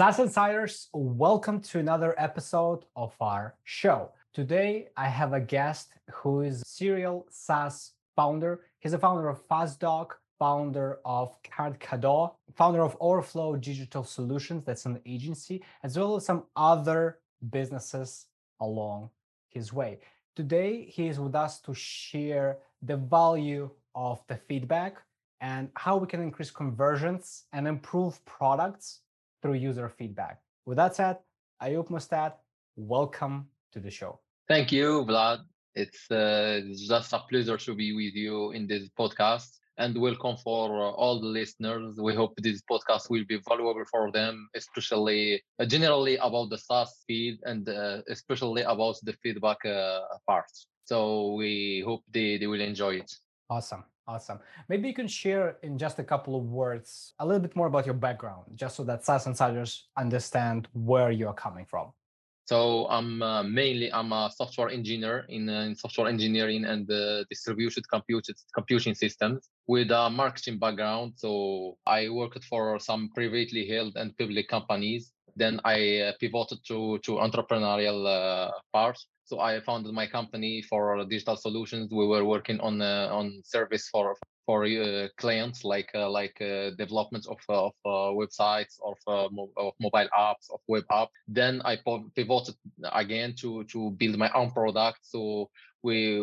SaaS 0.00 0.18
Insiders, 0.18 0.88
welcome 0.94 1.60
to 1.60 1.78
another 1.78 2.14
episode 2.16 2.86
of 2.96 3.12
our 3.20 3.54
show. 3.64 4.10
Today, 4.32 4.88
I 4.96 5.08
have 5.08 5.34
a 5.34 5.40
guest 5.40 5.92
who 6.10 6.40
is 6.40 6.62
serial 6.66 7.26
SaaS 7.28 7.92
founder. 8.16 8.62
He's 8.78 8.94
a 8.94 8.98
founder 8.98 9.28
of 9.28 9.46
Fastdok, 9.46 10.12
founder 10.38 11.00
of 11.04 11.36
Card 11.42 11.78
Cadeau, 11.80 12.34
founder 12.54 12.80
of 12.80 12.96
Overflow 12.98 13.56
Digital 13.56 14.02
Solutions, 14.02 14.64
that's 14.64 14.86
an 14.86 15.00
agency, 15.04 15.62
as 15.82 15.98
well 15.98 16.16
as 16.16 16.24
some 16.24 16.44
other 16.56 17.18
businesses 17.50 18.24
along 18.60 19.10
his 19.50 19.70
way. 19.70 19.98
Today, 20.34 20.86
he 20.86 21.08
is 21.08 21.20
with 21.20 21.34
us 21.34 21.60
to 21.60 21.74
share 21.74 22.56
the 22.80 22.96
value 22.96 23.68
of 23.94 24.22
the 24.28 24.36
feedback 24.36 24.96
and 25.42 25.68
how 25.74 25.98
we 25.98 26.06
can 26.06 26.22
increase 26.22 26.50
conversions 26.50 27.44
and 27.52 27.68
improve 27.68 28.24
products 28.24 29.00
through 29.40 29.54
user 29.54 29.88
feedback. 29.88 30.40
With 30.66 30.76
that 30.76 30.96
said, 30.96 31.18
Ayoub 31.62 31.88
Moustaid, 31.88 32.32
welcome 32.76 33.48
to 33.72 33.80
the 33.80 33.90
show. 33.90 34.20
Thank 34.48 34.72
you, 34.72 35.04
Vlad. 35.04 35.40
It's, 35.74 36.10
uh, 36.10 36.60
just 36.74 37.12
a 37.12 37.20
pleasure 37.28 37.56
to 37.56 37.74
be 37.74 37.92
with 37.94 38.14
you 38.14 38.50
in 38.52 38.66
this 38.66 38.88
podcast 38.98 39.48
and 39.78 39.98
welcome 39.98 40.36
for 40.36 40.68
uh, 40.88 40.90
all 40.90 41.20
the 41.20 41.26
listeners. 41.26 41.96
We 41.98 42.14
hope 42.14 42.34
this 42.36 42.60
podcast 42.70 43.08
will 43.08 43.24
be 43.26 43.40
valuable 43.48 43.84
for 43.90 44.10
them, 44.12 44.48
especially 44.54 45.42
uh, 45.58 45.64
generally 45.64 46.16
about 46.16 46.50
the 46.50 46.58
SaaS 46.58 47.02
feed 47.06 47.38
and 47.44 47.68
uh, 47.68 48.02
especially 48.08 48.62
about 48.62 48.96
the 49.04 49.14
feedback 49.22 49.64
uh, 49.64 50.00
part. 50.26 50.50
So 50.84 51.34
we 51.34 51.82
hope 51.86 52.02
they, 52.10 52.36
they 52.36 52.46
will 52.46 52.60
enjoy 52.60 52.96
it. 52.96 53.10
Awesome. 53.50 53.84
Awesome. 54.06 54.40
Maybe 54.68 54.88
you 54.88 54.94
can 54.94 55.06
share 55.06 55.56
in 55.62 55.78
just 55.78 55.98
a 55.98 56.04
couple 56.04 56.34
of 56.36 56.44
words 56.44 57.14
a 57.18 57.26
little 57.26 57.40
bit 57.40 57.54
more 57.54 57.66
about 57.68 57.84
your 57.84 57.94
background, 57.94 58.44
just 58.56 58.76
so 58.76 58.82
that 58.84 59.04
SaaS 59.04 59.26
insiders 59.26 59.88
understand 59.96 60.66
where 60.72 61.10
you're 61.10 61.32
coming 61.32 61.64
from. 61.64 61.92
So 62.46 62.88
I'm 62.88 63.22
uh, 63.22 63.44
mainly 63.44 63.92
I'm 63.92 64.12
a 64.12 64.28
software 64.34 64.70
engineer 64.70 65.24
in, 65.28 65.48
uh, 65.48 65.60
in 65.60 65.76
software 65.76 66.08
engineering 66.08 66.64
and 66.64 66.90
uh, 66.90 67.22
distributed 67.30 67.88
computed 67.88 68.34
computing 68.52 68.96
systems 68.96 69.50
with 69.68 69.92
a 69.92 70.10
marketing 70.10 70.58
background. 70.58 71.12
So 71.14 71.76
I 71.86 72.08
worked 72.08 72.42
for 72.42 72.80
some 72.80 73.10
privately 73.14 73.68
held 73.68 73.92
and 73.94 74.16
public 74.18 74.48
companies. 74.48 75.12
Then 75.40 75.58
I 75.64 75.78
uh, 76.00 76.12
pivoted 76.20 76.60
to 76.68 76.98
to 77.06 77.12
entrepreneurial 77.26 78.00
uh, 78.06 78.50
part. 78.72 78.98
So 79.24 79.40
I 79.40 79.60
founded 79.60 79.94
my 79.94 80.06
company 80.06 80.62
for 80.62 81.04
digital 81.04 81.36
solutions. 81.36 81.90
We 81.90 82.06
were 82.06 82.24
working 82.24 82.60
on 82.60 82.82
uh, 82.82 83.08
on 83.18 83.40
service 83.44 83.88
for 83.88 84.16
for 84.46 84.64
uh, 84.66 85.08
clients 85.16 85.64
like 85.64 85.90
like 85.94 86.36
development 86.76 87.24
of 87.32 87.40
of 87.48 87.72
websites 88.22 88.74
of, 88.90 88.98
mo- 89.32 89.52
of 89.56 89.72
mobile 89.80 90.10
apps 90.28 90.46
of 90.54 90.60
web 90.68 90.84
app. 90.90 91.08
Then 91.28 91.62
I 91.64 91.78
pivoted 92.16 92.56
again 92.92 93.34
to 93.40 93.64
to 93.72 93.90
build 94.00 94.18
my 94.18 94.30
own 94.32 94.50
product. 94.50 94.98
So 95.02 95.48
we 95.82 96.18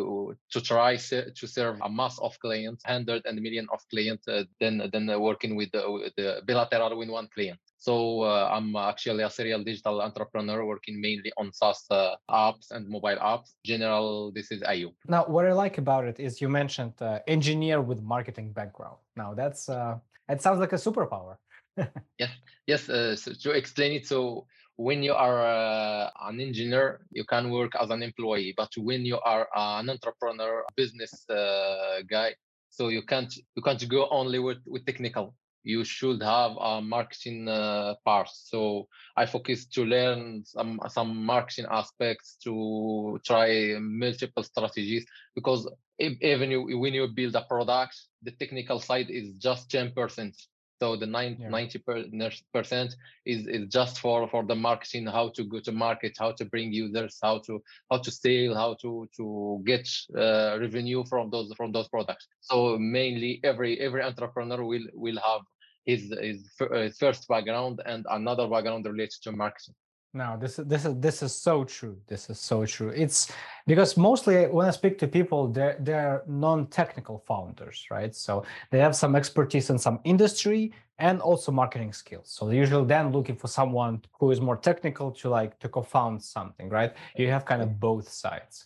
to 0.52 0.60
try 0.60 0.96
to 0.96 1.46
serve 1.46 1.78
a 1.82 1.90
mass 1.90 2.18
of 2.18 2.38
clients, 2.40 2.82
hundred 2.84 3.22
and 3.26 3.40
million 3.40 3.66
of 3.72 3.80
clients, 3.90 4.26
uh, 4.28 4.44
then 4.60 4.82
then 4.92 5.06
working 5.20 5.56
with 5.56 5.70
the, 5.72 6.10
the 6.16 6.42
bilateral 6.46 6.96
with 6.98 7.10
one 7.10 7.28
client. 7.34 7.58
So 7.76 8.22
uh, 8.22 8.50
I'm 8.52 8.74
actually 8.76 9.22
a 9.22 9.30
serial 9.30 9.62
digital 9.62 10.02
entrepreneur 10.02 10.64
working 10.64 11.00
mainly 11.00 11.32
on 11.36 11.52
SaaS 11.52 11.84
uh, 11.90 12.16
apps 12.28 12.70
and 12.72 12.88
mobile 12.88 13.16
apps. 13.16 13.54
General, 13.64 14.32
this 14.32 14.50
is 14.50 14.62
Ayoub. 14.62 14.94
Now, 15.06 15.24
what 15.26 15.46
I 15.46 15.52
like 15.52 15.78
about 15.78 16.04
it 16.04 16.18
is 16.18 16.40
you 16.40 16.48
mentioned 16.48 16.94
uh, 17.00 17.20
engineer 17.28 17.80
with 17.80 18.02
marketing 18.02 18.52
background. 18.52 18.98
Now, 19.16 19.34
that's 19.34 19.68
uh, 19.68 19.98
it 20.28 20.42
sounds 20.42 20.58
like 20.58 20.72
a 20.72 20.76
superpower. 20.76 21.36
yes, 22.18 22.30
yes. 22.66 22.88
Uh, 22.88 23.14
so 23.14 23.32
to 23.32 23.50
explain 23.52 23.92
it, 23.92 24.06
so 24.06 24.46
when 24.78 25.02
you 25.02 25.12
are 25.12 25.40
uh, 25.44 26.10
an 26.28 26.40
engineer, 26.40 27.00
you 27.10 27.24
can 27.24 27.50
work 27.50 27.72
as 27.80 27.90
an 27.90 28.02
employee. 28.02 28.54
But 28.56 28.70
when 28.76 29.04
you 29.04 29.18
are 29.18 29.48
an 29.54 29.90
entrepreneur, 29.90 30.60
a 30.60 30.72
business 30.76 31.24
guy, 31.28 32.34
so 32.70 32.88
you 32.88 33.02
can't 33.02 33.32
you 33.56 33.62
can't 33.62 33.88
go 33.88 34.08
only 34.10 34.38
with, 34.38 34.62
with 34.66 34.86
technical 34.86 35.34
you 35.64 35.84
should 35.84 36.22
have 36.22 36.52
a 36.58 36.80
marketing 36.80 37.48
uh, 37.48 37.94
part. 38.04 38.28
So 38.32 38.88
I 39.16 39.26
focus 39.26 39.66
to 39.74 39.84
learn 39.84 40.42
some 40.44 40.80
some 40.88 41.24
marketing 41.24 41.66
aspects 41.70 42.36
to 42.44 43.20
try 43.24 43.76
multiple 43.78 44.42
strategies 44.42 45.04
because 45.34 45.68
even 45.98 46.50
you, 46.50 46.78
when 46.78 46.94
you 46.94 47.06
build 47.08 47.34
a 47.34 47.42
product, 47.42 47.96
the 48.22 48.30
technical 48.30 48.80
side 48.80 49.10
is 49.10 49.34
just 49.38 49.70
ten 49.70 49.92
percent. 49.92 50.34
So 50.80 50.96
the 50.96 51.06
90 51.06 51.42
yeah. 51.42 52.30
percent 52.52 52.94
is, 53.26 53.48
is 53.48 53.66
just 53.68 53.98
for, 53.98 54.28
for 54.28 54.44
the 54.44 54.54
marketing, 54.54 55.06
how 55.06 55.30
to 55.30 55.44
go 55.44 55.58
to 55.60 55.72
market, 55.72 56.16
how 56.18 56.32
to 56.32 56.44
bring 56.44 56.72
users, 56.72 57.18
how 57.20 57.38
to 57.46 57.60
how 57.90 57.98
to 57.98 58.10
sell, 58.10 58.54
how 58.54 58.76
to 58.82 59.08
to 59.16 59.62
get 59.66 59.88
uh, 60.16 60.58
revenue 60.60 61.04
from 61.04 61.30
those 61.30 61.52
from 61.56 61.72
those 61.72 61.88
products. 61.88 62.28
So 62.40 62.78
mainly 62.78 63.40
every 63.42 63.80
every 63.80 64.02
entrepreneur 64.02 64.64
will 64.64 64.86
will 64.94 65.18
have 65.24 65.42
his, 65.88 66.12
his, 66.20 66.50
his 66.72 66.98
first 66.98 67.26
background 67.28 67.80
and 67.86 68.04
another 68.10 68.46
background 68.46 68.84
related 68.84 69.22
to 69.22 69.32
marketing. 69.32 69.74
No, 70.14 70.38
this 70.40 70.58
is 70.58 70.66
this 70.66 70.86
is 70.86 70.94
this 71.00 71.22
is 71.22 71.34
so 71.34 71.64
true. 71.64 71.98
This 72.06 72.30
is 72.30 72.40
so 72.40 72.64
true. 72.64 72.88
It's 72.88 73.30
because 73.66 73.96
mostly 73.96 74.46
when 74.46 74.66
I 74.66 74.70
speak 74.70 74.98
to 75.00 75.06
people, 75.06 75.48
they're 75.48 75.76
they're 75.80 76.22
non-technical 76.26 77.18
founders, 77.26 77.86
right? 77.90 78.14
So 78.14 78.44
they 78.70 78.78
have 78.78 78.96
some 78.96 79.14
expertise 79.14 79.68
in 79.68 79.78
some 79.78 80.00
industry 80.04 80.72
and 80.98 81.20
also 81.20 81.52
marketing 81.52 81.92
skills. 81.92 82.30
So 82.30 82.46
they're 82.46 82.56
usually 82.56 82.86
then 82.86 83.12
looking 83.12 83.36
for 83.36 83.48
someone 83.48 84.02
who 84.18 84.30
is 84.30 84.40
more 84.40 84.56
technical 84.56 85.10
to 85.12 85.28
like 85.28 85.58
to 85.60 85.68
co-found 85.68 86.22
something, 86.22 86.70
right? 86.70 86.94
You 87.16 87.28
have 87.28 87.44
kind 87.44 87.60
of 87.60 87.78
both 87.78 88.08
sides. 88.08 88.64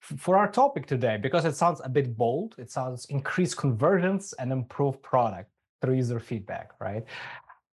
For 0.00 0.38
our 0.38 0.50
topic 0.50 0.86
today, 0.86 1.18
because 1.20 1.44
it 1.44 1.56
sounds 1.56 1.80
a 1.84 1.88
bit 1.88 2.16
bold, 2.16 2.54
it 2.56 2.70
sounds 2.70 3.04
increase 3.06 3.52
conversions 3.52 4.32
and 4.38 4.52
improve 4.52 5.02
product 5.02 5.50
through 5.82 5.94
user 5.94 6.20
feedback, 6.20 6.70
right? 6.80 7.04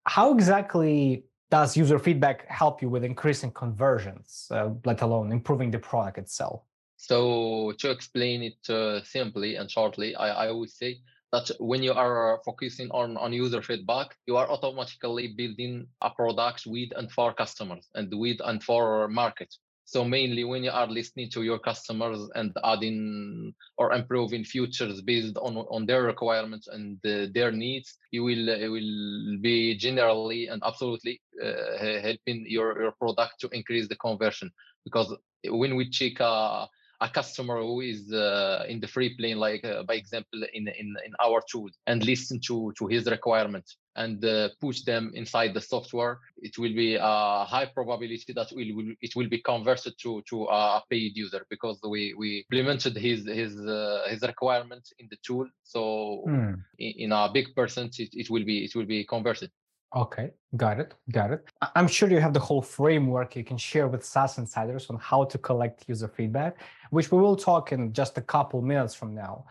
How 0.05 0.33
exactly 0.33 1.25
does 1.51 1.77
user 1.77 1.99
feedback 1.99 2.47
help 2.47 2.81
you 2.81 2.89
with 2.89 3.03
increasing 3.03 3.51
conversions, 3.51 4.47
uh, 4.51 4.69
let 4.85 5.01
alone 5.01 5.31
improving 5.31 5.71
the 5.71 5.79
product 5.79 6.17
itself? 6.17 6.61
So 6.97 7.73
to 7.79 7.91
explain 7.91 8.41
it 8.41 8.69
uh, 8.69 9.03
simply 9.03 9.55
and 9.55 9.69
shortly, 9.69 10.15
I, 10.15 10.47
I 10.47 10.65
say 10.65 11.01
that 11.31 11.51
when 11.59 11.83
you 11.83 11.93
are 11.93 12.41
focusing 12.45 12.89
on, 12.91 13.17
on 13.17 13.33
user 13.33 13.61
feedback, 13.61 14.15
you 14.25 14.37
are 14.37 14.49
automatically 14.49 15.33
building 15.35 15.87
a 16.01 16.09
product 16.09 16.63
with 16.65 16.89
and 16.95 17.11
for 17.11 17.33
customers 17.33 17.89
and 17.93 18.13
with 18.13 18.37
and 18.43 18.63
for 18.63 19.07
market. 19.07 19.53
So 19.87 20.03
mainly 20.03 20.43
when 20.43 20.63
you 20.63 20.71
are 20.71 20.87
listening 20.87 21.29
to 21.31 21.43
your 21.43 21.59
customers 21.59 22.27
and 22.33 22.51
adding 22.63 23.53
or 23.77 23.93
improving 23.93 24.43
features 24.43 24.99
based 25.01 25.37
on, 25.37 25.57
on 25.57 25.85
their 25.85 26.01
requirements 26.01 26.67
and 26.67 26.97
uh, 27.05 27.27
their 27.33 27.51
needs, 27.51 27.95
you 28.09 28.23
will 28.23 28.49
uh, 28.49 28.67
will 28.69 29.37
be 29.41 29.77
generally 29.77 30.47
and 30.47 30.61
absolutely 30.65 31.21
uh, 31.43 31.77
helping 32.01 32.45
your, 32.47 32.81
your 32.81 32.91
product 32.93 33.39
to 33.41 33.49
increase 33.49 33.87
the 33.87 33.95
conversion. 33.97 34.51
Because 34.83 35.15
when 35.45 35.75
we 35.75 35.87
check 35.89 36.19
a, 36.19 36.67
a 37.01 37.09
customer 37.09 37.61
who 37.61 37.81
is 37.81 38.11
uh, 38.11 38.65
in 38.67 38.79
the 38.79 38.87
free 38.87 39.15
plane, 39.15 39.37
like 39.37 39.63
uh, 39.65 39.83
by 39.83 39.95
example 39.95 40.43
in, 40.53 40.67
in 40.67 40.95
in 41.05 41.13
our 41.23 41.41
tool, 41.51 41.69
and 41.87 42.05
listen 42.05 42.39
to 42.47 42.73
to 42.77 42.87
his 42.87 43.05
requirements 43.05 43.77
and 43.95 44.23
uh, 44.25 44.49
push 44.59 44.81
them 44.81 45.11
inside 45.15 45.53
the 45.53 45.61
software, 45.61 46.19
it 46.37 46.57
will 46.57 46.73
be 46.73 46.95
a 46.95 47.45
high 47.47 47.65
probability 47.65 48.33
that 48.33 48.47
will, 48.51 48.75
will 48.75 48.93
it 49.01 49.15
will 49.15 49.29
be 49.29 49.41
converted 49.41 49.93
to 50.01 50.21
to 50.29 50.43
a 50.45 50.83
paid 50.89 51.15
user 51.15 51.45
because 51.49 51.79
we 51.87 52.13
we 52.17 52.45
implemented 52.49 52.95
his 52.97 53.25
his 53.25 53.55
uh, 53.59 54.03
his 54.09 54.21
requirements 54.21 54.93
in 54.99 55.07
the 55.09 55.17
tool. 55.25 55.47
So 55.63 56.23
hmm. 56.25 56.53
in, 56.77 56.93
in, 56.97 57.11
a 57.11 57.29
big 57.33 57.55
percent, 57.55 57.99
it, 57.99 58.09
it 58.13 58.29
will 58.29 58.43
be 58.43 58.65
it 58.65 58.75
will 58.75 58.85
be 58.85 59.05
converted. 59.05 59.51
Okay, 59.95 60.31
got 60.57 60.79
it, 60.79 60.93
got 61.11 61.31
it. 61.31 61.45
I'm 61.75 61.87
sure 61.87 62.09
you 62.09 62.19
have 62.19 62.33
the 62.33 62.39
whole 62.39 62.61
framework 62.61 63.35
you 63.35 63.43
can 63.43 63.57
share 63.57 63.87
with 63.87 64.03
SaaS 64.03 64.37
insiders 64.37 64.89
on 64.89 64.97
how 64.97 65.25
to 65.25 65.37
collect 65.37 65.87
user 65.87 66.07
feedback, 66.07 66.57
which 66.89 67.11
we 67.11 67.19
will 67.19 67.35
talk 67.35 67.71
in 67.71 67.93
just 67.93 68.17
a 68.17 68.21
couple 68.21 68.61
minutes 68.61 68.93
from 68.93 69.15
now. 69.15 69.45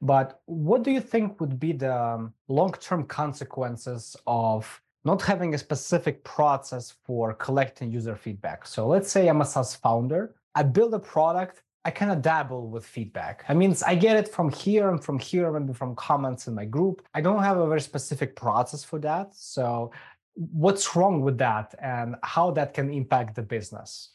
But 0.00 0.40
what 0.46 0.82
do 0.82 0.90
you 0.90 1.00
think 1.00 1.40
would 1.40 1.60
be 1.60 1.72
the 1.72 1.94
um, 1.94 2.32
long-term 2.48 3.04
consequences 3.04 4.16
of 4.26 4.80
not 5.04 5.20
having 5.22 5.54
a 5.54 5.58
specific 5.58 6.24
process 6.24 6.94
for 7.04 7.34
collecting 7.34 7.90
user 7.90 8.16
feedback? 8.16 8.66
So 8.66 8.86
let's 8.86 9.10
say 9.10 9.28
I'm 9.28 9.42
a 9.42 9.44
SaaS 9.44 9.74
founder, 9.74 10.34
I 10.54 10.62
build 10.62 10.94
a 10.94 10.98
product, 10.98 11.62
I 11.84 11.90
kind 11.90 12.12
of 12.12 12.20
dabble 12.20 12.68
with 12.68 12.84
feedback. 12.84 13.44
I 13.48 13.54
mean, 13.54 13.74
I 13.86 13.94
get 13.94 14.16
it 14.16 14.28
from 14.28 14.50
here 14.50 14.90
and 14.90 15.02
from 15.02 15.18
here, 15.18 15.50
maybe 15.50 15.72
from 15.72 15.96
comments 15.96 16.46
in 16.46 16.54
my 16.54 16.66
group. 16.66 17.02
I 17.14 17.20
don't 17.22 17.42
have 17.42 17.56
a 17.56 17.66
very 17.66 17.80
specific 17.80 18.36
process 18.36 18.84
for 18.84 18.98
that. 19.00 19.34
So, 19.34 19.90
what's 20.34 20.94
wrong 20.94 21.22
with 21.22 21.38
that, 21.38 21.74
and 21.80 22.16
how 22.22 22.50
that 22.52 22.74
can 22.74 22.92
impact 22.92 23.34
the 23.34 23.42
business? 23.42 24.10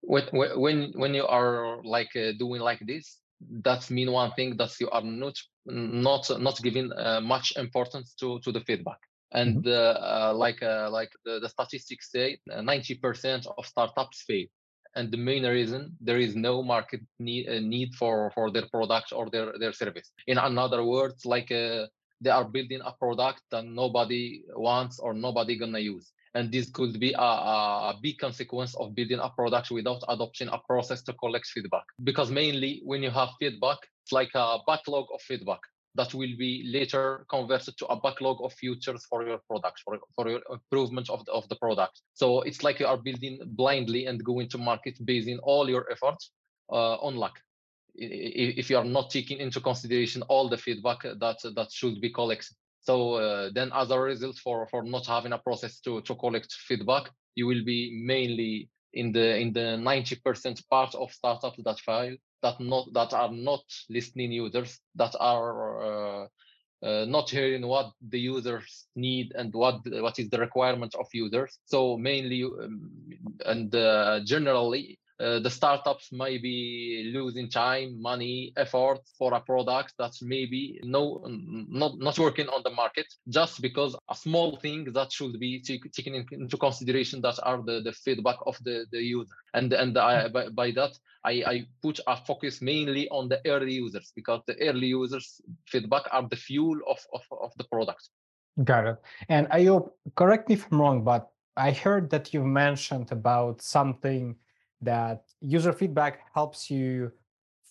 When 0.00 0.24
when 0.32 0.92
when 0.96 1.14
you 1.14 1.26
are 1.26 1.82
like 1.82 2.14
uh, 2.16 2.32
doing 2.38 2.60
like 2.62 2.80
this, 2.86 3.18
that 3.62 3.90
mean 3.90 4.10
one 4.12 4.32
thing 4.32 4.56
that 4.56 4.72
you 4.80 4.88
are 4.90 5.02
not 5.02 5.36
not 5.66 6.30
not 6.40 6.60
giving 6.62 6.90
uh, 6.92 7.20
much 7.20 7.52
importance 7.56 8.14
to 8.20 8.38
to 8.40 8.52
the 8.52 8.60
feedback 8.60 8.98
and 9.32 9.64
Mhm. 9.64 9.66
uh, 9.66 10.30
uh, 10.30 10.32
like 10.34 10.62
uh, 10.62 10.88
like 10.90 11.12
the, 11.24 11.40
the 11.40 11.48
statistics 11.48 12.10
say, 12.10 12.38
uh, 12.50 12.62
ninety 12.62 12.94
percent 12.94 13.46
of 13.58 13.66
startups 13.66 14.22
fail, 14.22 14.46
and 14.96 15.10
the 15.10 15.16
main 15.16 15.44
reason 15.44 15.96
there 16.00 16.18
is 16.18 16.34
no 16.36 16.62
market 16.62 17.00
need 17.18 17.48
uh, 17.48 17.60
need 17.60 17.94
for 17.94 18.30
for 18.34 18.50
their 18.50 18.66
product 18.68 19.12
or 19.12 19.28
their 19.30 19.52
their 19.58 19.72
service. 19.72 20.12
In 20.26 20.38
another 20.38 20.84
words, 20.84 21.26
like 21.26 21.50
uh, 21.50 21.86
they 22.20 22.30
are 22.30 22.44
building 22.44 22.80
a 22.84 22.92
product 22.92 23.42
that 23.50 23.64
nobody 23.64 24.42
wants 24.54 24.98
or 24.98 25.14
nobody 25.14 25.58
gonna 25.58 25.80
use. 25.80 26.12
And 26.36 26.50
this 26.50 26.68
could 26.68 26.98
be 26.98 27.12
a, 27.12 27.30
a, 27.92 27.94
big 28.02 28.18
consequence 28.18 28.74
of 28.74 28.92
building 28.96 29.20
a 29.20 29.30
product 29.30 29.70
without 29.70 30.02
adopting 30.08 30.48
a 30.48 30.58
process 30.66 31.00
to 31.04 31.12
collect 31.12 31.46
feedback. 31.46 31.84
Because 32.02 32.28
mainly 32.28 32.82
when 32.84 33.04
you 33.04 33.10
have 33.10 33.28
feedback 33.38 33.78
it's 34.04 34.12
like 34.12 34.30
a 34.34 34.58
backlog 34.66 35.06
of 35.14 35.20
feedback 35.22 35.60
that 35.94 36.12
will 36.12 36.36
be 36.38 36.68
later 36.72 37.24
converted 37.30 37.76
to 37.78 37.86
a 37.86 38.00
backlog 38.00 38.38
of 38.42 38.52
features 38.54 39.04
for 39.08 39.26
your 39.26 39.38
product 39.48 39.80
for, 39.84 39.98
for 40.14 40.28
your 40.28 40.40
improvement 40.50 41.08
of 41.10 41.24
the, 41.24 41.32
of 41.32 41.48
the 41.48 41.56
product 41.56 42.00
so 42.14 42.42
it's 42.42 42.62
like 42.62 42.80
you 42.80 42.86
are 42.86 42.96
building 42.96 43.38
blindly 43.44 44.06
and 44.06 44.24
going 44.24 44.48
to 44.48 44.58
market 44.58 44.98
basing 45.04 45.38
all 45.42 45.68
your 45.68 45.90
efforts 45.90 46.30
uh, 46.70 46.96
on 46.96 47.16
luck. 47.16 47.38
If 47.96 48.70
you 48.70 48.76
are 48.76 48.84
not 48.84 49.10
taking 49.10 49.38
into 49.38 49.60
consideration 49.60 50.22
all 50.22 50.48
the 50.48 50.58
feedback 50.58 51.02
that 51.02 51.38
that 51.54 51.68
should 51.70 52.00
be 52.00 52.10
collected. 52.10 52.56
So 52.80 53.14
uh, 53.14 53.50
then 53.54 53.70
as 53.72 53.90
a 53.90 54.00
result 54.00 54.36
for, 54.38 54.66
for 54.66 54.82
not 54.82 55.06
having 55.06 55.32
a 55.32 55.38
process 55.38 55.80
to, 55.80 56.00
to 56.02 56.14
collect 56.16 56.52
feedback, 56.52 57.10
you 57.34 57.46
will 57.46 57.64
be 57.64 58.02
mainly 58.04 58.68
in 58.94 59.12
the 59.12 59.36
in 59.38 59.52
the 59.52 59.76
90% 59.78 60.68
part 60.70 60.94
of 60.94 61.12
startups 61.12 61.60
that 61.64 61.78
fail, 61.80 62.16
that 62.42 62.60
not 62.60 62.92
that 62.92 63.12
are 63.12 63.32
not 63.32 63.64
listening 63.88 64.32
users, 64.32 64.80
that 64.94 65.14
are 65.20 66.22
uh, 66.22 66.26
uh, 66.82 67.04
not 67.06 67.30
hearing 67.30 67.66
what 67.66 67.92
the 68.08 68.18
users 68.18 68.86
need 68.94 69.32
and 69.36 69.52
what 69.54 69.80
what 70.00 70.18
is 70.18 70.28
the 70.30 70.38
requirement 70.38 70.94
of 70.94 71.06
users. 71.12 71.58
So 71.64 71.96
mainly 71.96 72.44
um, 72.44 72.90
and 73.44 73.74
uh, 73.74 74.20
generally 74.24 74.98
uh, 75.20 75.38
the 75.38 75.50
startups 75.50 76.10
may 76.12 76.38
be 76.38 77.12
losing 77.14 77.48
time, 77.48 78.00
money, 78.00 78.52
effort 78.56 78.98
for 79.16 79.32
a 79.34 79.40
product 79.40 79.94
that's 79.98 80.22
maybe 80.22 80.80
no 80.82 81.24
not 81.24 81.98
not 81.98 82.18
working 82.18 82.48
on 82.48 82.62
the 82.64 82.70
market 82.70 83.06
just 83.28 83.62
because 83.62 83.94
a 84.10 84.14
small 84.14 84.56
thing 84.56 84.84
that 84.92 85.12
should 85.12 85.38
be 85.38 85.60
taken 85.60 86.26
into 86.32 86.56
consideration 86.56 87.20
that 87.20 87.38
are 87.44 87.62
the, 87.62 87.80
the 87.82 87.92
feedback 87.92 88.36
of 88.46 88.56
the, 88.64 88.86
the 88.90 88.98
user. 88.98 89.34
And 89.54 89.72
and 89.72 89.96
I, 89.96 90.28
by, 90.28 90.48
by 90.48 90.70
that 90.72 90.92
I, 91.24 91.32
I 91.46 91.66
put 91.80 92.00
a 92.06 92.16
focus 92.16 92.60
mainly 92.60 93.08
on 93.08 93.28
the 93.28 93.40
early 93.46 93.72
users 93.72 94.12
because 94.14 94.40
the 94.46 94.60
early 94.60 94.88
users 94.88 95.40
feedback 95.66 96.02
are 96.10 96.28
the 96.28 96.36
fuel 96.36 96.78
of, 96.88 96.98
of, 97.12 97.22
of 97.40 97.52
the 97.56 97.64
product. 97.64 98.08
Got 98.62 98.86
it. 98.86 98.96
And 99.28 99.48
Ayoub, 99.48 99.90
correct 100.16 100.48
me 100.48 100.54
if 100.54 100.66
I'm 100.70 100.80
wrong, 100.80 101.02
but 101.02 101.30
I 101.56 101.70
heard 101.70 102.10
that 102.10 102.34
you 102.34 102.44
mentioned 102.44 103.10
about 103.10 103.62
something 103.62 104.36
that 104.84 105.24
user 105.40 105.72
feedback 105.72 106.20
helps 106.34 106.70
you 106.70 107.12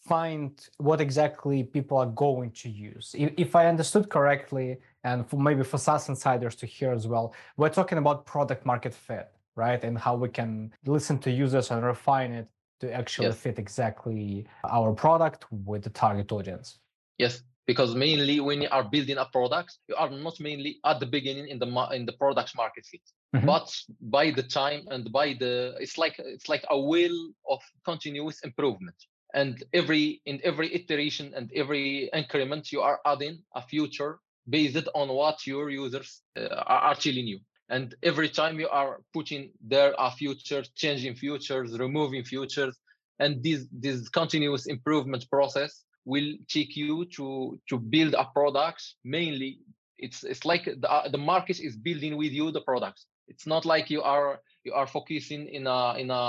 find 0.06 0.68
what 0.78 1.00
exactly 1.00 1.64
people 1.64 1.98
are 1.98 2.08
going 2.08 2.52
to 2.52 2.70
use. 2.70 3.16
If, 3.18 3.34
if 3.38 3.56
I 3.56 3.68
understood 3.68 4.10
correctly, 4.10 4.78
and 5.04 5.28
for 5.28 5.38
maybe 5.38 5.64
for 5.64 5.78
SaaS 5.78 6.10
insiders 6.10 6.56
to 6.58 6.66
hear 6.66 6.92
as 6.92 7.08
well, 7.08 7.34
we're 7.58 7.70
talking 7.70 7.98
about 7.98 8.26
product 8.26 8.66
market 8.66 8.94
fit, 8.94 9.32
right? 9.56 9.82
And 9.84 9.98
how 9.98 10.16
we 10.16 10.30
can 10.30 10.74
listen 10.86 11.20
to 11.20 11.32
users 11.32 11.72
and 11.72 11.84
refine 11.84 12.32
it 12.34 12.48
to 12.82 12.94
actually 12.94 13.28
yes. 13.28 13.38
fit 13.38 13.60
exactly 13.60 14.46
our 14.70 14.94
product 14.94 15.46
with 15.52 15.84
the 15.84 15.90
target 15.90 16.32
audience. 16.32 16.80
Yes, 17.18 17.44
because 17.66 17.96
mainly 17.96 18.40
when 18.40 18.62
you 18.62 18.68
are 18.72 18.84
building 18.84 19.18
a 19.18 19.26
product, 19.26 19.78
you 19.88 19.96
are 19.96 20.10
not 20.10 20.40
mainly 20.40 20.80
at 20.86 21.00
the 21.00 21.06
beginning 21.06 21.48
in 21.48 21.60
the 21.60 21.68
in 21.94 22.06
the 22.06 22.14
product 22.14 22.56
market 22.56 22.86
fit. 22.86 23.02
Mm-hmm. 23.34 23.46
But 23.48 23.76
by 24.02 24.32
the 24.32 24.44
time 24.44 24.84
and 24.90 25.12
by 25.12 25.34
the 25.34 25.76
it's 25.80 25.98
like 25.98 26.16
it's 26.20 26.50
like 26.50 26.64
a 26.70 26.80
wheel 26.80 27.32
of 27.50 27.62
continuous 27.84 28.40
improvement. 28.42 28.96
And 29.34 29.64
every 29.74 30.22
in 30.26 30.40
every 30.44 30.74
iteration 30.74 31.34
and 31.36 31.52
every 31.56 32.10
increment, 32.14 32.72
you 32.72 32.82
are 32.82 33.00
adding 33.06 33.40
a 33.56 33.62
feature 33.62 34.20
based 34.48 34.88
on 34.94 35.10
what 35.10 35.48
your 35.48 35.72
users 35.72 36.22
uh, 36.38 36.48
are 36.68 36.96
telling 36.96 37.26
you. 37.28 37.40
And 37.70 37.96
every 38.04 38.30
time 38.30 38.60
you 38.60 38.70
are 38.70 39.00
putting 39.14 39.52
there 39.66 39.96
a 39.98 40.12
feature, 40.12 40.64
changing 40.76 41.16
futures, 41.16 41.80
removing 41.80 42.24
futures, 42.24 42.78
and 43.20 43.44
this 43.44 43.66
this 43.72 44.10
continuous 44.10 44.68
improvement 44.68 45.26
process 45.32 45.84
will 46.06 46.34
take 46.50 46.76
you 46.76 47.06
to 47.06 47.60
to 47.70 47.80
build 47.80 48.14
a 48.14 48.26
product 48.26 48.84
mainly 49.04 49.60
it's 49.98 50.24
it's 50.24 50.44
like 50.46 50.66
the, 50.66 51.10
the 51.12 51.18
market 51.18 51.60
is 51.60 51.78
building 51.78 52.18
with 52.18 52.32
you 52.32 52.52
the 52.52 52.62
products 52.62 53.06
it's 53.34 53.48
not 53.48 53.66
like 53.66 53.90
you 53.90 54.02
are 54.02 54.40
you 54.64 54.74
are 54.74 54.88
focusing 54.88 55.48
in 55.48 55.68
a 55.68 55.96
in 55.98 56.10
a 56.12 56.24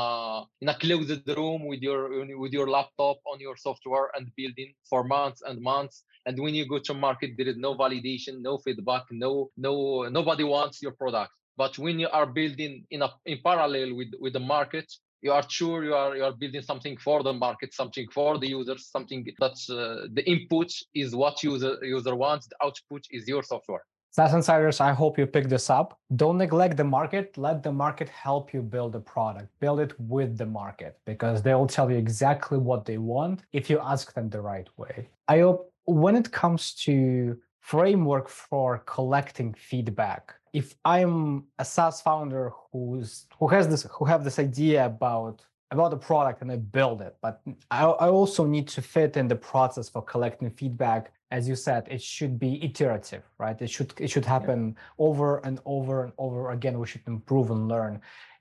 in 0.62 0.69
a 0.69 0.77
closed 0.83 1.29
room 1.37 1.67
with 1.67 1.83
your 1.83 2.01
with 2.43 2.53
your 2.53 2.69
laptop 2.69 3.19
on 3.31 3.39
your 3.39 3.56
software 3.56 4.09
and 4.15 4.31
building 4.37 4.73
for 4.89 5.05
months 5.05 5.43
and 5.47 5.61
months. 5.61 6.05
And 6.27 6.41
when 6.41 6.55
you 6.55 6.67
go 6.67 6.79
to 6.79 6.95
market 6.95 7.31
there 7.37 7.49
is 7.53 7.59
no 7.59 7.75
validation 7.75 8.41
no 8.41 8.59
feedback 8.59 9.05
no 9.11 9.51
no 9.56 9.75
nobody 10.09 10.45
wants 10.45 10.83
your 10.83 10.93
product. 10.93 11.33
But 11.56 11.79
when 11.79 11.99
you 11.99 12.09
are 12.09 12.27
building 12.27 12.85
in 12.91 13.03
a 13.03 13.11
in 13.27 13.39
parallel 13.45 13.95
with 13.99 14.12
with 14.19 14.33
the 14.33 14.45
market 14.57 14.89
you 15.23 15.33
are 15.33 15.45
sure 15.49 15.85
you 15.85 15.95
are 15.95 16.17
you 16.17 16.25
are 16.29 16.37
building 16.43 16.62
something 16.71 16.97
for 17.07 17.23
the 17.23 17.33
market 17.33 17.73
something 17.73 18.07
for 18.17 18.39
the 18.39 18.49
users 18.59 18.83
something 18.97 19.21
that's 19.41 19.71
uh, 19.71 20.07
the 20.17 20.25
input 20.33 20.71
is 21.03 21.17
what 21.23 21.43
user 21.43 21.73
user 21.83 22.15
wants 22.25 22.47
the 22.50 22.59
output 22.67 23.03
is 23.11 23.27
your 23.27 23.43
software 23.43 23.85
SaaS 24.16 24.32
insiders, 24.32 24.81
I 24.81 24.93
hope 24.93 25.19
you 25.19 25.26
pick 25.26 25.49
this 25.49 25.69
up. 25.69 25.99
Don't 26.14 26.38
neglect 26.38 26.76
the 26.76 26.84
market. 26.84 27.37
Let 27.37 27.64
the 27.64 27.72
market 27.72 28.08
help 28.08 28.55
you 28.55 28.62
build 28.62 28.94
a 28.94 29.00
product. 29.00 29.49
Build 29.58 29.81
it 29.81 29.93
with 29.99 30.38
the 30.38 30.46
market 30.46 30.96
because 31.05 31.43
they 31.43 31.52
will 31.52 31.66
tell 31.66 31.90
you 31.90 31.96
exactly 31.96 32.56
what 32.56 32.84
they 32.84 32.96
want 32.96 33.43
if 33.52 33.69
you 33.69 33.81
ask 33.81 34.14
them 34.14 34.31
the 34.31 34.40
right 34.40 34.69
way. 34.76 35.08
I 35.26 35.40
hope 35.40 35.72
when 35.87 36.14
it 36.14 36.31
comes 36.31 36.75
to 36.84 37.37
framework 37.58 38.28
for 38.28 38.84
collecting 38.87 39.52
feedback, 39.52 40.37
if 40.52 40.76
I'm 40.84 41.43
a 41.58 41.64
SaaS 41.64 42.00
founder 42.00 42.52
who's 42.70 43.26
who 43.37 43.49
has 43.49 43.66
this 43.66 43.84
who 43.90 44.05
have 44.05 44.22
this 44.22 44.38
idea 44.38 44.87
about 44.87 45.44
about 45.72 45.90
the 45.90 45.96
product 45.96 46.40
and 46.40 46.52
I 46.52 46.56
build 46.58 47.02
it, 47.02 47.16
but 47.20 47.43
I, 47.69 47.82
I 47.82 48.08
also 48.11 48.46
need 48.46 48.69
to 48.69 48.81
fit 48.81 49.16
in 49.16 49.26
the 49.26 49.34
process 49.34 49.88
for 49.88 50.02
collecting 50.02 50.50
feedback 50.50 51.12
as 51.35 51.49
you 51.49 51.57
said, 51.57 51.83
it 51.91 52.01
should 52.01 52.39
be 52.39 52.53
iterative, 52.65 53.25
right? 53.39 53.59
It 53.61 53.71
should 53.75 53.91
it 54.05 54.09
should 54.13 54.29
happen 54.37 54.61
yeah. 54.69 55.07
over 55.07 55.29
and 55.47 55.59
over 55.75 56.05
and 56.05 56.12
over 56.17 56.43
again. 56.57 56.79
We 56.79 56.87
should 56.87 57.07
improve 57.07 57.50
and 57.50 57.67
learn. 57.75 58.00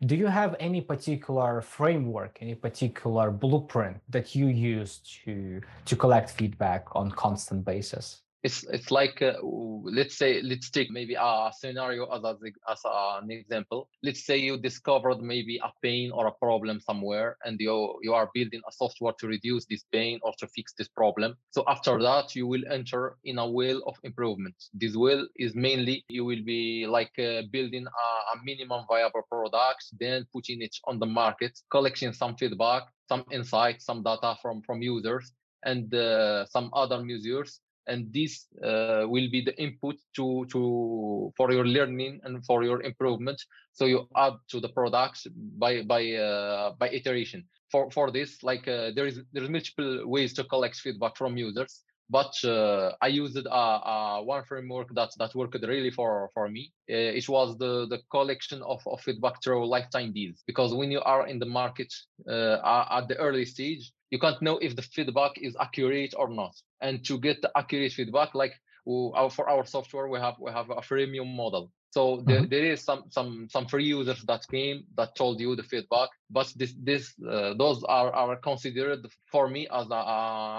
Do 0.10 0.16
you 0.16 0.28
have 0.28 0.52
any 0.60 0.82
particular 0.94 1.62
framework, 1.62 2.38
any 2.46 2.56
particular 2.68 3.32
blueprint 3.32 3.98
that 4.16 4.36
you 4.38 4.48
use 4.48 4.92
to 5.14 5.62
to 5.90 5.94
collect 5.96 6.30
feedback 6.40 6.84
on 7.00 7.06
constant 7.26 7.66
basis? 7.66 8.23
It's 8.44 8.64
it's 8.64 8.92
like 8.92 9.22
uh, 9.22 9.34
let's 9.42 10.18
say 10.18 10.42
let's 10.42 10.70
take 10.70 10.92
maybe 10.92 11.16
a 11.16 11.52
scenario 11.58 12.06
as 12.12 12.24
as 12.70 12.82
an 12.86 13.32
example. 13.32 13.90
Let's 14.04 14.26
say 14.26 14.38
you 14.38 14.58
discovered 14.58 15.22
maybe 15.22 15.58
a 15.58 15.72
pain 15.82 16.12
or 16.12 16.28
a 16.28 16.32
problem 16.32 16.80
somewhere 16.80 17.38
and 17.46 17.60
you 17.60 18.00
you 18.02 18.14
are 18.14 18.30
building 18.34 18.62
a 18.68 18.72
software 18.72 19.14
to 19.20 19.28
reduce 19.28 19.66
this 19.66 19.84
pain 19.92 20.20
or 20.24 20.34
to 20.40 20.48
fix 20.48 20.74
this 20.78 20.90
problem. 20.90 21.36
So 21.52 21.64
after 21.68 22.02
that 22.02 22.36
you 22.36 22.48
will 22.48 22.64
enter 22.70 23.18
in 23.24 23.40
a 23.40 23.50
wheel 23.50 23.82
of 23.88 23.96
improvement 24.04 24.56
this 24.74 24.96
wheel 24.96 25.28
is 25.38 25.56
mainly 25.56 26.04
you 26.10 26.26
will 26.26 26.44
be 26.44 26.86
like 26.88 27.18
uh, 27.20 27.42
building 27.52 27.86
a, 27.86 28.08
a 28.34 28.44
minimum 28.44 28.86
viable 28.90 29.24
product 29.30 29.86
then 30.00 30.26
putting 30.34 30.62
it 30.62 30.76
on 30.86 31.00
the 31.00 31.06
market 31.06 31.60
collecting 31.70 32.14
some 32.14 32.36
feedback 32.36 32.84
some 33.08 33.24
insights 33.32 33.86
some 33.86 34.04
data 34.04 34.36
from 34.42 34.62
from 34.62 34.82
users 34.82 35.32
and 35.66 35.94
uh, 35.94 36.46
some 36.46 36.70
other 36.74 37.04
users 37.06 37.60
and 37.88 38.12
this 38.14 38.48
uh, 38.64 39.06
will 39.08 39.30
be 39.30 39.42
the 39.42 39.56
input 39.62 39.96
to 40.16 40.46
to 40.52 41.32
for 41.38 41.52
your 41.52 41.66
learning 41.66 42.22
and 42.24 42.46
for 42.46 42.64
your 42.64 42.82
improvement. 42.82 43.42
So 43.72 43.86
you 43.86 44.08
add 44.16 44.34
to 44.50 44.60
the 44.60 44.70
products 44.70 45.28
by 45.58 45.84
by 45.84 46.12
uh, 46.14 46.74
by 46.80 46.90
iteration. 46.90 47.44
For 47.72 47.90
for 47.92 48.12
this 48.12 48.44
like 48.44 48.68
uh, 48.68 48.92
there 48.96 49.08
is 49.08 49.22
there's 49.32 49.50
multiple 49.50 50.08
ways 50.08 50.34
to 50.34 50.44
collect 50.44 50.76
feedback 50.76 51.18
from 51.18 51.38
users 51.38 51.84
but 52.14 52.36
uh, 52.46 52.92
I 53.02 53.08
used 53.08 53.38
a, 53.38 53.50
a, 53.50 54.24
one 54.24 54.44
framework 54.44 54.94
that 54.94 55.10
that 55.18 55.34
worked 55.34 55.58
really 55.74 55.90
for 55.90 56.30
for 56.36 56.48
me. 56.48 56.72
Uh, 56.88 57.20
it 57.20 57.28
was 57.28 57.58
the 57.58 57.88
the 57.94 58.00
collection 58.16 58.62
of, 58.62 58.82
of 58.86 59.02
feedback 59.02 59.36
through 59.44 59.66
lifetime 59.68 60.14
deals 60.14 60.44
because 60.46 60.76
when 60.76 60.92
you 60.92 61.02
are 61.14 61.26
in 61.32 61.40
the 61.40 61.52
market 61.62 61.92
uh, 62.30 62.88
at 62.98 63.08
the 63.08 63.18
early 63.18 63.46
stage, 63.46 63.92
you 64.12 64.20
can't 64.20 64.42
know 64.44 64.58
if 64.60 64.76
the 64.76 64.86
feedback 64.96 65.32
is 65.48 65.58
accurate 65.60 66.14
or 66.16 66.30
not. 66.30 66.54
And 66.82 67.04
to 67.08 67.18
get 67.18 67.42
the 67.42 67.52
accurate 67.58 67.94
feedback, 67.94 68.36
like 68.36 68.54
for 68.86 69.50
our 69.50 69.66
software, 69.66 70.08
we 70.08 70.20
have 70.20 70.36
we 70.46 70.52
have 70.52 70.70
a 70.70 70.82
freemium 70.90 71.36
model. 71.36 71.72
So 71.90 72.02
mm-hmm. 72.18 72.46
there 72.52 72.66
is 72.74 72.80
some 72.90 73.02
some 73.10 73.48
some 73.50 73.66
free 73.66 73.88
users 73.98 74.22
that 74.30 74.42
came 74.52 74.78
that 74.98 75.16
told 75.16 75.40
you 75.40 75.56
the 75.56 75.68
feedback, 75.72 76.10
but 76.30 76.48
this 76.60 76.74
this 76.90 77.04
uh, 77.36 77.56
those 77.62 77.84
are 77.98 78.12
are 78.22 78.36
considered 78.50 79.02
for 79.32 79.48
me 79.56 79.68
as 79.80 79.88
a, 79.90 80.02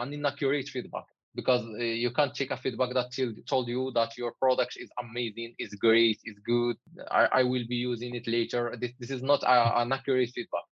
an 0.03 0.13
inaccurate 0.13 0.69
feedback 0.69 1.07
because 1.35 1.63
uh, 1.63 1.83
you 1.83 2.11
can't 2.11 2.35
take 2.35 2.51
a 2.51 2.57
feedback 2.57 2.95
that 2.95 3.13
told 3.49 3.69
you 3.69 3.91
that 3.95 4.17
your 4.17 4.33
product 4.41 4.77
is 4.79 4.91
amazing, 5.01 5.55
is 5.59 5.75
great, 5.75 6.21
is 6.25 6.39
good. 6.47 6.77
I, 7.11 7.29
I 7.33 7.43
will 7.43 7.67
be 7.69 7.77
using 7.77 8.15
it 8.15 8.27
later. 8.27 8.77
This, 8.81 8.93
this 9.01 9.11
is 9.11 9.23
not 9.23 9.43
a, 9.43 9.81
an 9.81 9.93
accurate 9.93 10.31
feedback. 10.31 10.63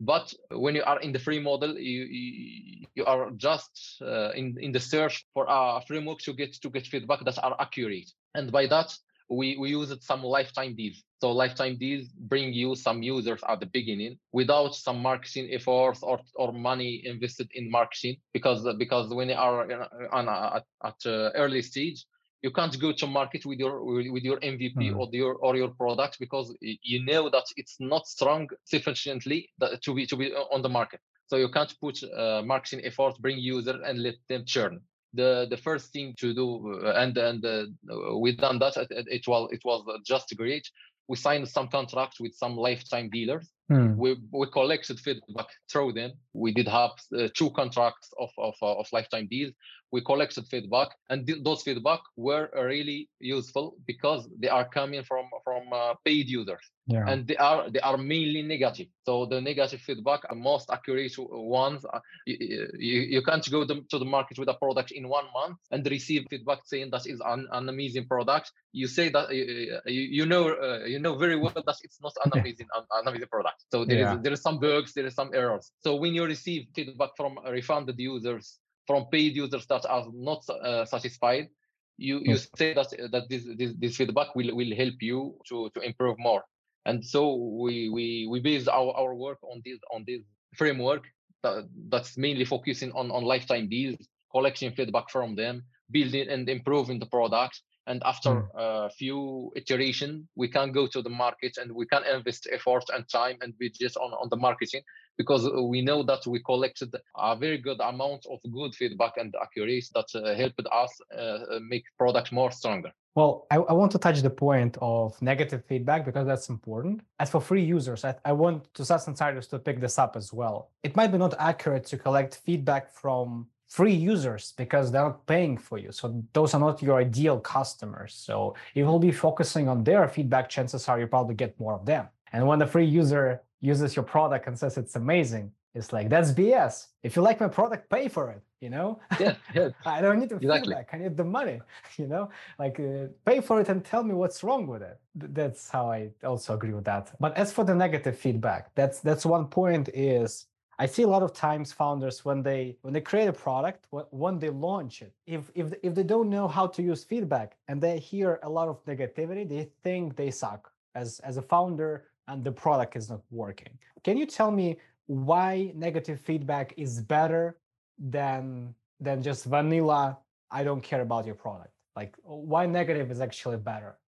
But 0.00 0.32
when 0.50 0.74
you 0.74 0.82
are 0.82 0.98
in 1.00 1.12
the 1.12 1.18
free 1.18 1.40
model, 1.40 1.78
you 1.78 2.04
you, 2.04 2.86
you 2.94 3.04
are 3.04 3.30
just 3.36 4.00
uh, 4.00 4.30
in 4.30 4.56
in 4.58 4.72
the 4.72 4.80
search 4.80 5.26
for 5.34 5.44
a 5.46 5.82
framework 5.86 6.20
to 6.20 6.32
get 6.32 6.54
to 6.62 6.70
get 6.70 6.86
feedback 6.86 7.22
that 7.26 7.38
are 7.44 7.54
accurate. 7.60 8.10
And 8.34 8.50
by 8.50 8.66
that, 8.68 8.96
we 9.30 9.56
we 9.56 9.70
used 9.70 10.02
some 10.02 10.22
lifetime 10.22 10.74
deals. 10.74 11.02
So 11.20 11.30
lifetime 11.30 11.76
deals 11.78 12.08
bring 12.08 12.52
you 12.52 12.74
some 12.74 13.02
users 13.02 13.40
at 13.48 13.60
the 13.60 13.66
beginning 13.66 14.18
without 14.32 14.74
some 14.74 15.00
marketing 15.00 15.50
efforts 15.52 16.02
or, 16.02 16.18
or 16.34 16.52
money 16.52 17.02
invested 17.04 17.48
in 17.54 17.70
marketing 17.70 18.16
because 18.32 18.66
because 18.78 19.08
when 19.14 19.28
you 19.28 19.34
are 19.34 19.70
on 20.12 20.28
a, 20.28 20.56
at, 20.56 20.64
at 20.84 21.06
uh, 21.06 21.30
early 21.34 21.62
stage 21.62 22.06
you 22.42 22.50
can't 22.50 22.80
go 22.80 22.92
to 22.92 23.06
market 23.06 23.44
with 23.44 23.58
your 23.58 23.84
with 23.84 24.24
your 24.24 24.40
MVP 24.40 24.76
mm. 24.76 24.98
or 24.98 25.08
your 25.12 25.34
or 25.34 25.56
your 25.56 25.68
product 25.68 26.18
because 26.18 26.56
you 26.60 27.04
know 27.04 27.28
that 27.28 27.44
it's 27.56 27.76
not 27.78 28.06
strong 28.06 28.48
sufficiently 28.64 29.50
to 29.82 29.94
be 29.94 30.06
to 30.06 30.16
be 30.16 30.32
on 30.32 30.62
the 30.62 30.68
market. 30.68 31.00
So 31.26 31.36
you 31.36 31.48
can't 31.50 31.72
put 31.80 32.02
uh, 32.02 32.42
marketing 32.44 32.84
efforts, 32.84 33.18
bring 33.18 33.38
users, 33.38 33.80
and 33.84 34.02
let 34.02 34.14
them 34.28 34.44
churn. 34.46 34.80
The 35.12 35.46
the 35.50 35.56
first 35.56 35.92
thing 35.92 36.14
to 36.20 36.32
do, 36.32 36.80
uh, 36.84 36.92
and 36.92 37.16
and 37.18 37.44
uh, 37.44 38.16
we 38.16 38.36
done 38.36 38.58
that. 38.60 38.76
It, 38.76 38.88
it 38.90 39.26
was 39.26 39.48
it 39.52 39.60
was 39.64 39.84
just 40.06 40.32
great. 40.36 40.68
We 41.08 41.16
signed 41.16 41.48
some 41.48 41.68
contracts 41.68 42.20
with 42.20 42.34
some 42.34 42.56
lifetime 42.56 43.10
dealers. 43.10 43.50
Mm. 43.70 43.96
We 43.96 44.16
we 44.32 44.46
collected 44.50 44.98
feedback 44.98 45.46
through 45.70 45.92
them. 45.92 46.12
We 46.32 46.52
did 46.52 46.66
have 46.66 46.90
uh, 47.16 47.28
two 47.34 47.50
contracts 47.50 48.08
of 48.18 48.30
of, 48.36 48.54
of 48.60 48.86
lifetime 48.92 49.28
deals 49.30 49.54
we 49.92 50.00
collected 50.02 50.46
feedback 50.46 50.88
and 51.08 51.26
th- 51.26 51.42
those 51.42 51.62
feedback 51.62 52.00
were 52.16 52.48
really 52.54 53.08
useful 53.18 53.74
because 53.86 54.28
they 54.38 54.48
are 54.48 54.68
coming 54.68 55.02
from 55.02 55.24
from 55.44 55.62
uh, 55.72 55.94
paid 56.04 56.28
users 56.28 56.64
yeah. 56.86 57.04
and 57.08 57.26
they 57.26 57.36
are 57.36 57.70
they 57.70 57.80
are 57.80 57.96
mainly 57.96 58.42
negative 58.42 58.86
so 59.04 59.26
the 59.26 59.40
negative 59.40 59.80
feedback 59.80 60.20
are 60.30 60.36
most 60.36 60.70
accurate 60.70 61.12
ones 61.18 61.84
uh, 61.92 61.98
you, 62.26 62.68
you, 62.78 63.00
you, 63.14 63.22
can't 63.22 63.50
go 63.50 63.64
to 63.64 63.98
the 63.98 64.04
market 64.04 64.38
with 64.38 64.48
a 64.48 64.54
product 64.54 64.92
in 64.92 65.08
one 65.08 65.26
month 65.34 65.58
and 65.70 65.86
receive 65.90 66.24
feedback 66.30 66.60
saying 66.64 66.90
that 66.90 67.06
is 67.06 67.20
an, 67.26 67.48
an 67.52 67.68
amazing 67.68 68.06
product 68.06 68.52
you 68.72 68.86
say 68.86 69.08
that 69.08 69.32
you, 69.34 69.80
you 69.86 70.26
know 70.26 70.50
uh, 70.50 70.84
you 70.84 70.98
know 70.98 71.16
very 71.16 71.36
well 71.36 71.52
that 71.54 71.76
it's 71.82 72.00
not 72.00 72.12
an 72.24 72.38
amazing 72.40 72.66
an, 72.76 72.84
an 72.92 73.08
amazing 73.08 73.28
product 73.28 73.59
so 73.72 73.84
there 73.84 73.98
yeah. 73.98 74.14
is 74.14 74.22
there 74.22 74.32
is 74.32 74.42
some 74.42 74.58
bugs 74.58 74.92
there 74.94 75.06
is 75.06 75.14
some 75.14 75.30
errors 75.34 75.72
so 75.80 75.96
when 75.96 76.14
you 76.14 76.24
receive 76.24 76.66
feedback 76.74 77.10
from 77.16 77.38
refunded 77.44 77.98
users 77.98 78.58
from 78.90 79.06
paid 79.06 79.36
users 79.36 79.66
that 79.66 79.86
are 79.88 80.06
not 80.12 80.42
uh, 80.48 80.84
satisfied, 80.84 81.48
you 81.96 82.16
you 82.24 82.34
hmm. 82.34 82.56
say 82.56 82.74
that 82.74 82.90
that 83.12 83.24
this, 83.30 83.42
this 83.56 83.72
this 83.82 83.96
feedback 83.96 84.34
will 84.34 84.50
will 84.56 84.74
help 84.82 84.98
you 85.00 85.18
to 85.48 85.70
to 85.74 85.80
improve 85.80 86.16
more. 86.18 86.42
And 86.86 86.98
so 87.04 87.20
we 87.64 87.88
we 87.96 88.26
we 88.30 88.40
base 88.40 88.66
our, 88.66 88.92
our 89.00 89.14
work 89.14 89.38
on 89.52 89.62
this 89.64 89.78
on 89.94 90.04
this 90.08 90.22
framework 90.56 91.04
that, 91.42 91.68
that's 91.92 92.16
mainly 92.16 92.44
focusing 92.44 92.90
on 92.92 93.06
on 93.16 93.22
lifetime 93.34 93.68
deals, 93.68 94.02
collecting 94.34 94.72
feedback 94.72 95.08
from 95.10 95.36
them, 95.36 95.62
building 95.90 96.28
and 96.28 96.48
improving 96.48 96.98
the 96.98 97.10
product, 97.16 97.60
and 97.90 98.02
after 98.04 98.30
mm. 98.30 98.46
a 98.54 98.90
few 98.90 99.50
iteration 99.56 100.28
we 100.36 100.48
can 100.56 100.72
go 100.78 100.86
to 100.86 101.02
the 101.02 101.14
market 101.24 101.54
and 101.60 101.68
we 101.72 101.86
can 101.86 102.02
invest 102.14 102.48
effort 102.52 102.84
and 102.94 103.02
time 103.08 103.36
and 103.42 103.52
budget 103.58 103.94
on, 103.96 104.10
on 104.22 104.28
the 104.30 104.36
marketing 104.36 104.82
because 105.18 105.42
we 105.72 105.82
know 105.82 106.02
that 106.02 106.22
we 106.26 106.38
collected 106.50 106.90
a 107.16 107.36
very 107.36 107.58
good 107.58 107.80
amount 107.80 108.24
of 108.32 108.38
good 108.52 108.72
feedback 108.74 109.14
and 109.16 109.34
accuracy 109.42 109.90
that 109.94 110.08
uh, 110.14 110.34
helped 110.34 110.66
us 110.82 110.92
uh, 111.18 111.58
make 111.68 111.84
product 111.98 112.32
more 112.32 112.50
stronger 112.50 112.92
well, 113.16 113.48
I, 113.50 113.56
I, 113.56 113.72
want 113.72 113.90
to 113.92 113.98
touch 113.98 114.22
the 114.22 114.30
point 114.30 114.78
of 114.80 115.20
negative 115.20 115.64
feedback 115.64 116.04
because 116.04 116.28
that's 116.28 116.48
important. 116.48 117.00
As 117.18 117.28
for 117.28 117.40
free 117.40 117.64
users, 117.64 118.04
I, 118.04 118.14
I 118.24 118.32
want 118.32 118.72
to 118.74 118.84
SaaS 118.84 119.08
Insiders 119.08 119.48
to 119.48 119.58
pick 119.58 119.80
this 119.80 119.98
up 119.98 120.14
as 120.14 120.32
well. 120.32 120.70
It 120.84 120.94
might 120.94 121.08
be 121.08 121.18
not 121.18 121.34
accurate 121.40 121.84
to 121.86 121.98
collect 121.98 122.36
feedback 122.36 122.94
from 122.94 123.48
free 123.70 123.94
users 123.94 124.52
because 124.56 124.90
they're 124.90 125.04
not 125.04 125.24
paying 125.26 125.56
for 125.56 125.78
you. 125.78 125.92
So 125.92 126.22
those 126.32 126.54
are 126.54 126.60
not 126.60 126.82
your 126.82 126.98
ideal 126.98 127.38
customers. 127.38 128.12
So 128.14 128.54
if 128.74 128.78
you'll 128.84 128.98
be 128.98 129.12
focusing 129.12 129.68
on 129.68 129.84
their 129.84 130.06
feedback, 130.08 130.48
chances 130.48 130.88
are 130.88 130.98
you 130.98 131.06
probably 131.06 131.36
get 131.36 131.58
more 131.58 131.74
of 131.74 131.86
them. 131.86 132.08
And 132.32 132.46
when 132.46 132.58
the 132.58 132.66
free 132.66 132.84
user 132.84 133.40
uses 133.60 133.94
your 133.94 134.04
product 134.04 134.48
and 134.48 134.58
says 134.58 134.76
it's 134.76 134.96
amazing, 134.96 135.52
it's 135.72 135.92
like 135.92 136.08
that's 136.08 136.32
BS. 136.32 136.88
If 137.04 137.14
you 137.14 137.22
like 137.22 137.38
my 137.40 137.46
product, 137.46 137.88
pay 137.88 138.08
for 138.08 138.30
it. 138.30 138.42
You 138.60 138.70
know, 138.70 139.00
yeah, 139.18 139.36
yeah. 139.54 139.68
I 139.86 140.02
don't 140.02 140.18
need 140.18 140.28
the 140.28 140.36
exactly. 140.36 140.74
feedback. 140.74 140.88
I 140.92 140.98
need 140.98 141.16
the 141.16 141.24
money. 141.24 141.60
You 141.96 142.08
know, 142.08 142.30
like 142.58 142.80
uh, 142.80 143.06
pay 143.24 143.40
for 143.40 143.60
it 143.60 143.68
and 143.68 143.84
tell 143.84 144.02
me 144.02 144.14
what's 144.14 144.42
wrong 144.42 144.66
with 144.66 144.82
it. 144.82 144.98
That's 145.14 145.70
how 145.70 145.90
I 145.90 146.10
also 146.24 146.54
agree 146.54 146.72
with 146.72 146.84
that. 146.84 147.12
But 147.20 147.36
as 147.36 147.52
for 147.52 147.64
the 147.64 147.74
negative 147.74 148.18
feedback, 148.18 148.74
that's 148.74 148.98
that's 149.00 149.24
one 149.24 149.46
point. 149.46 149.88
Is 149.94 150.46
I 150.80 150.86
see 150.86 151.02
a 151.02 151.08
lot 151.08 151.22
of 151.22 151.34
times 151.34 151.72
founders 151.72 152.24
when 152.24 152.42
they 152.42 152.78
when 152.80 152.94
they 152.94 153.02
create 153.02 153.28
a 153.28 153.34
product, 153.34 153.86
when 153.90 154.38
they 154.38 154.48
launch 154.48 155.02
it, 155.02 155.12
if 155.26 155.50
if 155.54 155.74
if 155.82 155.94
they 155.94 156.02
don't 156.02 156.30
know 156.30 156.48
how 156.48 156.66
to 156.68 156.80
use 156.82 157.04
feedback 157.04 157.58
and 157.68 157.82
they 157.82 157.98
hear 157.98 158.40
a 158.42 158.48
lot 158.48 158.66
of 158.66 158.82
negativity, 158.86 159.46
they 159.46 159.64
think 159.84 160.16
they 160.16 160.30
suck 160.30 160.72
as 160.94 161.20
as 161.20 161.36
a 161.36 161.42
founder 161.42 162.06
and 162.28 162.42
the 162.42 162.50
product 162.64 162.96
is 162.96 163.10
not 163.10 163.20
working. 163.30 163.72
Can 164.04 164.16
you 164.16 164.24
tell 164.24 164.50
me 164.50 164.78
why 165.04 165.70
negative 165.74 166.18
feedback 166.18 166.72
is 166.78 167.02
better 167.02 167.58
than 167.98 168.74
than 169.00 169.22
just 169.22 169.44
vanilla 169.44 170.18
I 170.50 170.64
don't 170.64 170.82
care 170.90 171.02
about 171.02 171.26
your 171.26 171.34
product? 171.34 171.74
Like 171.94 172.16
why 172.22 172.64
negative 172.64 173.10
is 173.10 173.20
actually 173.20 173.58
better? 173.58 173.99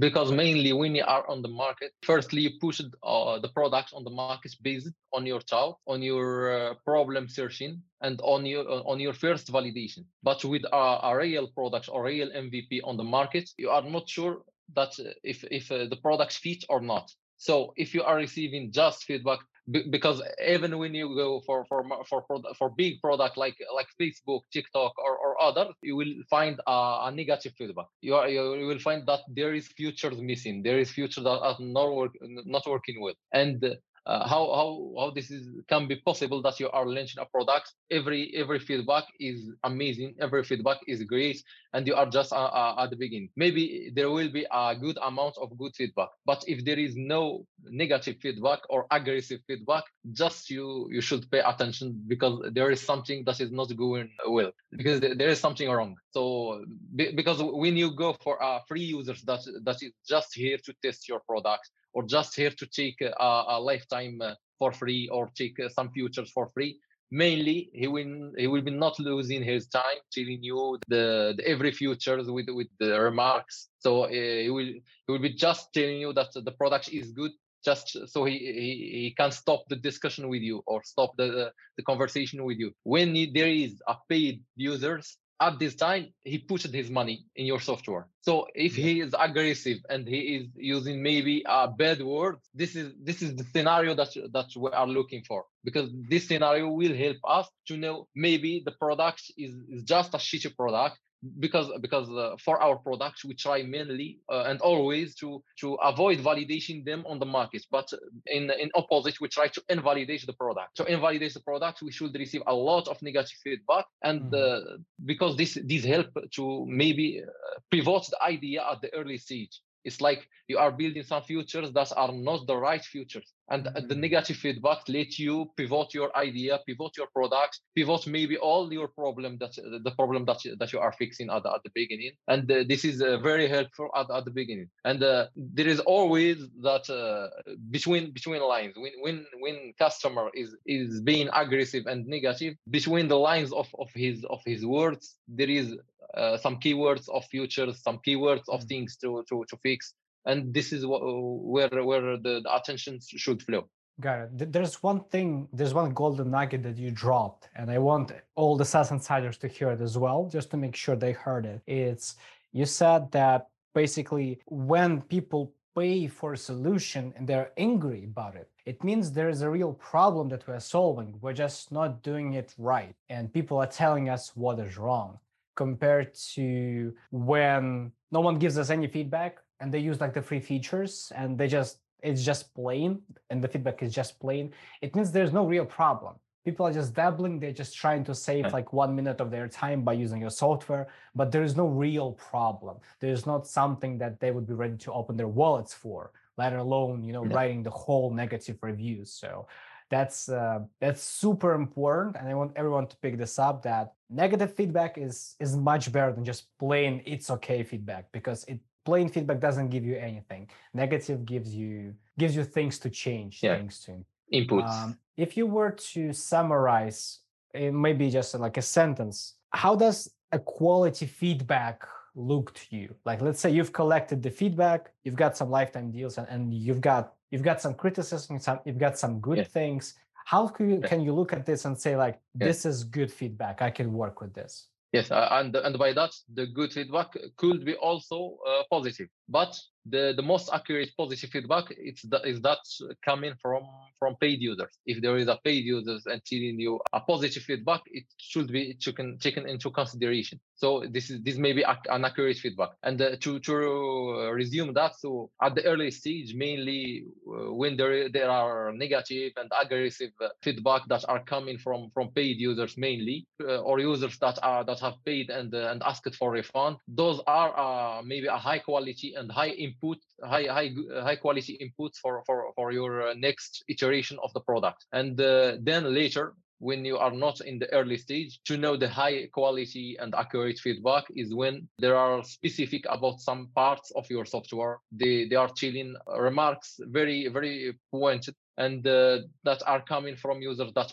Because 0.00 0.32
mainly 0.32 0.72
when 0.72 0.94
you 0.94 1.04
are 1.06 1.28
on 1.28 1.40
the 1.40 1.48
market 1.48 1.92
firstly 2.02 2.42
you 2.42 2.50
push 2.60 2.80
uh, 2.80 3.38
the 3.38 3.48
products 3.48 3.92
on 3.92 4.02
the 4.02 4.10
market 4.10 4.52
based 4.62 4.90
on 5.12 5.24
your 5.24 5.40
thought 5.40 5.78
on 5.86 6.02
your 6.02 6.52
uh, 6.52 6.74
problem 6.84 7.28
searching 7.28 7.80
and 8.00 8.20
on 8.22 8.44
your 8.44 8.68
uh, 8.68 8.82
on 8.82 8.98
your 8.98 9.12
first 9.12 9.52
validation. 9.52 10.04
But 10.22 10.44
with 10.44 10.64
a, 10.72 10.98
a, 11.02 11.16
real 11.16 11.46
product 11.46 11.88
or 11.92 12.04
real 12.04 12.28
mvp 12.30 12.80
on 12.82 12.96
the 12.96 13.04
market 13.04 13.50
you 13.56 13.70
are 13.70 13.82
not 13.82 14.08
sure 14.08 14.42
that 14.74 14.98
uh, 14.98 15.12
if 15.22 15.44
if 15.44 15.70
uh, 15.70 15.86
the 15.86 16.00
products 16.02 16.36
fit 16.36 16.64
or 16.68 16.80
not. 16.80 17.12
So 17.36 17.72
if 17.76 17.94
you 17.94 18.02
are 18.02 18.16
receiving 18.16 18.72
just 18.72 19.04
feedback 19.04 19.40
because 19.70 20.22
even 20.46 20.78
when 20.78 20.94
you 20.94 21.14
go 21.14 21.40
for 21.46 21.64
for 21.66 21.84
for 22.08 22.24
for 22.58 22.70
big 22.70 23.00
product 23.00 23.36
like 23.36 23.56
like 23.74 23.86
Facebook, 24.00 24.40
TikTok, 24.52 24.92
or, 24.98 25.16
or 25.16 25.40
other, 25.42 25.68
you 25.82 25.94
will 25.96 26.14
find 26.28 26.58
a, 26.66 27.06
a 27.06 27.12
negative 27.14 27.52
feedback. 27.56 27.86
You 28.00 28.16
are 28.16 28.28
you 28.28 28.66
will 28.66 28.80
find 28.80 29.06
that 29.06 29.20
there 29.28 29.54
is 29.54 29.68
futures 29.68 30.20
missing. 30.20 30.62
There 30.62 30.78
is 30.78 30.90
futures 30.90 31.24
that 31.24 31.40
are 31.40 31.56
not 31.60 31.94
work, 31.94 32.12
not 32.22 32.66
working 32.66 33.00
well, 33.00 33.14
and 33.32 33.64
uh, 34.06 34.26
how 34.26 34.46
how 34.52 34.92
how 34.98 35.10
this 35.10 35.30
is 35.30 35.48
can 35.68 35.86
be 35.86 35.96
possible 35.96 36.42
that 36.42 36.58
you 36.58 36.68
are 36.70 36.86
launching 36.86 37.22
a 37.22 37.26
product 37.26 37.72
every 37.90 38.32
every 38.36 38.58
feedback 38.58 39.04
is 39.20 39.52
amazing 39.64 40.14
every 40.20 40.42
feedback 40.42 40.78
is 40.88 41.04
great 41.04 41.42
and 41.74 41.86
you 41.86 41.94
are 41.94 42.06
just 42.06 42.32
uh, 42.32 42.36
uh, 42.36 42.74
at 42.78 42.90
the 42.90 42.96
beginning. 42.96 43.30
Maybe 43.36 43.90
there 43.94 44.10
will 44.10 44.30
be 44.30 44.46
a 44.50 44.74
good 44.78 44.98
amount 45.02 45.36
of 45.40 45.56
good 45.56 45.74
feedback 45.76 46.08
but 46.26 46.42
if 46.46 46.64
there 46.64 46.78
is 46.78 46.96
no 46.96 47.46
negative 47.64 48.16
feedback 48.20 48.60
or 48.68 48.86
aggressive 48.90 49.40
feedback 49.46 49.84
just 50.12 50.50
you 50.50 50.88
you 50.90 51.00
should 51.00 51.30
pay 51.30 51.40
attention 51.40 52.02
because 52.08 52.50
there 52.52 52.70
is 52.70 52.80
something 52.80 53.24
that 53.24 53.40
is 53.40 53.52
not 53.52 53.74
going 53.76 54.10
well 54.28 54.50
because 54.72 55.00
there 55.00 55.28
is 55.28 55.38
something 55.38 55.70
wrong. 55.70 55.96
So 56.10 56.64
because 56.94 57.40
when 57.40 57.76
you 57.76 57.94
go 57.94 58.16
for 58.24 58.42
uh, 58.42 58.60
free 58.66 58.82
users 58.82 59.22
that 59.22 59.40
that 59.64 59.76
is 59.82 59.92
just 60.06 60.34
here 60.34 60.58
to 60.64 60.74
test 60.82 61.08
your 61.08 61.20
product 61.20 61.70
or 61.92 62.02
just 62.04 62.34
here 62.36 62.50
to 62.50 62.66
take 62.66 63.00
a, 63.00 63.44
a 63.48 63.60
lifetime 63.60 64.20
uh, 64.22 64.34
for 64.58 64.72
free 64.72 65.08
or 65.08 65.30
take 65.34 65.58
uh, 65.60 65.68
some 65.68 65.90
futures 65.90 66.30
for 66.30 66.50
free. 66.54 66.78
Mainly 67.10 67.70
he 67.74 67.88
will 67.88 68.32
he 68.38 68.46
will 68.46 68.62
be 68.62 68.70
not 68.70 68.98
losing 68.98 69.42
his 69.42 69.66
time 69.68 69.98
telling 70.12 70.42
you 70.42 70.78
the, 70.88 71.34
the 71.36 71.46
every 71.46 71.70
futures 71.70 72.30
with 72.30 72.46
with 72.48 72.68
the 72.80 72.98
remarks. 72.98 73.68
So 73.80 74.04
uh, 74.04 74.08
he 74.08 74.50
will 74.50 74.72
he 75.04 75.08
will 75.08 75.18
be 75.18 75.34
just 75.34 75.72
telling 75.74 76.00
you 76.00 76.12
that 76.14 76.28
the 76.32 76.52
product 76.52 76.88
is 76.90 77.12
good 77.12 77.32
just 77.64 77.96
so 78.08 78.24
he, 78.24 78.38
he, 78.38 79.00
he 79.02 79.14
can 79.16 79.30
stop 79.30 79.62
the 79.68 79.76
discussion 79.76 80.28
with 80.28 80.42
you 80.42 80.62
or 80.66 80.82
stop 80.84 81.16
the 81.16 81.52
the 81.76 81.82
conversation 81.82 82.44
with 82.44 82.58
you. 82.58 82.72
When 82.82 83.12
there 83.34 83.48
is 83.48 83.80
a 83.86 83.96
paid 84.08 84.42
users 84.56 85.18
at 85.46 85.58
this 85.58 85.74
time 85.74 86.04
he 86.22 86.38
pushed 86.38 86.72
his 86.80 86.88
money 86.90 87.16
in 87.34 87.44
your 87.46 87.60
software. 87.60 88.06
So 88.20 88.46
if 88.54 88.74
he 88.76 89.00
is 89.00 89.12
aggressive 89.26 89.78
and 89.88 90.06
he 90.06 90.20
is 90.36 90.46
using 90.54 91.02
maybe 91.02 91.42
a 91.46 91.68
bad 91.68 92.00
word 92.00 92.36
this 92.54 92.76
is 92.76 92.92
this 93.08 93.22
is 93.22 93.30
the 93.38 93.46
scenario 93.52 93.92
that 94.00 94.10
that 94.36 94.48
we 94.56 94.70
are 94.70 94.86
looking 94.98 95.22
for. 95.30 95.40
Because 95.64 95.88
this 96.12 96.28
scenario 96.28 96.66
will 96.80 96.96
help 97.06 97.18
us 97.38 97.46
to 97.68 97.76
know 97.76 97.96
maybe 98.14 98.62
the 98.64 98.74
product 98.82 99.22
is, 99.36 99.52
is 99.74 99.82
just 99.94 100.14
a 100.14 100.18
shitty 100.18 100.54
product 100.56 100.98
because 101.38 101.70
because 101.80 102.10
uh, 102.10 102.36
for 102.44 102.60
our 102.60 102.76
products 102.76 103.24
we 103.24 103.34
try 103.34 103.62
mainly 103.62 104.18
uh, 104.28 104.44
and 104.46 104.60
always 104.60 105.14
to 105.14 105.42
to 105.58 105.74
avoid 105.74 106.18
validating 106.18 106.84
them 106.84 107.04
on 107.06 107.18
the 107.18 107.26
market 107.26 107.64
but 107.70 107.88
in 108.26 108.50
in 108.50 108.70
opposite 108.74 109.20
we 109.20 109.28
try 109.28 109.46
to 109.48 109.62
invalidate 109.68 110.26
the 110.26 110.32
product. 110.32 110.76
To 110.76 110.84
invalidate 110.84 111.34
the 111.34 111.40
product 111.40 111.82
we 111.82 111.92
should 111.92 112.14
receive 112.14 112.42
a 112.46 112.54
lot 112.54 112.88
of 112.88 113.00
negative 113.02 113.38
feedback 113.44 113.86
and 114.02 114.32
mm-hmm. 114.32 114.82
because 115.04 115.36
this 115.36 115.56
this 115.64 115.84
help 115.84 116.08
to 116.34 116.66
maybe 116.66 117.22
pivot 117.70 118.04
the 118.10 118.22
idea 118.22 118.64
at 118.70 118.80
the 118.80 118.92
early 118.94 119.18
stage 119.18 119.60
it's 119.84 120.00
like 120.00 120.26
you 120.48 120.58
are 120.58 120.72
building 120.72 121.02
some 121.02 121.22
futures 121.22 121.72
that 121.72 121.92
are 121.96 122.12
not 122.12 122.46
the 122.46 122.56
right 122.56 122.84
futures. 122.84 123.32
And 123.50 123.64
mm-hmm. 123.64 123.88
the 123.88 123.94
negative 123.94 124.36
feedback 124.36 124.80
let 124.88 125.18
you 125.18 125.50
pivot 125.56 125.94
your 125.94 126.16
idea 126.16 126.60
pivot 126.66 126.96
your 126.96 127.08
product 127.14 127.60
pivot 127.74 128.06
maybe 128.06 128.36
all 128.36 128.72
your 128.72 128.88
problem 128.88 129.38
that 129.38 129.54
the 129.86 129.90
problem 129.92 130.24
that, 130.26 130.40
that 130.58 130.72
you 130.72 130.78
are 130.78 130.92
fixing 130.92 131.28
at 131.30 131.42
the, 131.42 131.50
at 131.52 131.62
the 131.64 131.70
beginning. 131.74 132.12
And 132.28 132.50
uh, 132.50 132.64
this 132.66 132.84
is 132.84 133.02
uh, 133.02 133.18
very 133.18 133.48
helpful 133.48 133.88
at, 133.96 134.10
at 134.10 134.24
the 134.24 134.30
beginning. 134.30 134.68
And 134.84 135.02
uh, 135.02 135.26
there 135.36 135.68
is 135.68 135.80
always 135.80 136.38
that 136.62 136.88
uh, 136.90 137.28
between 137.70 138.12
between 138.12 138.42
lines. 138.42 138.74
When 138.76 138.92
when 139.00 139.26
when 139.40 139.72
customer 139.78 140.30
is 140.34 140.54
is 140.66 141.00
being 141.00 141.28
aggressive 141.32 141.84
and 141.86 142.06
negative 142.06 142.54
between 142.70 143.08
the 143.08 143.18
lines 143.18 143.52
of 143.52 143.68
of 143.78 143.88
his 143.94 144.24
of 144.30 144.40
his 144.44 144.64
words 144.64 145.16
there 145.28 145.48
is 145.48 145.76
uh, 146.14 146.36
some 146.36 146.56
keywords 146.56 147.08
of 147.08 147.24
futures, 147.26 147.82
some 147.82 147.98
keywords 148.06 148.48
of 148.48 148.60
mm. 148.62 148.68
things 148.68 148.96
to, 148.96 149.24
to, 149.28 149.44
to 149.48 149.56
fix. 149.58 149.94
And 150.24 150.54
this 150.54 150.72
is 150.72 150.86
what, 150.86 151.00
where, 151.02 151.84
where 151.84 152.16
the, 152.16 152.40
the 152.44 152.54
attention 152.54 153.00
should 153.00 153.42
flow. 153.42 153.68
Got 154.00 154.20
it. 154.20 154.52
There's 154.52 154.82
one 154.82 155.04
thing, 155.10 155.48
there's 155.52 155.74
one 155.74 155.92
golden 155.92 156.30
nugget 156.30 156.62
that 156.62 156.78
you 156.78 156.90
dropped, 156.90 157.48
and 157.54 157.70
I 157.70 157.78
want 157.78 158.12
all 158.34 158.56
the 158.56 158.64
SaaS 158.64 158.90
insiders 158.90 159.36
to 159.38 159.48
hear 159.48 159.70
it 159.70 159.80
as 159.80 159.98
well, 159.98 160.28
just 160.32 160.50
to 160.52 160.56
make 160.56 160.74
sure 160.74 160.96
they 160.96 161.12
heard 161.12 161.44
it. 161.44 161.60
It's 161.66 162.16
you 162.52 162.64
said 162.64 163.12
that 163.12 163.48
basically 163.74 164.40
when 164.46 165.02
people 165.02 165.52
pay 165.76 166.06
for 166.06 166.32
a 166.32 166.38
solution 166.38 167.12
and 167.16 167.26
they're 167.28 167.52
angry 167.56 168.04
about 168.04 168.34
it, 168.34 168.48
it 168.64 168.82
means 168.82 169.12
there 169.12 169.28
is 169.28 169.42
a 169.42 169.50
real 169.50 169.74
problem 169.74 170.28
that 170.30 170.46
we're 170.46 170.60
solving. 170.60 171.18
We're 171.20 171.32
just 171.32 171.72
not 171.72 172.02
doing 172.02 172.34
it 172.34 172.54
right. 172.58 172.94
And 173.08 173.32
people 173.32 173.58
are 173.58 173.66
telling 173.66 174.08
us 174.08 174.36
what 174.36 174.58
is 174.58 174.78
wrong 174.78 175.18
compared 175.54 176.14
to 176.34 176.94
when 177.10 177.92
no 178.10 178.20
one 178.20 178.38
gives 178.38 178.58
us 178.58 178.70
any 178.70 178.86
feedback 178.86 179.38
and 179.60 179.72
they 179.72 179.78
use 179.78 180.00
like 180.00 180.14
the 180.14 180.22
free 180.22 180.40
features 180.40 181.12
and 181.14 181.38
they 181.38 181.48
just 181.48 181.78
it's 182.02 182.24
just 182.24 182.54
plain 182.54 183.00
and 183.30 183.42
the 183.42 183.48
feedback 183.48 183.82
is 183.82 183.94
just 183.94 184.18
plain 184.18 184.52
it 184.80 184.94
means 184.94 185.12
there's 185.12 185.32
no 185.32 185.46
real 185.46 185.64
problem. 185.64 186.14
People 186.44 186.66
are 186.66 186.72
just 186.72 186.94
dabbling 186.94 187.38
they're 187.38 187.52
just 187.52 187.76
trying 187.76 188.02
to 188.04 188.14
save 188.14 188.52
like 188.52 188.72
one 188.72 188.96
minute 188.96 189.20
of 189.20 189.30
their 189.30 189.46
time 189.46 189.82
by 189.82 189.92
using 189.92 190.20
your 190.20 190.30
software 190.30 190.88
but 191.14 191.30
there 191.30 191.44
is 191.44 191.56
no 191.56 191.66
real 191.66 192.12
problem. 192.12 192.76
There's 193.00 193.26
not 193.26 193.46
something 193.46 193.98
that 193.98 194.20
they 194.20 194.30
would 194.30 194.46
be 194.46 194.54
ready 194.54 194.76
to 194.78 194.92
open 194.92 195.16
their 195.16 195.28
wallets 195.28 195.74
for 195.74 196.10
let 196.38 196.54
alone 196.54 197.04
you 197.04 197.12
know 197.12 197.24
yeah. 197.24 197.34
writing 197.34 197.62
the 197.62 197.70
whole 197.70 198.10
negative 198.12 198.58
reviews. 198.62 199.12
So 199.12 199.46
that's 199.92 200.28
uh, 200.28 200.58
that's 200.80 201.02
super 201.02 201.52
important 201.62 202.16
and 202.18 202.26
i 202.32 202.34
want 202.40 202.50
everyone 202.56 202.86
to 202.92 202.96
pick 203.04 203.14
this 203.18 203.38
up 203.38 203.62
that 203.62 203.86
negative 204.08 204.50
feedback 204.58 204.92
is 205.06 205.36
is 205.44 205.52
much 205.70 205.84
better 205.92 206.12
than 206.16 206.24
just 206.24 206.42
plain 206.58 206.92
it's 207.12 207.28
okay 207.30 207.62
feedback 207.62 208.04
because 208.12 208.44
it 208.52 208.58
plain 208.84 209.08
feedback 209.08 209.40
doesn't 209.40 209.68
give 209.68 209.84
you 209.84 209.96
anything. 209.96 210.48
Negative 210.74 211.24
gives 211.24 211.54
you 211.54 211.94
gives 212.18 212.36
you 212.36 212.44
things 212.44 212.78
to 212.80 212.90
change 212.90 213.40
yeah. 213.42 213.56
things 213.56 213.80
to 213.80 214.04
inputs. 214.32 214.68
um, 214.68 214.98
if 215.16 215.36
you 215.36 215.46
were 215.46 215.70
to 215.70 216.12
summarize 216.12 217.20
maybe 217.54 218.10
just 218.10 218.34
like 218.34 218.56
a 218.56 218.62
sentence 218.62 219.34
how 219.50 219.76
does 219.76 220.10
a 220.32 220.38
quality 220.38 221.04
feedback 221.04 221.86
look 222.14 222.54
to 222.54 222.76
you? 222.76 222.94
Like 223.04 223.20
let's 223.20 223.40
say 223.40 223.50
you've 223.50 223.72
collected 223.72 224.22
the 224.22 224.30
feedback 224.30 224.92
you've 225.04 225.16
got 225.16 225.36
some 225.36 225.50
lifetime 225.50 225.90
deals 225.90 226.18
and, 226.18 226.26
and 226.28 226.54
you've 226.54 226.80
got 226.80 227.14
you've 227.32 227.42
got 227.42 227.60
some 227.60 227.74
criticism 227.74 228.38
some 228.38 228.60
you've 228.64 228.78
got 228.78 228.96
some 228.96 229.18
good 229.18 229.38
yeah. 229.38 229.44
things. 229.44 229.94
How 230.24 230.46
can 230.46 230.70
you, 230.70 230.80
can 230.80 231.00
you 231.00 231.12
look 231.12 231.32
at 231.32 231.44
this 231.44 231.64
and 231.64 231.76
say 231.76 231.96
like 231.96 232.20
yeah. 232.38 232.46
this 232.46 232.64
is 232.64 232.84
good 232.84 233.10
feedback. 233.10 233.60
I 233.60 233.70
can 233.70 233.92
work 233.92 234.20
with 234.20 234.32
this 234.32 234.68
yes 234.92 235.10
and 235.10 235.56
and 235.56 235.78
by 235.78 235.92
that 235.92 236.12
the 236.34 236.46
good 236.46 236.72
feedback 236.72 237.16
could 237.36 237.64
be 237.64 237.74
also 237.76 238.36
uh, 238.46 238.62
positive 238.70 239.08
but 239.28 239.58
the, 239.86 240.12
the 240.16 240.22
most 240.22 240.50
accurate 240.52 240.90
positive 240.96 241.30
feedback 241.30 241.64
it's 241.70 242.02
the, 242.02 242.20
is 242.22 242.40
that 242.42 242.58
coming 243.04 243.34
from 243.40 243.64
from 243.98 244.16
paid 244.16 244.40
users. 244.40 244.78
If 244.84 245.00
there 245.00 245.16
is 245.16 245.28
a 245.28 245.38
paid 245.44 245.64
users 245.64 246.06
and 246.06 246.20
telling 246.24 246.58
you 246.58 246.80
a 246.92 247.00
positive 247.00 247.42
feedback, 247.42 247.82
it 247.86 248.04
should 248.16 248.50
be 248.50 248.74
taken 248.74 249.18
taken 249.18 249.48
into 249.48 249.70
consideration. 249.70 250.40
So 250.56 250.84
this 250.90 251.10
is 251.10 251.22
this 251.22 251.36
may 251.36 251.52
be 251.52 251.64
an 251.64 252.04
accurate 252.04 252.36
feedback. 252.38 252.70
And 252.82 253.00
uh, 253.00 253.16
to 253.20 253.38
to 253.40 254.30
resume 254.32 254.74
that, 254.74 254.96
so 254.98 255.30
at 255.42 255.54
the 255.54 255.64
early 255.64 255.90
stage, 255.90 256.34
mainly 256.34 257.04
uh, 257.26 257.52
when 257.52 257.76
there 257.76 258.08
there 258.08 258.30
are 258.30 258.72
negative 258.72 259.32
and 259.36 259.50
aggressive 259.60 260.12
uh, 260.20 260.28
feedback 260.42 260.82
that 260.88 261.04
are 261.08 261.22
coming 261.24 261.58
from 261.58 261.90
from 261.94 262.10
paid 262.10 262.38
users 262.38 262.76
mainly, 262.76 263.26
uh, 263.42 263.58
or 263.58 263.80
users 263.80 264.18
that 264.18 264.38
are 264.42 264.64
that 264.64 264.80
have 264.80 264.94
paid 265.04 265.30
and 265.30 265.54
uh, 265.54 265.70
and 265.70 265.82
asked 265.82 266.14
for 266.14 266.30
refund, 266.32 266.76
those 266.88 267.20
are 267.26 267.50
uh, 267.58 268.02
maybe 268.02 268.26
a 268.26 268.36
high 268.36 268.58
quality 268.58 269.11
and 269.16 269.30
high 269.30 269.50
input, 269.50 269.98
high 270.22 270.44
high 270.44 270.70
high 271.02 271.16
quality 271.16 271.58
inputs 271.60 271.96
for 271.96 272.22
for 272.26 272.52
for 272.54 272.72
your 272.72 273.08
uh, 273.08 273.14
next 273.14 273.64
iteration 273.68 274.18
of 274.22 274.32
the 274.32 274.40
product. 274.40 274.86
And 274.92 275.20
uh, 275.20 275.56
then 275.60 275.94
later 275.94 276.34
when 276.62 276.84
you 276.84 276.96
are 276.96 277.10
not 277.10 277.40
in 277.40 277.58
the 277.58 277.70
early 277.72 277.98
stage 277.98 278.40
to 278.44 278.56
know 278.56 278.76
the 278.76 278.88
high 278.88 279.26
quality 279.32 279.96
and 279.98 280.14
accurate 280.14 280.58
feedback 280.58 281.04
is 281.16 281.34
when 281.34 281.68
there 281.78 281.96
are 281.96 282.22
specific 282.22 282.84
about 282.88 283.20
some 283.20 283.48
parts 283.54 283.90
of 283.96 284.08
your 284.08 284.24
software 284.24 284.78
they 284.92 285.26
they 285.28 285.36
are 285.36 285.50
chilling 285.56 285.94
remarks 286.18 286.78
very 286.98 287.28
very 287.28 287.74
pointed 287.90 288.34
and 288.58 288.86
uh, 288.86 289.18
that 289.44 289.62
are 289.66 289.82
coming 289.82 290.16
from 290.16 290.42
users 290.42 290.72
that 290.74 290.92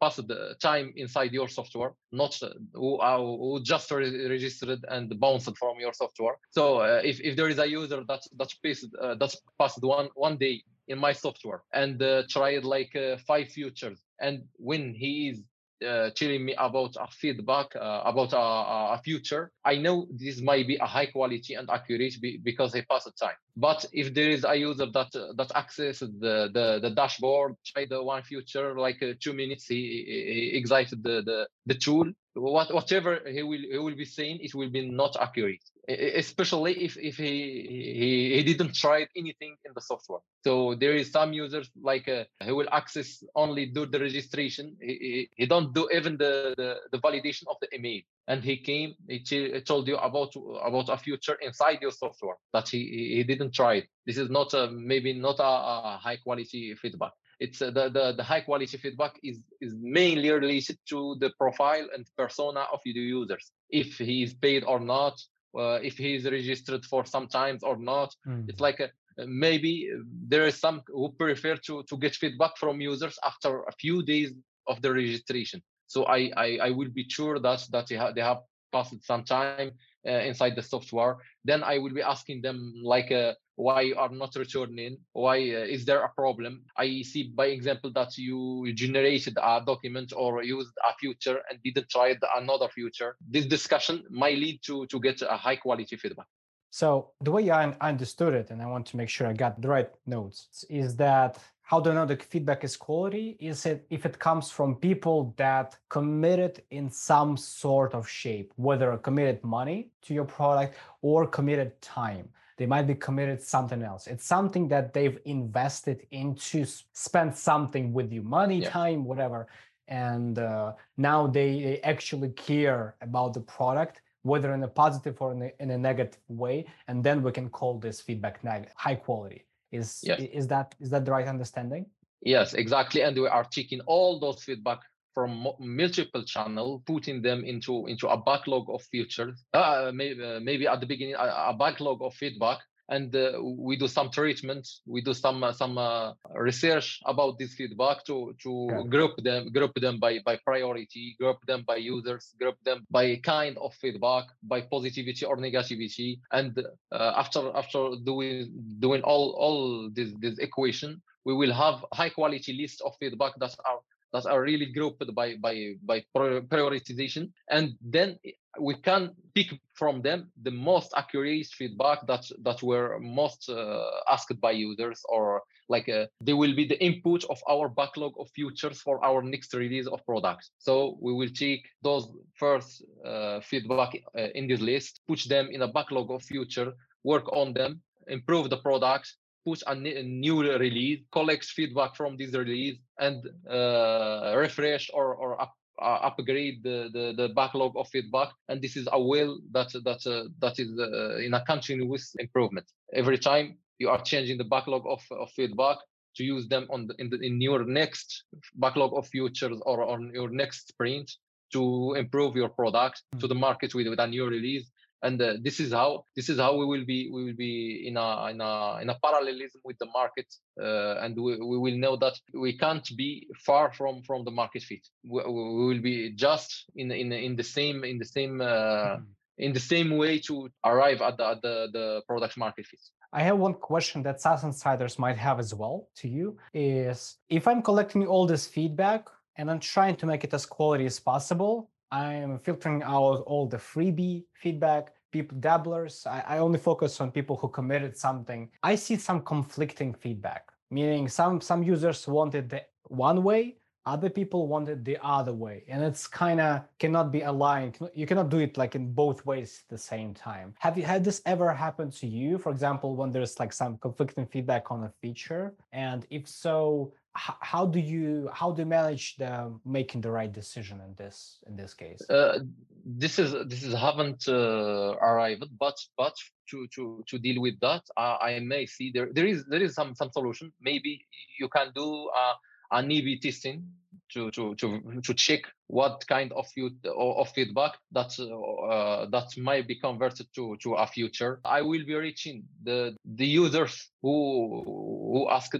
pass 0.00 0.16
the 0.16 0.54
time 0.62 0.92
inside 0.96 1.32
your 1.32 1.48
software, 1.48 1.92
not 2.12 2.40
uh, 2.42 2.50
who, 2.74 2.98
are, 2.98 3.18
who 3.18 3.60
just 3.62 3.90
re- 3.90 4.28
registered 4.28 4.84
and 4.88 5.18
bounced 5.18 5.56
from 5.58 5.80
your 5.80 5.92
software. 5.92 6.36
So 6.50 6.78
uh, 6.78 7.00
if, 7.02 7.20
if 7.20 7.36
there 7.36 7.48
is 7.48 7.58
a 7.58 7.68
user 7.68 8.04
that 8.06 8.22
that 8.38 8.50
passed 8.64 8.86
uh, 9.00 9.14
that 9.16 9.34
passed 9.58 9.82
one 9.82 10.08
one 10.14 10.36
day 10.36 10.62
in 10.88 10.98
my 10.98 11.12
software 11.12 11.62
and 11.72 12.02
uh, 12.02 12.22
tried 12.28 12.64
like 12.64 12.94
uh, 12.96 13.16
five 13.26 13.48
features 13.48 14.00
and 14.20 14.42
when 14.56 14.94
he 14.94 15.28
is 15.28 15.42
uh, 15.86 16.10
telling 16.14 16.44
me 16.44 16.54
about 16.58 16.94
a 17.00 17.08
feedback 17.08 17.74
uh, 17.74 18.02
about 18.04 18.32
a, 18.32 18.36
a, 18.36 19.00
future 19.02 19.50
i 19.64 19.76
know 19.76 20.06
this 20.10 20.40
might 20.40 20.66
be 20.66 20.76
a 20.76 20.86
high 20.86 21.06
quality 21.06 21.54
and 21.54 21.68
accurate 21.70 22.14
be, 22.20 22.38
because 22.42 22.72
he 22.72 22.82
passed 22.82 23.06
the 23.06 23.12
time. 23.12 23.34
But 23.56 23.84
if 23.92 24.14
there 24.14 24.30
is 24.30 24.44
a 24.44 24.54
user 24.54 24.86
that 24.86 25.14
uh, 25.16 25.32
that 25.36 25.50
accesses 25.56 26.10
the, 26.20 26.50
the 26.54 26.78
the 26.80 26.90
dashboard 26.90 27.54
try 27.66 27.86
the 27.86 28.02
one 28.02 28.22
future 28.22 28.78
like 28.78 29.02
uh, 29.02 29.14
two 29.18 29.32
minutes 29.32 29.66
he, 29.66 30.04
he 30.06 30.56
exited 30.56 31.02
the, 31.02 31.22
the 31.22 31.48
the 31.66 31.74
tool 31.74 32.06
what 32.34 32.72
whatever 32.72 33.20
he 33.26 33.42
will 33.42 33.60
he 33.60 33.78
will 33.78 33.94
be 33.94 34.04
saying 34.04 34.38
it 34.40 34.54
will 34.54 34.70
be 34.70 34.88
not 34.88 35.16
accurate. 35.20 35.62
Especially 35.88 36.72
if 36.84 36.96
if 36.96 37.16
he 37.16 37.66
he, 37.68 38.34
he 38.36 38.42
didn't 38.42 38.74
try 38.74 39.06
anything 39.16 39.56
in 39.64 39.72
the 39.74 39.80
software. 39.80 40.20
So 40.44 40.74
there 40.74 40.94
is 40.94 41.10
some 41.10 41.32
users 41.32 41.70
like 41.80 42.08
uh, 42.08 42.24
he 42.42 42.52
will 42.52 42.68
access 42.72 43.22
only 43.34 43.66
do 43.66 43.86
the 43.86 44.00
registration. 44.00 44.76
He, 44.80 44.86
he, 44.86 45.30
he 45.36 45.46
don't 45.46 45.74
do 45.74 45.88
even 45.92 46.16
the, 46.16 46.54
the, 46.56 46.76
the 46.90 46.98
validation 46.98 47.44
of 47.48 47.56
the 47.60 47.68
email. 47.74 48.00
And 48.28 48.42
he 48.42 48.56
came 48.56 48.94
he 49.08 49.60
told 49.60 49.88
you 49.88 49.96
about 49.96 50.34
about 50.64 50.88
a 50.88 50.96
future 50.96 51.36
inside 51.42 51.78
your 51.82 51.92
software 51.92 52.36
that 52.52 52.68
he 52.68 53.14
he 53.16 53.24
didn't 53.24 53.52
try 53.52 53.74
it. 53.74 53.88
This 54.06 54.16
is 54.16 54.30
not 54.30 54.54
a, 54.54 54.70
maybe 54.70 55.12
not 55.12 55.38
a, 55.38 55.44
a 55.44 56.00
high 56.02 56.16
quality 56.16 56.74
feedback 56.76 57.12
it's 57.44 57.60
uh, 57.60 57.70
the, 57.78 57.84
the, 57.96 58.14
the 58.18 58.22
high 58.22 58.44
quality 58.48 58.76
feedback 58.84 59.14
is 59.30 59.36
is 59.60 59.72
mainly 60.00 60.30
related 60.30 60.78
to 60.92 61.16
the 61.22 61.30
profile 61.42 61.86
and 61.94 62.02
persona 62.16 62.62
of 62.72 62.80
the 62.84 62.92
users 62.92 63.44
if 63.70 63.88
he 63.98 64.22
is 64.22 64.32
paid 64.34 64.62
or 64.72 64.80
not 64.80 65.14
uh, 65.58 65.78
if 65.82 65.94
he 65.98 66.14
is 66.14 66.24
registered 66.24 66.84
for 66.84 67.04
some 67.04 67.26
times 67.26 67.62
or 67.62 67.76
not. 67.76 68.10
Mm. 68.26 68.48
It's 68.48 68.60
like 68.60 68.80
a, 68.80 68.88
maybe 69.26 69.90
there 70.32 70.46
is 70.46 70.58
some 70.58 70.82
who 70.88 71.10
prefer 71.24 71.56
to 71.66 71.82
to 71.88 71.96
get 72.04 72.14
feedback 72.14 72.54
from 72.62 72.80
users 72.80 73.16
after 73.30 73.50
a 73.64 73.72
few 73.82 74.02
days 74.02 74.30
of 74.66 74.80
the 74.82 74.92
registration. 74.92 75.58
So 75.86 75.98
I 76.04 76.20
I, 76.36 76.48
I 76.66 76.70
will 76.70 76.92
be 77.00 77.04
sure 77.08 77.38
that 77.46 77.60
that 77.72 77.86
they 77.88 77.96
have, 77.96 78.14
they 78.14 78.22
have 78.30 78.40
passed 78.72 79.04
some 79.04 79.24
time 79.24 79.72
uh, 80.08 80.22
inside 80.30 80.54
the 80.56 80.62
software. 80.62 81.16
Then 81.44 81.62
I 81.62 81.78
will 81.78 81.94
be 82.00 82.02
asking 82.14 82.42
them 82.42 82.58
like 82.82 83.10
uh, 83.12 83.34
why 83.62 83.80
you 83.88 83.96
are 83.96 84.14
not 84.22 84.34
returning 84.36 84.96
why 85.12 85.36
uh, 85.36 85.74
is 85.76 85.84
there 85.84 86.02
a 86.02 86.08
problem 86.22 86.52
i 86.76 86.86
see 87.02 87.22
by 87.40 87.46
example 87.46 87.90
that 87.98 88.10
you 88.18 88.38
generated 88.74 89.34
a 89.42 89.62
document 89.72 90.12
or 90.22 90.42
used 90.42 90.74
a 90.90 90.92
future 91.02 91.38
and 91.48 91.62
didn't 91.62 91.88
try 91.88 92.14
another 92.36 92.68
future 92.68 93.16
this 93.34 93.46
discussion 93.46 94.02
might 94.10 94.38
lead 94.44 94.58
to 94.66 94.86
to 94.86 94.98
get 95.00 95.22
a 95.22 95.36
high 95.36 95.56
quality 95.64 95.96
feedback 95.96 96.26
so 96.70 97.10
the 97.20 97.30
way 97.30 97.50
i 97.50 97.62
understood 97.92 98.34
it 98.34 98.50
and 98.50 98.60
i 98.62 98.66
want 98.66 98.84
to 98.86 98.96
make 98.96 99.08
sure 99.08 99.26
i 99.26 99.32
got 99.32 99.60
the 99.62 99.68
right 99.68 99.90
notes 100.06 100.64
is 100.68 100.96
that 100.96 101.38
how 101.72 101.80
do 101.80 101.90
I 101.90 101.94
know 101.94 102.04
the 102.04 102.16
feedback 102.16 102.64
is 102.64 102.76
quality? 102.76 103.36
Is 103.40 103.64
it 103.64 103.86
if 103.88 104.04
it 104.04 104.18
comes 104.18 104.50
from 104.50 104.74
people 104.74 105.32
that 105.38 105.78
committed 105.88 106.62
in 106.70 106.90
some 106.90 107.36
sort 107.38 107.94
of 107.94 108.06
shape, 108.06 108.52
whether 108.56 108.94
committed 108.98 109.42
money 109.42 109.90
to 110.02 110.12
your 110.12 110.26
product 110.26 110.76
or 111.00 111.26
committed 111.26 111.80
time? 111.80 112.28
They 112.58 112.66
might 112.66 112.86
be 112.86 112.94
committed 112.94 113.40
something 113.40 113.82
else. 113.82 114.06
It's 114.06 114.24
something 114.24 114.68
that 114.68 114.92
they've 114.92 115.18
invested 115.24 116.06
into, 116.10 116.64
spend 116.92 117.36
something 117.36 117.92
with 117.92 118.12
you, 118.12 118.22
money, 118.22 118.62
yeah. 118.62 118.70
time, 118.70 119.04
whatever. 119.04 119.46
And 119.88 120.38
uh, 120.38 120.72
now 120.96 121.26
they, 121.26 121.62
they 121.62 121.80
actually 121.80 122.30
care 122.30 122.96
about 123.00 123.34
the 123.34 123.40
product 123.40 124.02
whether 124.22 124.54
in 124.54 124.62
a 124.62 124.68
positive 124.68 125.20
or 125.20 125.32
in 125.32 125.42
a, 125.42 125.52
in 125.60 125.70
a 125.70 125.78
negative 125.78 126.20
way 126.28 126.64
and 126.88 127.02
then 127.02 127.22
we 127.22 127.32
can 127.32 127.48
call 127.48 127.78
this 127.78 128.00
feedback 128.00 128.40
high 128.76 128.94
quality 128.94 129.44
is 129.72 130.00
yes. 130.04 130.20
is 130.32 130.46
that 130.46 130.74
is 130.80 130.90
that 130.90 131.04
the 131.04 131.10
right 131.10 131.26
understanding 131.26 131.84
yes 132.20 132.54
exactly 132.54 133.02
and 133.02 133.16
we 133.16 133.26
are 133.26 133.44
taking 133.44 133.80
all 133.80 134.20
those 134.20 134.42
feedback 134.42 134.78
from 135.14 135.46
multiple 135.58 136.22
channel 136.24 136.82
putting 136.86 137.22
them 137.22 137.44
into 137.44 137.86
into 137.86 138.08
a 138.08 138.16
backlog 138.16 138.68
of 138.68 138.82
features 138.82 139.44
uh, 139.54 139.90
maybe, 139.94 140.22
uh, 140.24 140.40
maybe 140.40 140.66
at 140.66 140.80
the 140.80 140.86
beginning 140.86 141.14
a, 141.14 141.50
a 141.50 141.56
backlog 141.58 142.02
of 142.02 142.14
feedback 142.14 142.60
and 142.88 143.14
uh, 143.14 143.40
we 143.42 143.76
do 143.76 143.88
some 143.88 144.10
treatment 144.10 144.68
we 144.86 145.00
do 145.00 145.14
some 145.14 145.42
uh, 145.42 145.52
some 145.52 145.78
uh, 145.78 146.12
research 146.34 147.00
about 147.06 147.38
this 147.38 147.54
feedback 147.54 148.04
to 148.04 148.34
to 148.42 148.68
yeah. 148.70 148.82
group 148.88 149.12
them 149.22 149.50
group 149.52 149.72
them 149.76 149.98
by 149.98 150.18
by 150.24 150.36
priority 150.44 151.16
group 151.20 151.38
them 151.46 151.62
by 151.66 151.76
users 151.76 152.34
group 152.40 152.56
them 152.64 152.84
by 152.90 153.16
kind 153.16 153.56
of 153.58 153.72
feedback 153.74 154.24
by 154.42 154.60
positivity 154.60 155.24
or 155.24 155.36
negativity 155.36 156.18
and 156.32 156.58
uh, 156.92 157.12
after 157.16 157.50
after 157.56 157.90
doing 158.04 158.52
doing 158.78 159.02
all 159.02 159.30
all 159.38 159.88
this 159.90 160.10
this 160.20 160.38
equation 160.38 161.00
we 161.24 161.34
will 161.34 161.52
have 161.52 161.84
high 161.92 162.10
quality 162.10 162.52
list 162.52 162.82
of 162.84 162.92
feedback 162.98 163.32
that 163.38 163.54
are 163.64 163.80
that 164.12 164.26
are 164.26 164.42
really 164.42 164.66
grouped 164.66 165.14
by 165.14 165.36
by 165.36 165.74
by 165.82 166.04
prioritization. 166.14 167.30
And 167.50 167.74
then 167.80 168.18
we 168.60 168.74
can 168.74 169.10
pick 169.34 169.58
from 169.74 170.02
them 170.02 170.30
the 170.42 170.50
most 170.50 170.92
accurate 170.96 171.46
feedback 171.46 172.06
that 172.06 172.24
that 172.44 172.62
were 172.62 172.98
most 173.00 173.48
uh, 173.48 173.90
asked 174.10 174.40
by 174.40 174.50
users 174.50 175.02
or 175.08 175.42
like 175.68 175.88
uh, 175.88 176.06
they 176.20 176.34
will 176.34 176.54
be 176.54 176.66
the 176.66 176.82
input 176.84 177.24
of 177.30 177.38
our 177.48 177.68
backlog 177.68 178.12
of 178.18 178.28
futures 178.34 178.80
for 178.80 179.02
our 179.04 179.22
next 179.22 179.54
release 179.54 179.86
of 179.86 180.04
products. 180.04 180.50
So 180.58 180.98
we 181.00 181.14
will 181.14 181.30
take 181.30 181.66
those 181.82 182.08
first 182.34 182.84
uh, 183.06 183.40
feedback 183.40 183.96
uh, 184.18 184.28
in 184.34 184.48
this 184.48 184.60
list 184.60 185.00
push 185.08 185.24
them 185.24 185.48
in 185.50 185.62
a 185.62 185.68
backlog 185.68 186.10
of 186.10 186.22
future 186.22 186.72
work 187.04 187.32
on 187.32 187.52
them 187.52 187.80
improve 188.08 188.50
the 188.50 188.56
products 188.56 189.16
push 189.44 189.62
a, 189.66 189.74
new 189.74 190.42
release, 190.42 191.00
collect 191.12 191.44
feedback 191.44 191.96
from 191.96 192.16
this 192.16 192.32
release, 192.34 192.78
and 192.98 193.28
uh, 193.50 194.34
refresh 194.36 194.90
or, 194.94 195.14
or 195.14 195.40
up, 195.40 195.54
uh, 195.80 195.98
upgrade 196.02 196.62
the, 196.62 196.90
the, 196.92 197.14
the, 197.16 197.28
backlog 197.34 197.72
of 197.76 197.88
feedback. 197.88 198.28
And 198.48 198.62
this 198.62 198.76
is 198.76 198.88
a 198.92 199.00
will 199.00 199.40
that 199.52 199.72
that 199.84 200.06
uh, 200.06 200.28
that 200.38 200.58
is 200.58 200.78
uh, 200.78 201.16
in 201.16 201.34
a 201.34 201.44
continuous 201.44 202.14
improvement. 202.18 202.66
Every 202.92 203.18
time 203.18 203.58
you 203.78 203.88
are 203.88 204.00
changing 204.00 204.38
the 204.38 204.44
backlog 204.44 204.84
of, 204.86 205.00
of 205.10 205.30
feedback 205.32 205.78
to 206.16 206.24
use 206.24 206.46
them 206.48 206.66
on 206.70 206.86
the, 206.86 206.94
in, 206.98 207.10
the, 207.10 207.18
in 207.20 207.40
your 207.40 207.64
next 207.64 208.24
backlog 208.54 208.92
of 208.94 209.06
futures 209.08 209.60
or 209.64 209.82
on 209.84 210.12
your 210.14 210.28
next 210.28 210.68
sprint 210.68 211.10
to 211.52 211.94
improve 211.94 212.36
your 212.36 212.48
product 212.48 213.02
mm-hmm. 213.02 213.20
to 213.20 213.26
the 213.26 213.34
market 213.34 213.74
with, 213.74 213.88
with 213.88 213.98
a 213.98 214.06
new 214.06 214.26
release 214.26 214.70
and 215.02 215.20
uh, 215.20 215.34
this 215.42 215.58
is 215.60 215.72
how 215.72 216.04
this 216.16 216.28
is 216.28 216.38
how 216.38 216.56
we 216.56 216.64
will 216.64 216.84
be 216.84 217.10
we 217.10 217.24
will 217.24 217.36
be 217.36 217.86
in 217.86 217.96
a 217.96 218.26
in 218.30 218.40
a 218.40 218.78
in 218.82 218.88
a 218.90 218.98
parallelism 219.04 219.60
with 219.64 219.78
the 219.78 219.86
market 219.86 220.26
uh, 220.60 220.94
and 221.02 221.16
we, 221.16 221.36
we 221.36 221.58
will 221.58 221.76
know 221.76 221.96
that 221.96 222.14
we 222.34 222.56
can't 222.56 222.88
be 222.96 223.26
far 223.44 223.72
from 223.72 224.02
from 224.02 224.24
the 224.24 224.30
market 224.30 224.62
fit 224.62 224.86
we, 225.04 225.22
we 225.24 225.66
will 225.66 225.82
be 225.82 226.12
just 226.12 226.64
in 226.76 226.90
in 226.90 227.12
in 227.12 227.36
the 227.36 227.44
same 227.44 227.84
in 227.84 227.98
the 227.98 228.04
same 228.04 228.40
uh, 228.40 228.44
mm-hmm. 228.44 229.02
in 229.38 229.52
the 229.52 229.60
same 229.60 229.96
way 229.96 230.18
to 230.18 230.48
arrive 230.64 231.00
at 231.02 231.16
the, 231.16 231.26
at 231.26 231.42
the 231.42 231.68
the 231.72 232.02
product 232.06 232.36
market 232.36 232.66
fit 232.66 232.80
I 233.14 233.22
have 233.22 233.36
one 233.36 233.54
question 233.54 234.02
that 234.04 234.22
SaaS 234.22 234.42
insiders 234.42 234.98
might 234.98 235.18
have 235.18 235.38
as 235.38 235.52
well 235.54 235.88
to 235.96 236.08
you 236.08 236.38
is 236.54 237.18
if 237.28 237.46
I'm 237.46 237.60
collecting 237.60 238.06
all 238.06 238.26
this 238.26 238.46
feedback 238.46 239.10
and 239.36 239.50
I'm 239.50 239.60
trying 239.60 239.96
to 239.96 240.06
make 240.06 240.24
it 240.24 240.32
as 240.32 240.46
quality 240.46 240.86
as 240.86 240.98
possible, 240.98 241.70
I'm 241.92 242.38
filtering 242.38 242.82
out 242.82 243.22
all 243.26 243.46
the 243.46 243.58
freebie 243.58 244.24
feedback, 244.32 244.94
people 245.12 245.36
dabblers. 245.38 246.06
I, 246.06 246.24
I, 246.26 246.38
only 246.38 246.58
focus 246.58 246.98
on 247.02 247.12
people 247.12 247.36
who 247.36 247.48
committed 247.48 247.98
something. 247.98 248.48
I 248.62 248.76
see 248.76 248.96
some 248.96 249.20
conflicting 249.20 249.92
feedback, 249.92 250.50
meaning 250.70 251.06
some 251.06 251.42
some 251.42 251.62
users 251.62 252.08
wanted 252.08 252.48
the 252.48 252.62
one 252.84 253.22
way, 253.22 253.56
other 253.84 254.08
people 254.08 254.48
wanted 254.48 254.84
the 254.84 254.96
other 255.02 255.34
way, 255.34 255.64
and 255.68 255.82
it's 255.82 256.06
kind 256.06 256.40
of 256.40 256.62
cannot 256.78 257.12
be 257.12 257.22
aligned. 257.22 257.78
You 257.94 258.06
cannot 258.06 258.30
do 258.30 258.38
it 258.38 258.56
like 258.56 258.74
in 258.74 258.92
both 258.92 259.26
ways 259.26 259.62
at 259.62 259.68
the 259.68 259.78
same 259.78 260.14
time. 260.14 260.54
Have 260.60 260.78
you 260.78 260.84
had 260.84 261.04
this 261.04 261.20
ever 261.26 261.52
happen 261.52 261.90
to 261.90 262.06
you? 262.06 262.38
For 262.38 262.50
example, 262.50 262.96
when 262.96 263.10
there's 263.10 263.38
like 263.38 263.52
some 263.52 263.76
conflicting 263.78 264.26
feedback 264.26 264.70
on 264.70 264.84
a 264.84 264.92
feature, 265.02 265.54
and 265.72 266.06
if 266.10 266.28
so, 266.28 266.94
how 267.14 267.66
do 267.66 267.78
you 267.78 268.28
how 268.32 268.50
do 268.52 268.62
you 268.62 268.66
manage 268.66 269.16
the 269.16 269.52
making 269.66 270.00
the 270.00 270.10
right 270.10 270.32
decision 270.32 270.80
in 270.80 270.94
this 270.94 271.38
in 271.46 271.56
this 271.56 271.74
case 271.74 272.00
uh, 272.08 272.38
this 272.84 273.18
is 273.18 273.32
this 273.46 273.62
is 273.62 273.74
haven't 273.74 274.26
uh, 274.28 274.94
arrived 275.00 275.44
but 275.58 275.76
but 275.96 276.14
to 276.48 276.66
to 276.74 277.04
to 277.06 277.18
deal 277.18 277.40
with 277.40 277.58
that 277.60 277.82
uh, 277.96 278.16
i 278.20 278.38
may 278.40 278.64
see 278.64 278.90
there 278.94 279.08
there 279.12 279.26
is 279.26 279.44
there 279.46 279.62
is 279.62 279.74
some 279.74 279.94
some 279.94 280.10
solution 280.10 280.50
maybe 280.60 281.04
you 281.38 281.48
can 281.48 281.70
do 281.74 282.08
uh, 282.16 282.34
an 282.72 282.90
A/B 282.90 283.18
testing 283.20 283.64
to 284.12 284.30
to 284.30 284.54
to 284.56 285.00
to 285.02 285.14
check 285.14 285.42
what 285.66 286.04
kind 286.08 286.32
of 286.32 286.46
you 286.56 286.70
of 286.84 287.28
feedback 287.30 287.72
that 287.92 288.12
uh, 288.18 289.06
that 289.06 289.28
might 289.36 289.66
be 289.68 289.76
converted 289.76 290.26
to 290.34 290.56
to 290.62 290.74
a 290.74 290.86
future. 290.86 291.40
I 291.44 291.62
will 291.62 291.84
be 291.84 291.94
reaching 291.94 292.44
the 292.62 292.96
the 293.04 293.26
users 293.26 293.90
who 294.02 294.62
who 294.64 295.28
ask. 295.30 295.52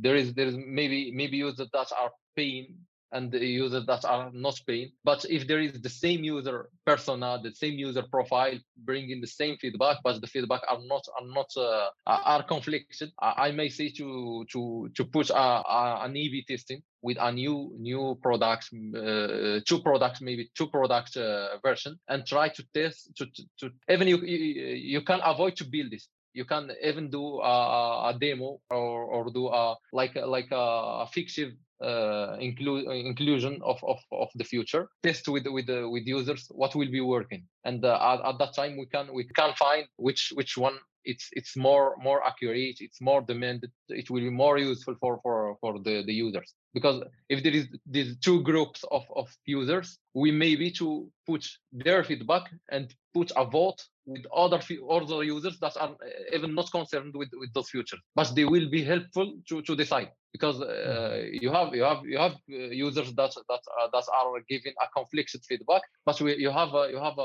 There 0.00 0.16
is 0.16 0.34
there 0.34 0.46
is 0.46 0.56
maybe 0.56 1.12
maybe 1.12 1.36
users 1.36 1.68
that 1.72 1.92
are 1.92 2.10
paying 2.36 2.76
and 3.12 3.30
the 3.30 3.38
users 3.38 3.86
that 3.86 4.04
are 4.04 4.30
not 4.32 4.60
paying. 4.66 4.90
But 5.04 5.24
if 5.28 5.46
there 5.46 5.60
is 5.60 5.80
the 5.80 5.88
same 5.88 6.24
user 6.24 6.68
persona, 6.84 7.40
the 7.42 7.54
same 7.54 7.74
user 7.74 8.02
profile, 8.10 8.58
bringing 8.76 9.20
the 9.20 9.26
same 9.26 9.56
feedback, 9.58 9.98
but 10.02 10.20
the 10.20 10.26
feedback 10.26 10.62
are 10.68 10.80
not 10.82 11.04
are 11.18 11.26
not 11.26 11.50
uh, 11.56 11.88
are 12.06 12.42
conflicted, 12.42 13.12
I 13.20 13.50
may 13.52 13.68
say 13.68 13.90
to 13.90 14.44
to 14.52 14.90
to 14.94 15.04
push 15.04 15.30
a, 15.30 15.34
a, 15.34 16.00
an 16.04 16.16
A/B 16.16 16.44
testing 16.48 16.82
with 17.02 17.18
a 17.20 17.30
new 17.32 17.74
new 17.78 18.18
product, 18.22 18.70
uh, 18.74 19.60
two 19.64 19.80
products, 19.82 20.20
maybe 20.20 20.50
two 20.56 20.68
product 20.68 21.16
uh, 21.16 21.58
version, 21.62 21.98
and 22.08 22.26
try 22.26 22.48
to 22.48 22.64
test 22.74 23.14
to 23.16 23.26
to, 23.26 23.42
to 23.60 23.70
even 23.88 24.08
you 24.08 24.18
you 24.18 25.02
can 25.02 25.20
avoid 25.24 25.56
to 25.56 25.64
build 25.64 25.90
this 25.90 26.08
you 26.36 26.44
can 26.44 26.70
even 26.84 27.10
do 27.10 27.40
a, 27.40 28.10
a 28.10 28.18
demo 28.20 28.60
or, 28.70 29.04
or 29.04 29.30
do 29.30 29.48
a 29.48 29.74
like 29.92 30.14
like 30.14 30.48
a 30.52 31.06
fictive 31.06 31.52
uh, 31.82 32.36
inclusion 32.40 33.60
of, 33.62 33.82
of, 33.82 33.98
of 34.12 34.28
the 34.34 34.44
future. 34.44 34.88
Test 35.02 35.28
with 35.28 35.46
with 35.46 35.68
uh, 35.70 35.88
with 35.88 36.06
users 36.06 36.46
what 36.50 36.74
will 36.74 36.90
be 36.90 37.00
working. 37.00 37.44
And 37.64 37.84
uh, 37.84 37.98
at, 38.00 38.28
at 38.28 38.38
that 38.38 38.54
time 38.54 38.76
we 38.76 38.86
can 38.86 39.12
we 39.14 39.24
can 39.24 39.54
find 39.54 39.86
which 39.96 40.32
which 40.34 40.56
one 40.58 40.76
it's 41.04 41.28
it's 41.32 41.56
more 41.56 41.94
more 42.02 42.26
accurate 42.26 42.78
it's 42.80 43.00
more 43.00 43.22
demanded 43.22 43.70
it 43.88 44.10
will 44.10 44.20
be 44.20 44.30
more 44.44 44.58
useful 44.58 44.96
for 45.00 45.20
for 45.22 45.56
for 45.60 45.78
the 45.78 46.02
the 46.04 46.12
users. 46.12 46.54
Because 46.74 47.02
if 47.30 47.42
there 47.42 47.54
is 47.54 47.66
these 47.86 48.18
two 48.18 48.42
groups 48.42 48.84
of 48.90 49.04
of 49.14 49.28
users 49.46 49.98
we 50.14 50.30
may 50.32 50.56
be 50.56 50.70
to 50.72 51.08
put 51.26 51.46
their 51.72 52.04
feedback 52.04 52.44
and 52.70 52.94
put 53.14 53.32
a 53.36 53.44
vote 53.44 53.80
with 54.06 54.24
other 54.34 54.60
other 54.90 55.24
users 55.24 55.58
that 55.60 55.76
are 55.76 55.90
uh, 55.90 56.36
even 56.36 56.54
not 56.54 56.70
concerned 56.70 57.14
with 57.14 57.30
with 57.40 57.52
those 57.52 57.68
futures. 57.70 58.00
But 58.14 58.32
they 58.34 58.44
will 58.44 58.68
be 58.70 58.82
helpful 58.84 59.34
to 59.48 59.62
to 59.62 59.76
decide 59.76 60.10
because 60.32 60.60
uh, 60.60 61.24
you 61.42 61.50
have 61.50 61.74
you 61.74 61.82
have 61.82 62.00
you 62.04 62.18
have 62.18 62.32
uh, 62.32 62.56
users 62.86 63.12
that 63.14 63.32
that 63.50 63.62
uh, 63.80 63.88
that 63.92 64.04
are 64.18 64.40
giving 64.48 64.74
a 64.84 64.86
conflicted 64.98 65.42
feedback 65.48 65.82
but 66.04 66.20
we, 66.20 66.36
you 66.36 66.50
have 66.50 66.72
you 66.94 67.00
have 67.08 67.18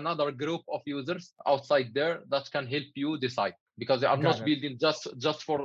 another 0.00 0.30
group 0.32 0.62
of 0.68 0.80
users 0.84 1.32
outside 1.46 1.88
there 1.94 2.20
that 2.28 2.44
can 2.52 2.66
help 2.66 2.88
you 2.94 3.18
decide 3.18 3.54
because 3.78 4.00
they 4.00 4.06
are 4.06 4.16
Got 4.16 4.24
not 4.28 4.38
it. 4.40 4.44
building 4.44 4.78
just 4.78 5.08
just 5.18 5.42
for 5.44 5.58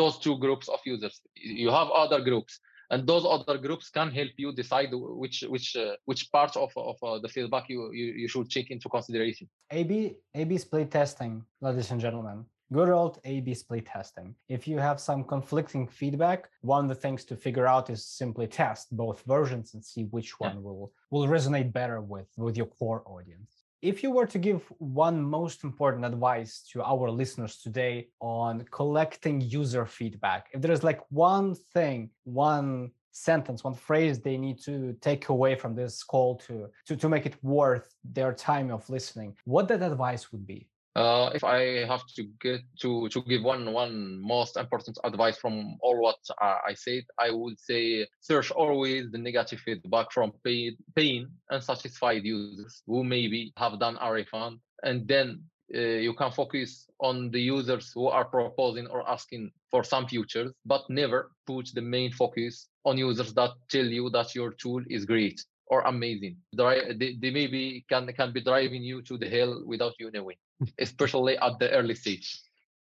those 0.00 0.18
two 0.18 0.38
groups 0.38 0.68
of 0.68 0.80
users. 0.84 1.20
You 1.34 1.70
have 1.70 1.88
other 1.90 2.20
groups 2.20 2.60
and 2.90 3.06
those 3.06 3.24
other 3.26 3.58
groups 3.58 3.90
can 3.90 4.10
help 4.10 4.30
you 4.36 4.52
decide 4.52 4.88
which 4.92 5.44
which 5.48 5.76
uh, 5.76 5.94
which 6.04 6.30
parts 6.32 6.56
of, 6.56 6.70
of 6.76 6.96
uh, 7.02 7.18
the 7.18 7.28
feedback 7.28 7.68
you, 7.68 7.92
you 7.92 8.06
you 8.22 8.28
should 8.28 8.50
take 8.50 8.70
into 8.70 8.88
consideration 8.88 9.48
ab 9.70 10.16
ab 10.34 10.58
split 10.58 10.90
testing 10.90 11.44
ladies 11.60 11.90
and 11.90 12.00
gentlemen 12.00 12.44
good 12.72 12.88
old 12.88 13.20
A-B 13.24 13.54
split 13.54 13.86
testing. 13.86 14.34
If 14.48 14.66
you 14.66 14.78
have 14.78 14.98
some 14.98 15.22
conflicting 15.24 15.86
feedback, 15.86 16.48
one 16.62 16.84
of 16.84 16.88
the 16.88 16.94
things 16.94 17.24
to 17.26 17.36
figure 17.36 17.66
out 17.66 17.90
is 17.90 18.04
simply 18.04 18.46
test 18.46 18.96
both 18.96 19.22
versions 19.26 19.74
and 19.74 19.84
see 19.84 20.04
which 20.04 20.40
one 20.40 20.56
yeah. 20.56 20.62
will 20.62 20.92
will 21.10 21.28
resonate 21.28 21.72
better 21.72 22.00
with 22.00 22.28
with 22.36 22.56
your 22.56 22.66
core 22.66 23.02
audience. 23.06 23.53
If 23.84 24.02
you 24.02 24.10
were 24.10 24.26
to 24.26 24.38
give 24.38 24.62
one 24.78 25.22
most 25.22 25.62
important 25.62 26.06
advice 26.06 26.66
to 26.72 26.82
our 26.82 27.10
listeners 27.10 27.58
today 27.58 28.08
on 28.18 28.64
collecting 28.70 29.42
user 29.42 29.84
feedback, 29.84 30.48
if 30.54 30.62
there's 30.62 30.82
like 30.82 31.00
one 31.10 31.54
thing, 31.74 32.08
one 32.24 32.90
sentence, 33.12 33.62
one 33.62 33.74
phrase 33.74 34.20
they 34.20 34.38
need 34.38 34.58
to 34.62 34.96
take 35.02 35.28
away 35.28 35.54
from 35.54 35.74
this 35.74 36.02
call 36.02 36.36
to, 36.36 36.66
to, 36.86 36.96
to 36.96 37.10
make 37.10 37.26
it 37.26 37.36
worth 37.44 37.94
their 38.10 38.32
time 38.32 38.70
of 38.70 38.88
listening, 38.88 39.36
what 39.44 39.68
that 39.68 39.82
advice 39.82 40.32
would 40.32 40.46
be? 40.46 40.70
Uh, 40.96 41.30
if 41.34 41.42
I 41.42 41.84
have 41.86 42.06
to 42.14 42.22
get 42.40 42.60
to 42.80 43.08
to 43.08 43.22
give 43.22 43.42
one 43.42 43.72
one 43.72 44.20
most 44.22 44.56
important 44.56 44.96
advice 45.02 45.36
from 45.36 45.76
all 45.80 46.00
what 46.00 46.18
I 46.40 46.74
said, 46.74 47.02
I 47.18 47.30
would 47.30 47.58
say 47.58 48.06
search 48.20 48.52
always 48.52 49.10
the 49.10 49.18
negative 49.18 49.58
feedback 49.58 50.12
from 50.12 50.32
paid, 50.44 50.76
paying 50.94 51.26
unsatisfied 51.50 52.24
users 52.24 52.82
who 52.86 53.02
maybe 53.02 53.52
have 53.56 53.80
done 53.80 53.98
refund, 54.08 54.60
and 54.84 55.08
then 55.08 55.42
uh, 55.74 55.78
you 55.78 56.14
can 56.14 56.30
focus 56.30 56.88
on 57.00 57.30
the 57.32 57.40
users 57.40 57.90
who 57.92 58.06
are 58.06 58.26
proposing 58.26 58.86
or 58.86 59.08
asking 59.10 59.50
for 59.72 59.82
some 59.82 60.06
features, 60.06 60.52
but 60.64 60.88
never 60.88 61.32
put 61.44 61.70
the 61.74 61.82
main 61.82 62.12
focus 62.12 62.68
on 62.84 62.98
users 62.98 63.34
that 63.34 63.50
tell 63.68 63.86
you 63.86 64.10
that 64.10 64.32
your 64.36 64.52
tool 64.52 64.82
is 64.88 65.04
great 65.04 65.44
or 65.66 65.80
amazing. 65.82 66.36
They, 66.52 67.16
they 67.20 67.30
maybe 67.30 67.84
can 67.88 68.06
can 68.12 68.32
be 68.32 68.42
driving 68.42 68.84
you 68.84 69.02
to 69.02 69.18
the 69.18 69.28
hell 69.28 69.60
without 69.66 69.94
you 69.98 70.12
knowing 70.12 70.36
especially 70.78 71.38
at 71.38 71.58
the 71.58 71.70
early 71.70 71.94
stage. 71.94 72.40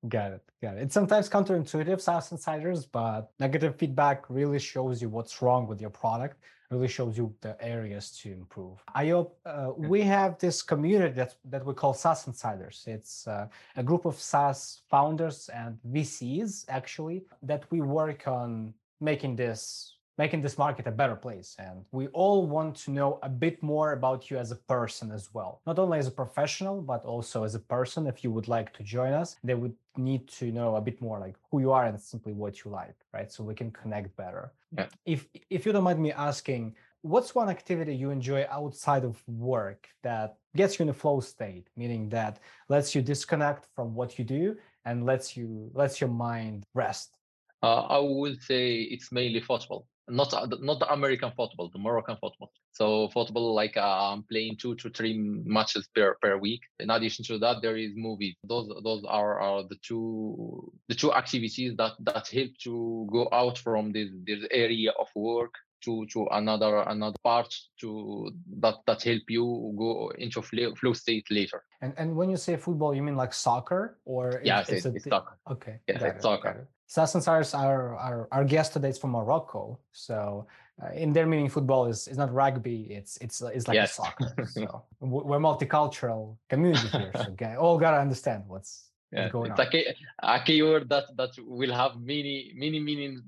Got 0.08 0.34
it. 0.34 0.42
Got 0.62 0.78
it. 0.78 0.84
It's 0.84 0.94
sometimes 0.94 1.30
counterintuitive, 1.30 2.00
SaaS 2.02 2.32
insiders, 2.32 2.86
but 2.86 3.32
negative 3.40 3.76
feedback 3.76 4.30
really 4.30 4.60
shows 4.60 5.02
you 5.02 5.10
what's 5.10 5.42
wrong 5.42 5.68
with 5.68 5.82
your 5.82 5.90
product, 5.90 6.38
really 6.70 6.88
shows 6.88 7.18
you 7.18 7.34
the 7.42 7.56
areas 7.64 8.12
to 8.22 8.32
improve. 8.32 8.84
Ayoub, 8.96 9.32
uh, 9.46 9.72
we 9.76 10.02
have 10.02 10.38
this 10.38 10.62
community 10.62 11.14
that, 11.16 11.36
that 11.46 11.66
we 11.66 11.74
call 11.74 11.94
SaaS 11.94 12.28
insiders. 12.28 12.84
It's 12.88 13.28
uh, 13.28 13.48
a 13.78 13.84
group 13.84 14.06
of 14.06 14.16
SaaS 14.16 14.82
founders 14.90 15.50
and 15.50 15.80
VCs, 15.92 16.66
actually, 16.68 17.26
that 17.42 17.64
we 17.72 17.82
work 17.82 18.28
on 18.28 18.74
making 19.02 19.36
this 19.36 19.96
making 20.18 20.42
this 20.42 20.58
market 20.58 20.88
a 20.88 20.92
better 20.92 21.16
place. 21.16 21.56
And 21.60 21.84
we 21.92 22.08
all 22.08 22.48
want 22.48 22.76
to 22.78 22.92
know 22.92 23.20
a 23.22 23.30
bit 23.30 23.62
more 23.62 23.94
about 23.94 24.30
you 24.30 24.38
as 24.38 24.52
a 24.52 24.56
person 24.56 25.12
as 25.12 25.34
well. 25.34 25.62
Not 25.66 25.80
only 25.80 26.00
as 26.00 26.08
a 26.08 26.12
professional, 26.12 26.82
but 26.82 27.04
also 27.06 27.44
as 27.44 27.56
a 27.56 27.60
person. 27.60 28.08
If 28.08 28.24
you 28.24 28.32
would 28.32 28.48
like 28.48 28.74
to 28.74 28.84
join 28.84 29.14
us, 29.14 29.36
they 29.44 29.56
would 29.56 29.76
need 29.98 30.28
to 30.28 30.52
know 30.52 30.76
a 30.76 30.82
bit 30.82 31.02
more 31.02 31.20
like 31.20 31.36
who 31.52 31.60
you 31.60 31.72
are 31.72 31.86
and 31.86 32.00
simply 32.00 32.34
what 32.34 32.64
you 32.64 32.72
like, 32.72 32.96
right? 33.14 33.32
So 33.32 33.44
we 33.44 33.56
can 33.56 33.72
connect 33.72 34.16
better. 34.16 34.52
Yeah. 34.78 34.88
If 35.06 35.28
if 35.50 35.66
you 35.66 35.72
don't 35.72 35.84
mind 35.84 36.00
me 36.00 36.12
asking, 36.12 36.76
what's 37.02 37.36
one 37.36 37.50
activity 37.50 37.96
you 37.96 38.10
enjoy 38.10 38.46
outside 38.50 39.04
of 39.04 39.22
work 39.28 39.88
that 40.04 40.38
gets 40.56 40.80
you 40.80 40.84
in 40.84 40.90
a 40.90 40.94
flow 40.94 41.20
state, 41.20 41.68
meaning 41.76 42.10
that 42.10 42.40
lets 42.70 42.96
you 42.96 43.02
disconnect 43.02 43.68
from 43.76 43.94
what 43.96 44.18
you 44.18 44.26
do 44.26 44.56
and 44.86 45.06
lets 45.06 45.38
you 45.38 45.70
lets 45.74 46.00
your 46.02 46.10
mind 46.10 46.66
rest? 46.74 47.18
Uh, 47.64 47.82
I 47.98 48.00
would 48.00 48.42
say 48.42 48.82
it's 48.82 49.12
mainly 49.12 49.40
football 49.40 49.88
not 50.08 50.34
uh, 50.34 50.48
not 50.60 50.80
the 50.80 50.92
American 50.92 51.32
football, 51.36 51.70
the 51.72 51.80
Moroccan 51.80 52.18
football. 52.22 52.52
So 52.72 53.10
football, 53.10 53.54
like 53.54 53.78
I'm 53.78 54.24
playing 54.24 54.58
two 54.58 54.76
to 54.76 54.90
three 54.90 55.18
matches 55.18 55.88
per, 55.96 56.16
per 56.22 56.38
week. 56.38 56.62
In 56.80 56.90
addition 56.90 57.26
to 57.26 57.40
that, 57.40 57.62
there 57.62 57.78
is 57.78 57.92
movies. 57.96 58.36
Those 58.44 58.70
those 58.84 59.04
are, 59.08 59.40
are 59.40 59.64
the 59.64 59.78
two 59.82 60.72
the 60.90 60.96
two 60.96 61.14
activities 61.14 61.76
that 61.78 61.94
that 62.02 62.28
help 62.28 62.52
to 62.64 63.08
go 63.12 63.30
out 63.32 63.58
from 63.58 63.92
this 63.92 64.10
this 64.26 64.46
area 64.52 64.92
of 65.00 65.08
work 65.16 65.54
to 65.84 66.06
to 66.08 66.28
another 66.32 66.80
another 66.88 67.18
part 67.24 67.54
to 67.80 68.32
that 68.60 68.76
that 68.88 69.04
help 69.04 69.24
you 69.30 69.74
go 69.78 70.12
into 70.18 70.42
flow, 70.42 70.74
flow 70.76 70.94
state 70.94 71.26
later. 71.30 71.64
And 71.82 71.94
and 71.98 72.16
when 72.16 72.30
you 72.30 72.38
say 72.38 72.58
football, 72.58 72.96
you 72.96 73.04
mean 73.04 73.16
like 73.16 73.34
soccer 73.34 73.98
or 74.06 74.42
yeah, 74.44 74.62
it's, 74.62 74.70
it's, 74.70 74.86
a, 74.86 74.96
it's 74.96 75.06
soccer. 75.06 75.38
Okay, 75.50 75.80
yeah, 75.88 76.04
it's 76.04 76.24
soccer. 76.24 76.68
SaaS 76.88 77.16
insiders 77.16 77.54
are 77.54 77.96
our, 77.96 78.28
our 78.32 78.44
guest 78.44 78.74
today 78.74 78.90
is 78.90 78.98
from 78.98 79.12
Morocco. 79.12 79.80
So 79.92 80.46
uh, 80.82 80.94
in 80.94 81.14
their 81.14 81.26
meaning, 81.26 81.50
football 81.50 81.88
is, 81.88 82.08
is 82.08 82.18
not 82.18 82.32
rugby. 82.34 82.82
It's 82.92 83.18
it's 83.18 83.42
it's 83.42 83.68
like 83.68 83.76
yes. 83.76 83.96
soccer. 83.96 84.46
So 84.46 84.84
we're 85.00 85.40
multicultural 85.40 86.38
community 86.50 86.88
here. 86.90 87.12
So 87.16 87.22
okay, 87.32 87.56
all 87.56 87.80
gotta 87.80 87.98
understand 87.98 88.44
what's, 88.48 88.92
yeah, 89.12 89.26
it's 89.26 89.36
on. 89.36 89.52
It's 89.52 89.60
a, 89.60 89.96
a 90.22 90.44
keyword 90.46 90.90
that 90.90 91.06
that 91.18 91.32
will 91.40 91.74
have 91.74 92.00
many 92.00 92.54
many 92.56 92.80
meanings 92.80 93.22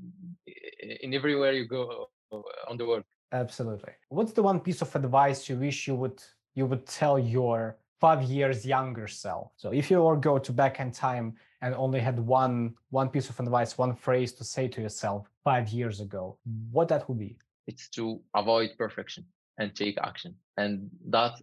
in 1.02 1.14
everywhere 1.14 1.54
you 1.54 1.68
go 1.68 2.10
on 2.32 2.78
the 2.78 2.86
world. 2.86 3.04
Absolutely. 3.32 3.94
What's 4.10 4.32
the 4.32 4.44
one 4.44 4.60
piece 4.60 4.82
of 4.82 4.96
advice 4.96 5.50
you 5.50 5.58
wish 5.58 5.88
you 5.88 5.96
would 5.96 6.22
you 6.56 6.66
would 6.66 6.86
tell 6.86 7.20
your 7.20 7.78
five 8.00 8.24
years 8.24 8.66
younger 8.66 9.08
self? 9.08 9.52
So 9.58 9.72
if 9.72 9.92
you 9.92 10.02
were 10.02 10.16
go 10.16 10.38
to 10.38 10.52
back 10.52 10.80
in 10.80 10.92
time 10.92 11.36
and 11.62 11.76
only 11.76 12.00
had 12.00 12.20
one 12.20 12.76
one 12.90 13.10
piece 13.10 13.30
of 13.30 13.40
advice, 13.40 13.78
one 13.78 13.96
phrase 13.96 14.32
to 14.34 14.44
say 14.44 14.68
to 14.70 14.82
yourself 14.82 15.30
five 15.44 15.70
years 15.70 16.00
ago, 16.00 16.38
what 16.72 16.88
that 16.90 17.08
would 17.10 17.20
be? 17.20 17.38
It's 17.68 17.90
to 17.90 18.22
avoid 18.36 18.72
perfection 18.78 19.26
and 19.58 19.76
take 19.76 19.98
action, 20.04 20.36
and 20.56 20.90
that 21.10 21.34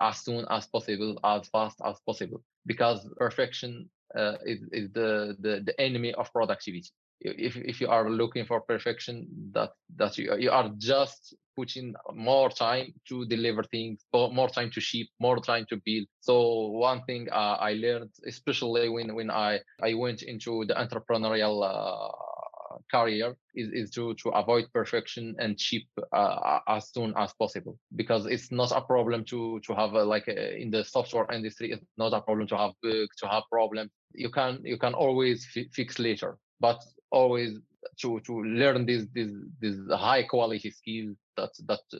as 0.00 0.18
soon 0.18 0.44
as 0.50 0.66
possible, 0.66 1.18
as 1.24 1.48
fast 1.48 1.80
as 1.84 1.96
possible, 2.06 2.40
because 2.66 3.08
perfection 3.16 3.90
uh, 4.16 4.34
is, 4.46 4.60
is 4.70 4.92
the, 4.92 5.36
the 5.40 5.62
the 5.64 5.80
enemy 5.80 6.14
of 6.14 6.32
productivity 6.32 6.90
if 7.24 7.56
if 7.56 7.80
you 7.80 7.88
are 7.88 8.10
looking 8.10 8.44
for 8.44 8.60
perfection 8.60 9.26
that 9.52 9.70
that 9.96 10.18
you, 10.18 10.36
you 10.38 10.50
are 10.50 10.70
just 10.78 11.34
putting 11.56 11.94
more 12.14 12.48
time 12.50 12.92
to 13.08 13.26
deliver 13.26 13.62
things 13.64 14.04
more 14.12 14.48
time 14.48 14.70
to 14.70 14.80
ship 14.80 15.06
more 15.20 15.38
time 15.38 15.66
to 15.68 15.76
build. 15.84 16.06
So 16.20 16.68
one 16.68 17.02
thing 17.04 17.28
uh, 17.30 17.56
i 17.60 17.74
learned 17.74 18.10
especially 18.26 18.88
when 18.88 19.14
when 19.14 19.30
i 19.30 19.60
i 19.82 19.94
went 19.94 20.22
into 20.22 20.64
the 20.66 20.74
entrepreneurial 20.74 21.62
uh, 21.62 22.08
career 22.90 23.36
is, 23.54 23.68
is 23.72 23.90
to 23.90 24.14
to 24.14 24.30
avoid 24.30 24.64
perfection 24.72 25.34
and 25.38 25.60
ship 25.60 25.82
uh, 26.12 26.60
as 26.68 26.90
soon 26.90 27.12
as 27.16 27.32
possible. 27.34 27.78
Because 27.96 28.26
it's 28.26 28.50
not 28.50 28.72
a 28.72 28.80
problem 28.80 29.24
to 29.26 29.60
to 29.66 29.74
have 29.74 29.92
a, 29.92 30.04
like 30.04 30.28
a, 30.28 30.56
in 30.60 30.70
the 30.70 30.84
software 30.84 31.30
industry 31.32 31.72
it's 31.72 31.84
not 31.98 32.12
a 32.14 32.20
problem 32.22 32.46
to 32.48 32.56
have 32.56 32.72
bugs 32.82 33.16
to 33.18 33.28
have 33.28 33.44
problems 33.50 33.90
you 34.14 34.30
can 34.30 34.60
you 34.64 34.78
can 34.78 34.94
always 34.94 35.46
fi- 35.46 35.68
fix 35.72 35.98
later. 35.98 36.38
But 36.60 36.80
always 37.12 37.58
to 38.00 38.20
to 38.20 38.42
learn 38.42 38.86
these 38.86 39.04
these 39.16 39.34
these 39.60 39.78
high 39.90 40.22
quality 40.22 40.70
skills 40.70 41.16
that 41.36 41.52
that 41.68 41.84
uh, 41.94 41.98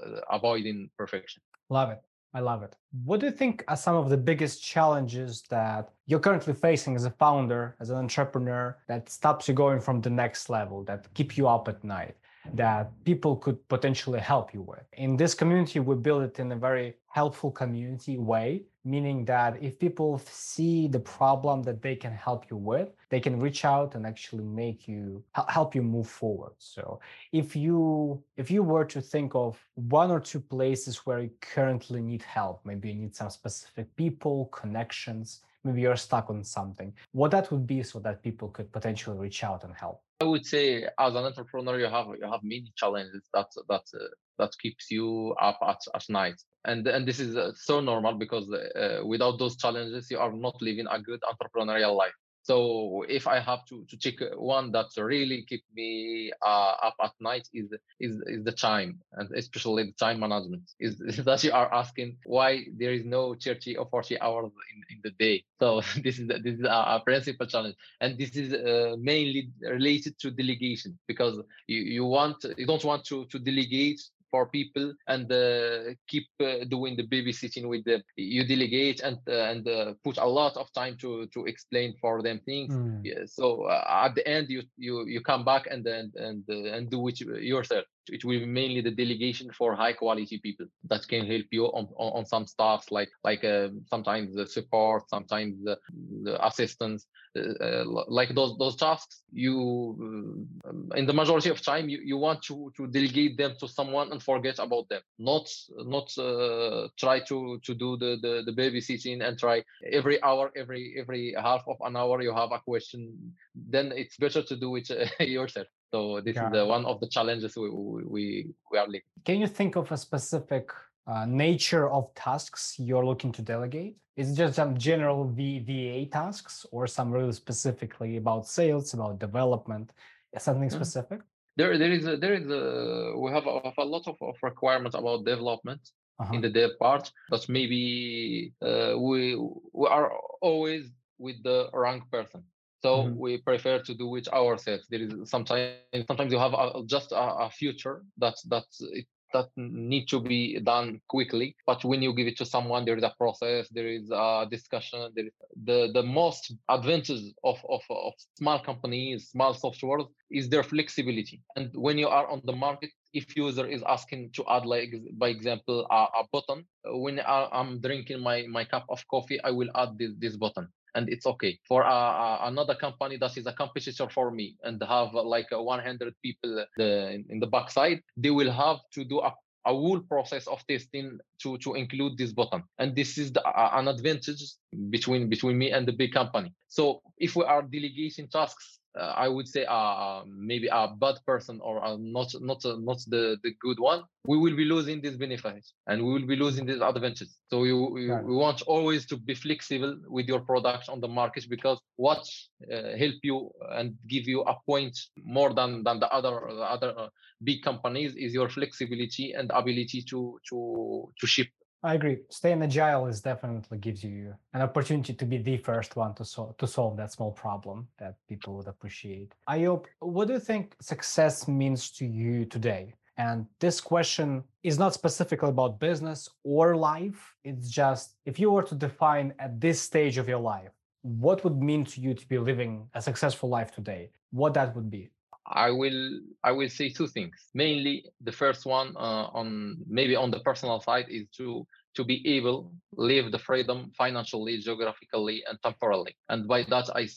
uh, 0.00 0.20
avoiding 0.30 0.90
perfection. 0.96 1.42
Love 1.68 1.90
it. 1.90 2.02
I 2.36 2.40
love 2.40 2.64
it. 2.64 2.74
What 3.04 3.20
do 3.20 3.26
you 3.26 3.32
think 3.32 3.62
are 3.68 3.76
some 3.76 3.94
of 3.94 4.10
the 4.10 4.16
biggest 4.16 4.62
challenges 4.62 5.42
that 5.50 5.92
you're 6.06 6.24
currently 6.26 6.52
facing 6.52 6.96
as 6.96 7.04
a 7.04 7.10
founder 7.10 7.76
as 7.80 7.90
an 7.90 7.96
entrepreneur 7.96 8.76
that 8.88 9.08
stops 9.08 9.46
you 9.46 9.54
going 9.54 9.80
from 9.80 10.00
the 10.00 10.10
next 10.10 10.50
level 10.50 10.82
that 10.84 11.12
keep 11.14 11.36
you 11.36 11.46
up 11.46 11.68
at 11.68 11.84
night 11.84 12.16
that 12.52 12.92
people 13.04 13.36
could 13.36 13.66
potentially 13.68 14.20
help 14.20 14.52
you 14.52 14.62
with. 14.62 14.84
In 14.94 15.16
this 15.16 15.34
community, 15.34 15.80
we 15.80 15.94
build 15.94 16.22
it 16.24 16.38
in 16.38 16.52
a 16.52 16.56
very 16.56 16.94
helpful 17.08 17.50
community 17.50 18.18
way, 18.18 18.64
meaning 18.84 19.24
that 19.24 19.62
if 19.62 19.78
people 19.78 20.20
see 20.26 20.88
the 20.88 21.00
problem 21.00 21.62
that 21.62 21.80
they 21.80 21.96
can 21.96 22.12
help 22.12 22.50
you 22.50 22.56
with, 22.56 22.90
they 23.08 23.20
can 23.20 23.40
reach 23.40 23.64
out 23.64 23.94
and 23.94 24.06
actually 24.06 24.44
make 24.44 24.86
you 24.86 25.22
help 25.48 25.74
you 25.74 25.82
move 25.82 26.08
forward. 26.08 26.52
So 26.58 27.00
if 27.32 27.56
you 27.56 28.22
if 28.36 28.50
you 28.50 28.62
were 28.62 28.84
to 28.84 29.00
think 29.00 29.34
of 29.34 29.58
one 29.74 30.10
or 30.10 30.20
two 30.20 30.40
places 30.40 31.06
where 31.06 31.20
you 31.20 31.30
currently 31.40 32.00
need 32.00 32.22
help, 32.22 32.60
maybe 32.64 32.88
you 32.90 32.96
need 32.96 33.14
some 33.16 33.30
specific 33.30 33.94
people, 33.96 34.46
connections, 34.46 35.42
maybe 35.64 35.80
you're 35.80 35.96
stuck 35.96 36.28
on 36.30 36.44
something, 36.44 36.92
what 37.12 37.30
that 37.30 37.50
would 37.50 37.66
be 37.66 37.82
so 37.82 37.98
that 38.00 38.22
people 38.22 38.48
could 38.48 38.70
potentially 38.72 39.16
reach 39.16 39.42
out 39.42 39.64
and 39.64 39.74
help? 39.74 40.02
I 40.20 40.24
would 40.24 40.46
say 40.46 40.84
as 40.98 41.14
an 41.14 41.24
entrepreneur, 41.24 41.78
you 41.78 41.86
have 41.86 42.06
you 42.20 42.30
have 42.30 42.42
many 42.42 42.72
challenges 42.76 43.24
that 43.32 43.50
that 43.68 43.86
uh, 43.94 44.06
that 44.38 44.52
keeps 44.60 44.90
you 44.90 45.34
up 45.40 45.58
at, 45.66 45.80
at 45.94 46.04
night, 46.08 46.40
and 46.64 46.86
and 46.86 47.06
this 47.06 47.20
is 47.20 47.36
uh, 47.36 47.52
so 47.54 47.80
normal 47.80 48.14
because 48.14 48.50
uh, 48.50 49.00
without 49.04 49.38
those 49.38 49.56
challenges, 49.56 50.10
you 50.10 50.18
are 50.18 50.32
not 50.32 50.60
living 50.60 50.86
a 50.90 51.00
good 51.00 51.20
entrepreneurial 51.22 51.96
life. 51.96 52.14
So 52.44 53.06
if 53.08 53.26
I 53.26 53.40
have 53.40 53.64
to 53.70 53.86
to 53.88 53.96
check 53.96 54.16
one 54.36 54.70
that 54.72 54.88
really 54.98 55.46
keep 55.48 55.64
me 55.74 56.30
uh, 56.44 56.74
up 56.88 56.94
at 57.02 57.12
night 57.18 57.48
is 57.54 57.72
is 57.98 58.20
is 58.26 58.44
the 58.44 58.52
time 58.52 59.00
and 59.12 59.32
especially 59.34 59.84
the 59.84 59.92
time 59.92 60.20
management. 60.20 60.70
Is, 60.78 61.00
is 61.08 61.24
that 61.24 61.42
you 61.42 61.52
are 61.52 61.72
asking 61.72 62.18
why 62.26 62.66
there 62.76 62.92
is 62.92 63.06
no 63.06 63.34
30 63.34 63.76
or 63.78 63.86
40 63.86 64.20
hours 64.20 64.52
in, 64.72 64.96
in 64.96 65.00
the 65.02 65.12
day. 65.12 65.42
So 65.58 65.80
this 66.04 66.18
is 66.18 66.28
this 66.28 66.58
is 66.60 66.64
a, 66.64 67.00
principal 67.02 67.46
challenge, 67.46 67.76
and 68.02 68.18
this 68.18 68.36
is 68.36 68.52
uh, 68.52 68.96
mainly 68.98 69.50
related 69.62 70.18
to 70.18 70.30
delegation 70.30 70.98
because 71.08 71.40
you, 71.66 71.80
you 71.80 72.04
want 72.04 72.44
you 72.58 72.66
don't 72.66 72.84
want 72.84 73.06
to 73.06 73.24
to 73.24 73.38
delegate 73.38 74.02
for 74.34 74.46
people 74.46 74.92
and 75.06 75.30
uh, 75.30 75.94
keep 76.08 76.26
uh, 76.40 76.64
doing 76.68 76.96
the 76.96 77.06
babysitting 77.06 77.68
with 77.68 77.84
them. 77.84 78.02
You 78.16 78.42
delegate 78.44 79.00
and 79.00 79.18
uh, 79.28 79.50
and 79.52 79.62
uh, 79.68 79.94
put 80.02 80.18
a 80.18 80.26
lot 80.26 80.56
of 80.56 80.66
time 80.72 80.96
to 81.02 81.26
to 81.34 81.44
explain 81.46 81.94
for 82.00 82.20
them 82.20 82.40
things. 82.44 82.74
Mm. 82.74 83.00
Yeah, 83.04 83.22
so 83.26 83.46
uh, 83.74 84.06
at 84.06 84.16
the 84.16 84.26
end, 84.26 84.46
you 84.50 84.62
you 84.76 85.06
you 85.06 85.20
come 85.20 85.44
back 85.44 85.68
and 85.70 85.86
and 85.86 86.10
and 86.16 86.42
uh, 86.50 86.74
and 86.74 86.90
do 86.90 87.06
it 87.06 87.20
yourself. 87.20 87.86
It 88.08 88.24
will 88.24 88.38
be 88.38 88.46
mainly 88.46 88.80
the 88.80 88.90
delegation 88.90 89.50
for 89.52 89.74
high 89.74 89.92
quality 89.92 90.38
people 90.38 90.66
that 90.84 91.06
can 91.08 91.26
help 91.26 91.46
you 91.50 91.66
on, 91.66 91.88
on, 91.96 92.18
on 92.18 92.26
some 92.26 92.46
stuff 92.46 92.90
like 92.90 93.10
like 93.22 93.44
uh, 93.44 93.68
sometimes 93.88 94.34
the 94.34 94.46
support, 94.46 95.08
sometimes 95.08 95.62
the, 95.62 95.78
the 96.22 96.46
assistance, 96.46 97.06
uh, 97.36 97.64
uh 97.64 97.84
like 98.08 98.34
those 98.34 98.56
those 98.58 98.76
tasks. 98.76 99.22
You 99.32 100.46
uh, 100.66 100.96
in 100.96 101.06
the 101.06 101.12
majority 101.12 101.50
of 101.50 101.60
time 101.60 101.88
you, 101.88 102.00
you 102.04 102.16
want 102.16 102.42
to 102.44 102.72
to 102.76 102.86
delegate 102.86 103.36
them 103.36 103.54
to 103.60 103.68
someone 103.68 104.12
and 104.12 104.22
forget 104.22 104.58
about 104.58 104.88
them. 104.88 105.02
Not 105.18 105.48
not 105.76 106.16
uh, 106.18 106.88
try 106.98 107.20
to 107.20 107.58
to 107.62 107.74
do 107.74 107.96
the, 107.96 108.18
the 108.22 108.42
the 108.46 108.52
babysitting 108.52 109.26
and 109.26 109.38
try 109.38 109.62
every 109.90 110.22
hour 110.22 110.50
every 110.56 110.94
every 110.98 111.34
half 111.36 111.62
of 111.66 111.76
an 111.80 111.96
hour 111.96 112.22
you 112.22 112.34
have 112.34 112.52
a 112.52 112.60
question. 112.60 113.34
Then 113.54 113.92
it's 113.94 114.16
better 114.16 114.42
to 114.42 114.56
do 114.56 114.76
it 114.76 114.88
yourself. 115.20 115.66
So 115.94 116.20
this 116.20 116.34
yeah. 116.34 116.46
is 116.46 116.52
the, 116.52 116.66
one 116.66 116.84
of 116.86 116.98
the 116.98 117.06
challenges 117.06 117.54
we, 117.56 117.70
we, 117.70 118.24
we 118.72 118.78
are 118.78 118.86
living. 118.86 119.02
Can 119.24 119.38
you 119.38 119.46
think 119.46 119.76
of 119.76 119.92
a 119.92 119.96
specific 119.96 120.72
uh, 121.06 121.24
nature 121.24 121.88
of 121.88 122.12
tasks 122.16 122.74
you're 122.80 123.06
looking 123.06 123.30
to 123.30 123.42
delegate? 123.42 123.94
Is 124.16 124.32
it 124.32 124.34
just 124.34 124.56
some 124.56 124.76
general 124.76 125.20
VA 125.38 126.06
tasks 126.06 126.66
or 126.72 126.88
some 126.88 127.12
really 127.12 127.30
specifically 127.30 128.16
about 128.16 128.48
sales, 128.48 128.92
about 128.92 129.20
development, 129.20 129.92
something 130.36 130.68
mm-hmm. 130.68 130.76
specific? 130.76 131.20
There, 131.56 131.78
there 131.78 131.92
is, 131.92 132.08
a, 132.08 132.16
there 132.16 132.34
is, 132.34 132.50
a, 132.50 133.16
we 133.16 133.30
have 133.30 133.46
a, 133.46 133.60
have 133.62 133.78
a 133.78 133.84
lot 133.84 134.08
of, 134.08 134.16
of 134.20 134.34
requirements 134.42 134.96
about 134.96 135.24
development 135.24 135.80
uh-huh. 136.18 136.34
in 136.34 136.40
the 136.40 136.50
dev 136.50 136.70
part, 136.80 137.12
but 137.30 137.48
maybe 137.48 138.52
uh, 138.60 138.94
we 138.98 139.36
we 139.72 139.86
are 139.88 140.10
always 140.42 140.90
with 141.18 141.40
the 141.44 141.68
wrong 141.72 142.02
person. 142.10 142.42
So 142.84 143.04
mm-hmm. 143.04 143.18
we 143.18 143.38
prefer 143.38 143.78
to 143.78 143.94
do 143.94 144.14
it 144.16 144.28
ourselves. 144.28 144.84
There 144.90 145.00
is 145.00 145.12
sometimes 145.30 146.06
sometimes 146.06 146.30
you 146.30 146.38
have 146.38 146.52
a, 146.52 146.82
just 146.84 147.12
a, 147.12 147.46
a 147.46 147.50
future 147.50 148.02
that 148.18 148.36
that 148.50 148.66
it, 148.98 149.06
that 149.32 149.48
need 149.56 150.06
to 150.08 150.20
be 150.20 150.60
done 150.60 151.00
quickly. 151.08 151.56
But 151.66 151.82
when 151.82 152.02
you 152.02 152.12
give 152.12 152.26
it 152.26 152.36
to 152.40 152.44
someone, 152.44 152.84
there 152.84 152.98
is 152.98 153.02
a 153.02 153.14
process, 153.16 153.70
there 153.70 153.88
is 153.88 154.10
a 154.10 154.46
discussion. 154.50 154.98
There 155.16 155.28
is 155.30 155.32
the 155.64 155.78
the 155.94 156.02
most 156.02 156.52
advantage 156.68 157.22
of, 157.42 157.58
of, 157.70 157.80
of 157.88 158.12
small 158.36 158.58
companies, 158.58 159.30
small 159.30 159.54
software 159.54 160.04
is 160.30 160.50
their 160.50 160.62
flexibility. 160.62 161.40
And 161.56 161.70
when 161.86 161.96
you 161.96 162.08
are 162.08 162.28
on 162.28 162.42
the 162.44 162.56
market, 162.66 162.90
if 163.14 163.34
user 163.34 163.66
is 163.66 163.82
asking 163.96 164.32
to 164.36 164.44
add 164.50 164.66
like 164.66 164.92
by 165.14 165.28
example 165.28 165.86
a, 165.90 166.00
a 166.20 166.22
button 166.30 166.66
when 167.04 167.18
I, 167.20 167.48
am 167.60 167.80
drinking 167.80 168.20
my 168.20 168.44
my 168.56 168.64
cup 168.66 168.84
of 168.94 169.00
coffee 169.08 169.38
i 169.48 169.50
will 169.58 169.70
add 169.74 169.90
this, 169.96 170.12
this 170.18 170.36
button 170.36 170.68
and 170.94 171.08
it's 171.08 171.26
okay. 171.26 171.58
For 171.66 171.84
uh, 171.84 171.90
uh, 171.90 172.38
another 172.44 172.74
company 172.74 173.16
that 173.18 173.36
is 173.36 173.46
a 173.46 173.52
competitor 173.52 174.08
for 174.08 174.30
me 174.30 174.56
and 174.62 174.82
have 174.82 175.14
uh, 175.14 175.22
like 175.22 175.48
100 175.50 176.14
people 176.22 176.64
the, 176.76 177.24
in 177.28 177.40
the 177.40 177.46
backside 177.46 178.00
they 178.16 178.30
will 178.30 178.50
have 178.50 178.78
to 178.92 179.04
do 179.04 179.20
a 179.20 179.32
a 179.66 179.72
whole 179.72 180.00
process 180.00 180.46
of 180.46 180.62
testing 180.66 181.18
to 181.38 181.56
to 181.58 181.74
include 181.74 182.18
this 182.18 182.32
button. 182.32 182.62
And 182.78 182.94
this 182.94 183.18
is 183.18 183.32
the, 183.32 183.42
uh, 183.42 183.70
an 183.74 183.88
advantage 183.88 184.42
between 184.90 185.28
between 185.28 185.56
me 185.58 185.70
and 185.70 185.88
the 185.88 185.92
big 185.92 186.12
company. 186.12 186.52
So 186.68 187.00
if 187.18 187.34
we 187.36 187.44
are 187.44 187.62
delegating 187.62 188.28
tasks 188.28 188.80
uh, 188.80 188.83
I 188.96 189.28
would 189.28 189.48
say 189.48 189.64
uh, 189.68 190.22
maybe 190.26 190.68
a 190.68 190.88
bad 190.88 191.16
person 191.26 191.60
or 191.60 191.96
not 191.98 192.32
not 192.40 192.64
uh, 192.64 192.76
not 192.78 192.98
the, 193.08 193.36
the 193.42 193.52
good 193.60 193.80
one, 193.80 194.04
we 194.26 194.38
will 194.38 194.54
be 194.56 194.64
losing 194.64 195.00
this 195.00 195.16
benefit 195.16 195.64
and 195.88 196.04
we 196.04 196.12
will 196.12 196.26
be 196.26 196.36
losing 196.36 196.64
these 196.64 196.80
advantages. 196.80 197.36
So 197.50 197.64
you, 197.64 197.98
you 197.98 198.14
we 198.24 198.34
want 198.36 198.62
always 198.62 199.04
to 199.06 199.16
be 199.16 199.34
flexible 199.34 199.96
with 200.08 200.28
your 200.28 200.40
product 200.40 200.88
on 200.88 201.00
the 201.00 201.08
market 201.08 201.46
because 201.48 201.80
what 201.96 202.24
uh, 202.72 202.96
help 202.96 203.16
you 203.22 203.50
and 203.72 203.94
give 204.08 204.28
you 204.28 204.42
a 204.42 204.54
point 204.66 204.96
more 205.24 205.52
than 205.52 205.82
than 205.82 205.98
the 205.98 206.08
other 206.12 206.40
the 206.48 206.62
other 206.62 206.94
uh, 206.96 207.08
big 207.42 207.62
companies 207.62 208.14
is 208.14 208.32
your 208.32 208.48
flexibility 208.48 209.32
and 209.32 209.50
ability 209.52 210.02
to 210.02 210.38
to 210.48 211.12
to 211.18 211.26
ship 211.26 211.48
I 211.84 211.94
agree. 211.94 212.20
Staying 212.30 212.62
agile 212.62 213.06
is 213.08 213.20
definitely 213.20 213.76
gives 213.76 214.02
you 214.02 214.34
an 214.54 214.62
opportunity 214.62 215.12
to 215.12 215.24
be 215.26 215.36
the 215.36 215.58
first 215.58 215.96
one 215.96 216.14
to 216.14 216.24
solve 216.24 216.56
to 216.56 216.66
solve 216.66 216.96
that 216.96 217.12
small 217.12 217.30
problem 217.30 217.86
that 217.98 218.14
people 218.26 218.56
would 218.56 218.68
appreciate. 218.68 219.34
Ayoub, 219.50 219.84
what 220.00 220.28
do 220.28 220.32
you 220.32 220.40
think 220.40 220.74
success 220.80 221.46
means 221.46 221.90
to 221.90 222.06
you 222.06 222.46
today? 222.46 222.94
And 223.18 223.46
this 223.60 223.82
question 223.82 224.44
is 224.62 224.78
not 224.78 224.94
specifically 224.94 225.50
about 225.50 225.78
business 225.78 226.26
or 226.42 226.74
life. 226.74 227.34
It's 227.44 227.68
just 227.68 228.16
if 228.24 228.40
you 228.40 228.50
were 228.50 228.62
to 228.62 228.74
define 228.74 229.34
at 229.38 229.60
this 229.60 229.78
stage 229.78 230.16
of 230.16 230.26
your 230.26 230.40
life, 230.40 230.72
what 231.02 231.44
would 231.44 231.62
mean 231.62 231.84
to 231.84 232.00
you 232.00 232.14
to 232.14 232.26
be 232.28 232.38
living 232.38 232.88
a 232.94 233.02
successful 233.02 233.50
life 233.50 233.72
today? 233.72 234.10
What 234.30 234.54
that 234.54 234.74
would 234.74 234.90
be? 234.90 235.10
I 235.46 235.70
will 235.70 236.20
I 236.42 236.52
will 236.52 236.68
say 236.68 236.88
two 236.90 237.06
things. 237.06 237.34
Mainly, 237.54 238.04
the 238.22 238.32
first 238.32 238.66
one 238.66 238.96
uh, 238.96 239.28
on 239.32 239.76
maybe 239.86 240.16
on 240.16 240.30
the 240.30 240.40
personal 240.40 240.80
side 240.80 241.06
is 241.08 241.28
to 241.36 241.66
to 241.96 242.04
be 242.04 242.26
able 242.36 242.72
live 242.96 243.30
the 243.30 243.38
freedom 243.38 243.92
financially, 243.96 244.58
geographically, 244.58 245.44
and 245.48 245.58
temporally. 245.62 246.16
And 246.28 246.48
by 246.48 246.62
that 246.64 246.90
I 246.94 247.08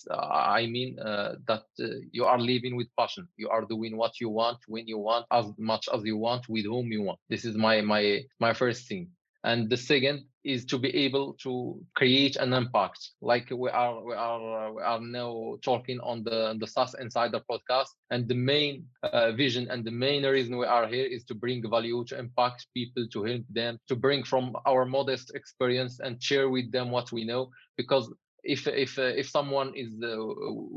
I 0.59 0.67
mean 0.67 0.99
uh, 0.99 1.35
that 1.47 1.63
uh, 1.79 1.87
you 2.11 2.25
are 2.25 2.39
living 2.39 2.75
with 2.75 2.87
passion. 2.97 3.27
You 3.37 3.49
are 3.49 3.65
doing 3.65 3.97
what 3.97 4.19
you 4.19 4.29
want 4.29 4.59
when 4.67 4.87
you 4.87 4.97
want, 4.97 5.25
as 5.31 5.45
much 5.57 5.87
as 5.93 6.03
you 6.03 6.17
want, 6.17 6.47
with 6.49 6.65
whom 6.65 6.91
you 6.91 7.01
want. 7.03 7.19
This 7.29 7.45
is 7.45 7.55
my 7.55 7.81
my 7.81 8.21
my 8.39 8.53
first 8.53 8.87
thing 8.87 9.09
and 9.47 9.69
the 9.69 9.77
second 9.77 10.25
is 10.43 10.65
to 10.65 10.77
be 10.77 10.93
able 11.05 11.33
to 11.45 11.79
create 11.95 12.35
an 12.35 12.51
impact. 12.51 12.99
Like 13.21 13.47
we 13.49 13.69
are 13.69 14.03
we 14.03 14.13
are 14.13 14.73
we 14.73 14.81
are 14.81 14.99
now 14.99 15.55
talking 15.61 15.99
on 16.01 16.23
the 16.27 16.39
the 16.59 16.67
SaaS 16.67 16.93
Insider 16.99 17.41
podcast. 17.49 17.91
And 18.11 18.27
the 18.27 18.35
main 18.35 18.85
uh, 19.03 19.31
vision 19.31 19.63
and 19.71 19.85
the 19.85 19.95
main 20.05 20.25
reason 20.25 20.57
we 20.57 20.65
are 20.65 20.85
here 20.85 21.07
is 21.15 21.23
to 21.29 21.33
bring 21.33 21.59
value 21.69 22.03
to 22.09 22.19
impact 22.19 22.67
people 22.73 23.07
to 23.13 23.23
help 23.23 23.45
them 23.49 23.79
to 23.87 23.95
bring 23.95 24.23
from 24.23 24.43
our 24.65 24.83
modest 24.85 25.27
experience 25.33 25.93
and 26.03 26.21
share 26.21 26.49
with 26.49 26.67
them 26.71 26.91
what 26.91 27.11
we 27.13 27.23
know. 27.23 27.49
Because 27.77 28.05
if 28.43 28.67
if 28.67 28.99
uh, 28.99 29.13
if 29.21 29.29
someone 29.29 29.71
is 29.75 29.91
uh, 30.03 30.15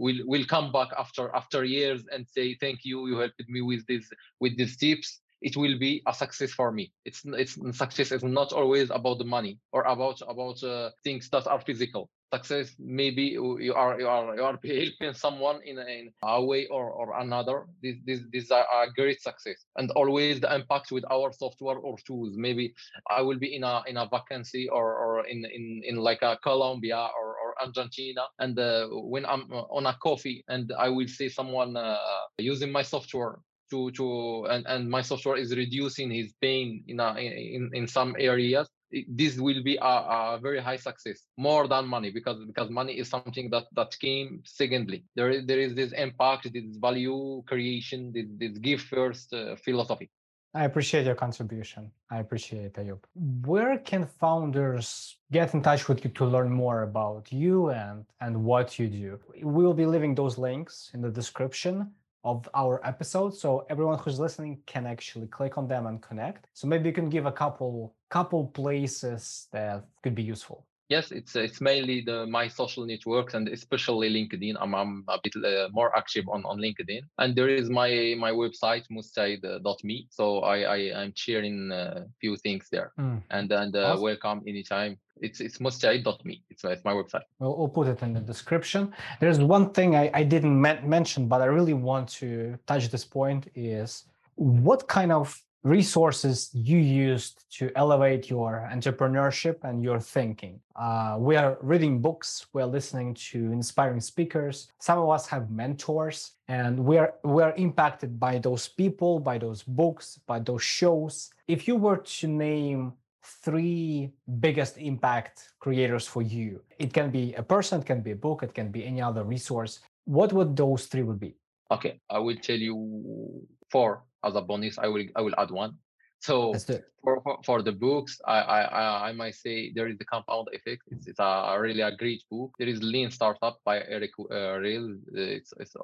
will 0.04 0.20
will 0.33 0.46
come 0.54 0.70
back 0.78 0.90
after 0.96 1.24
after 1.35 1.64
years 1.64 2.02
and 2.12 2.26
say 2.37 2.46
thank 2.62 2.78
you 2.85 3.09
you 3.09 3.16
helped 3.18 3.48
me 3.48 3.61
with 3.70 3.83
this 3.87 4.06
with 4.42 4.56
these 4.56 4.76
tips 4.76 5.20
it 5.40 5.57
will 5.57 5.79
be 5.79 6.03
a 6.07 6.14
success 6.14 6.53
for 6.53 6.70
me. 6.72 6.92
It's 7.05 7.22
it's 7.24 7.55
success 7.76 8.12
is 8.12 8.22
not 8.22 8.53
always 8.53 8.90
about 8.90 9.18
the 9.18 9.24
money 9.24 9.59
or 9.72 9.83
about 9.83 10.20
about 10.29 10.62
uh, 10.62 10.90
things 11.03 11.29
that 11.31 11.46
are 11.46 11.61
physical. 11.61 12.11
Success 12.33 12.76
maybe 12.79 13.22
you 13.22 13.74
are 13.74 13.98
you 14.00 14.07
are 14.07 14.37
you 14.37 14.44
are 14.44 14.59
helping 14.64 15.14
someone 15.14 15.61
in, 15.64 15.79
in 15.79 16.12
a 16.22 16.44
way 16.44 16.66
or, 16.66 16.90
or 16.90 17.18
another. 17.20 17.66
This 17.83 17.96
this 18.05 18.20
this 18.33 18.50
are 18.50 18.66
a 18.85 18.92
great 18.92 19.20
success 19.22 19.64
and 19.76 19.90
always 19.92 20.40
the 20.40 20.55
impact 20.55 20.92
with 20.92 21.05
our 21.11 21.33
software 21.33 21.79
or 21.79 21.96
tools. 22.07 22.37
Maybe 22.37 22.74
I 23.11 23.22
will 23.22 23.38
be 23.38 23.57
in 23.57 23.64
a 23.64 23.83
in 23.87 23.96
a 23.96 24.09
vacancy 24.09 24.68
or 24.68 24.94
or 24.94 25.26
in 25.26 25.44
in 25.44 25.83
in 25.85 25.96
like 25.96 26.22
a 26.22 26.38
Colombia 26.42 27.09
or 27.18 27.29
or 27.42 27.55
Argentina 27.61 28.22
and 28.38 28.59
uh, 28.59 28.88
when 28.88 29.24
I'm 29.26 29.50
on 29.50 29.87
a 29.87 29.96
coffee 30.03 30.44
and 30.48 30.72
I 30.79 30.88
will 30.88 31.09
see 31.09 31.29
someone 31.29 31.76
uh, 31.76 31.98
using 32.38 32.70
my 32.70 32.83
software 32.83 33.38
to 33.70 33.90
to 33.92 34.46
and, 34.50 34.66
and 34.66 34.88
my 34.88 35.02
software 35.02 35.37
is 35.37 35.54
reducing 35.56 36.11
his 36.11 36.33
pain 36.40 36.85
in 36.88 37.00
a, 37.00 37.14
in 37.14 37.70
in 37.72 37.87
some 37.87 38.14
areas 38.18 38.68
this 39.09 39.38
will 39.38 39.62
be 39.62 39.76
a, 39.76 39.85
a, 39.85 40.38
very 40.42 40.61
high 40.61 40.76
success 40.76 41.26
more 41.37 41.68
than 41.68 41.87
money 41.87 42.11
because 42.11 42.44
because 42.44 42.70
money 42.70 42.94
is 42.98 43.09
something 43.09 43.48
that 43.50 43.66
that 43.72 43.96
came 44.00 44.42
secondly 44.44 45.04
there 45.14 45.30
is 45.30 45.46
there 45.46 45.61
is 45.61 45.74
this 45.74 45.92
impact 45.92 46.52
this 46.52 46.76
value 46.76 47.42
creation 47.46 48.12
this, 48.12 48.26
this 48.38 48.59
give 48.59 48.80
first 48.80 49.33
uh, 49.33 49.54
philosophy 49.56 50.11
I 50.52 50.64
appreciate 50.64 51.06
your 51.06 51.14
contribution. 51.14 51.92
I 52.11 52.18
appreciate 52.18 52.74
Ayoub. 52.74 52.98
Where 53.46 53.78
can 53.78 54.04
founders 54.04 55.16
get 55.30 55.54
in 55.54 55.62
touch 55.62 55.88
with 55.88 56.02
you 56.02 56.11
to 56.11 56.24
learn 56.24 56.50
more 56.50 56.83
about 56.83 57.33
you 57.33 57.70
and 57.70 58.04
and 58.20 58.44
what 58.44 58.76
you 58.76 58.88
do? 58.88 59.20
We 59.44 59.62
will 59.64 59.74
be 59.74 59.87
leaving 59.87 60.16
those 60.16 60.38
links 60.38 60.90
in 60.92 61.02
the 61.02 61.11
description 61.11 61.92
of 62.24 62.48
our 62.54 62.87
episode 62.87 63.35
so 63.35 63.66
everyone 63.70 63.98
who's 63.98 64.20
listening 64.20 64.59
can 64.66 64.87
actually 64.87 65.26
click 65.26 65.56
on 65.56 65.66
them 65.66 65.87
and 65.87 66.02
connect. 66.02 66.46
So 66.52 66.66
maybe 66.66 66.88
you 66.88 66.92
can 66.92 67.09
give 67.09 67.26
a 67.26 67.33
couple 67.33 67.94
couple 68.11 68.46
places 68.48 69.46
that 69.52 69.85
could 70.02 70.14
be 70.14 70.22
useful 70.22 70.66
yes 70.90 71.12
it's 71.12 71.37
it's 71.37 71.61
mainly 71.61 72.03
the 72.03 72.26
my 72.26 72.46
social 72.48 72.85
networks 72.85 73.35
and 73.35 73.48
especially 73.48 74.09
linkedin 74.11 74.55
i'm, 74.61 74.74
I'm 74.74 75.05
a 75.09 75.18
bit 75.22 75.35
uh, 75.37 75.68
more 75.72 75.96
active 75.96 76.29
on, 76.29 76.44
on 76.44 76.59
linkedin 76.59 77.03
and 77.18 77.35
there 77.35 77.48
is 77.48 77.70
my 77.70 78.14
my 78.18 78.33
website 78.33 78.85
moustaid.me 78.90 80.09
so 80.11 80.40
i 80.40 80.57
i 80.76 80.79
i'm 81.00 81.12
sharing 81.14 81.70
a 81.72 82.07
few 82.20 82.37
things 82.37 82.68
there 82.70 82.92
mm. 82.98 83.22
and 83.31 83.50
and 83.53 83.74
uh, 83.76 83.92
awesome. 83.92 84.03
welcome 84.03 84.42
anytime 84.46 84.98
it's 85.22 85.40
it's 85.40 85.59
moustaid.me. 85.59 86.42
It's, 86.48 86.64
it's 86.64 86.83
my 86.83 86.94
website. 86.94 87.24
We'll, 87.38 87.55
we'll, 87.59 87.68
put 87.68 87.88
it 87.88 88.00
in 88.00 88.14
the 88.14 88.20
description. 88.20 88.94
There's 89.20 89.38
one 89.38 89.70
thing 89.70 89.94
I, 89.94 90.11
I 90.14 90.22
didn't 90.22 90.59
mention, 90.59 91.29
but 91.29 91.42
I 91.42 91.44
really 91.44 91.74
want 91.74 92.09
to 92.20 92.59
touch 92.66 92.88
this 92.88 93.05
point 93.05 93.50
is 93.55 94.05
what 94.37 94.88
kind 94.88 95.12
of 95.12 95.38
resources 95.62 96.50
you 96.54 96.78
used 96.78 97.44
to 97.58 97.70
elevate 97.76 98.30
your 98.30 98.68
entrepreneurship 98.72 99.62
and 99.62 99.82
your 99.82 100.00
thinking. 100.00 100.58
Uh, 100.74 101.16
we 101.18 101.36
are 101.36 101.58
reading 101.61 102.00
books, 102.00 102.46
we're 102.52 102.64
listening 102.64 103.12
to 103.14 103.52
inspiring 103.52 104.00
speakers. 104.00 104.68
Some 104.78 104.98
of 104.98 105.11
us 105.11 105.26
have 105.28 105.50
mentors, 105.50 106.32
and 106.48 106.78
we 106.78 106.96
are 106.96 107.14
we 107.24 107.42
are 107.42 107.54
impacted 107.56 108.18
by 108.18 108.38
those 108.38 108.68
people, 108.68 109.20
by 109.20 109.36
those 109.36 109.62
books, 109.62 110.18
by 110.26 110.38
those 110.38 110.62
shows. 110.62 111.30
If 111.46 111.68
you 111.68 111.76
were 111.76 111.98
to 111.98 112.26
name 112.26 112.94
three 113.22 114.12
biggest 114.40 114.78
impact 114.78 115.50
creators 115.58 116.06
for 116.06 116.22
you, 116.22 116.62
it 116.78 116.94
can 116.94 117.11
be 117.11 117.34
a 117.34 117.42
person, 117.42 117.80
it 117.80 117.86
can 117.86 118.00
be 118.00 118.12
a 118.12 118.16
book, 118.16 118.42
it 118.42 118.54
can 118.54 118.70
be 118.70 118.86
any 118.86 119.02
other 119.02 119.24
resource. 119.24 119.80
What 120.04 120.32
would 120.32 120.56
those 120.56 120.86
three 120.86 121.02
would 121.02 121.20
be? 121.20 121.36
Okay, 121.70 122.00
I 122.08 122.18
will 122.18 122.36
tell 122.36 122.56
you 122.56 123.46
four 123.70 124.02
as 124.25 124.35
a 124.37 124.41
bonus. 124.43 124.79
I 124.79 124.89
will 124.89 125.05
I 125.16 125.23
will 125.23 125.35
add 125.39 125.51
one. 125.51 125.79
So 126.21 126.55
for, 127.03 127.39
for, 127.45 127.62
the 127.62 127.73
books, 127.73 128.21
I, 128.27 128.41
I 128.41 129.09
I 129.09 129.12
might 129.12 129.35
say 129.35 129.73
there 129.75 129.89
is 129.89 129.97
the 129.99 130.05
compound 130.05 130.49
effect. 130.53 130.83
It's, 130.91 131.07
it's 131.07 131.18
a 131.18 131.57
really 131.59 131.81
a 131.81 131.97
great 131.97 132.23
book. 132.31 132.53
There 132.59 132.68
is 132.68 132.83
Lean 132.83 133.11
Startup 133.11 133.59
by 133.64 133.79
Eric 133.89 134.11
uh, 134.31 134.59
Ries. 134.59 134.99
It's, 135.14 135.53
it's 135.59 135.75
uh, 135.77 135.81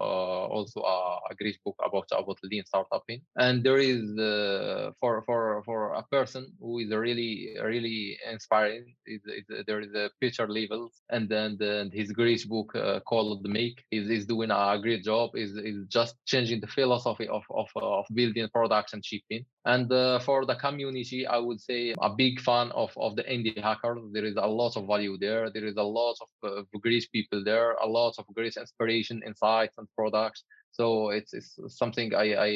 also 0.56 0.80
a, 0.80 1.18
a, 1.30 1.34
great 1.34 1.58
book 1.64 1.76
about 1.84 2.06
about 2.12 2.38
lean 2.42 2.64
startupping. 2.66 3.22
And 3.36 3.64
there 3.64 3.78
is 3.78 4.02
uh, 4.18 4.92
for 5.00 5.22
for 5.22 5.62
for 5.64 5.94
a 5.94 6.02
person 6.02 6.52
who 6.60 6.80
is 6.80 6.90
really 6.90 7.56
really 7.62 8.18
inspiring. 8.30 8.94
Is, 9.06 9.22
is 9.24 9.44
there 9.66 9.80
is 9.80 9.94
a 9.94 10.10
Pieter 10.20 10.48
Levels, 10.48 11.00
and 11.10 11.28
then 11.28 11.56
the, 11.58 11.90
his 11.92 12.12
great 12.12 12.46
book 12.46 12.74
uh, 12.76 13.00
called 13.00 13.42
The 13.42 13.48
Make 13.48 13.82
is 13.90 14.10
is 14.10 14.26
doing 14.26 14.50
a 14.50 14.78
great 14.82 15.02
job. 15.02 15.30
Is 15.34 15.56
is 15.56 15.86
just 15.88 16.16
changing 16.26 16.60
the 16.60 16.66
philosophy 16.66 17.26
of 17.28 17.44
of, 17.50 17.68
of 17.76 18.04
building 18.12 18.48
products 18.52 18.92
and 18.92 19.02
shipping. 19.04 19.46
And 19.64 19.90
uh, 19.90 20.20
for 20.26 20.44
the 20.44 20.56
community 20.66 21.20
I 21.36 21.38
would 21.46 21.60
say 21.68 21.94
a 22.08 22.10
big 22.10 22.34
fan 22.48 22.66
of, 22.82 22.90
of 22.96 23.16
the 23.18 23.24
indie 23.34 23.62
hackers. 23.68 24.00
There 24.12 24.28
is 24.30 24.36
a 24.36 24.50
lot 24.60 24.76
of 24.76 24.86
value 24.92 25.16
there. 25.26 25.44
There 25.54 25.66
is 25.72 25.76
a 25.76 25.88
lot 26.00 26.16
of 26.24 26.30
uh, 26.42 26.62
great 26.84 27.06
people 27.14 27.40
there, 27.50 27.68
a 27.88 27.88
lot 27.98 28.14
of 28.18 28.24
great 28.34 28.56
inspiration, 28.56 29.22
insights, 29.30 29.78
and 29.78 29.86
products. 29.98 30.40
So 30.72 31.10
it's, 31.10 31.32
it's 31.32 31.50
something 31.68 32.14
I, 32.14 32.26
I 32.48 32.50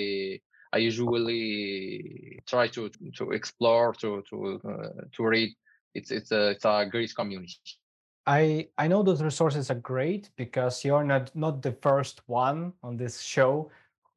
I 0.72 0.78
usually 0.78 2.38
try 2.46 2.68
to 2.68 2.90
to 3.18 3.24
explore 3.38 3.92
to 4.02 4.22
to 4.30 4.36
uh, 4.70 5.02
to 5.14 5.20
read. 5.34 5.50
It's 5.94 6.10
it's 6.10 6.32
a 6.32 6.50
it's 6.50 6.64
a 6.64 6.86
great 6.90 7.12
community. 7.14 7.58
I 8.26 8.68
I 8.78 8.86
know 8.88 9.02
those 9.02 9.22
resources 9.22 9.70
are 9.70 9.80
great 9.92 10.30
because 10.36 10.84
you're 10.84 11.08
not 11.14 11.34
not 11.34 11.62
the 11.62 11.72
first 11.72 12.22
one 12.26 12.72
on 12.82 12.96
this 12.96 13.20
show 13.20 13.70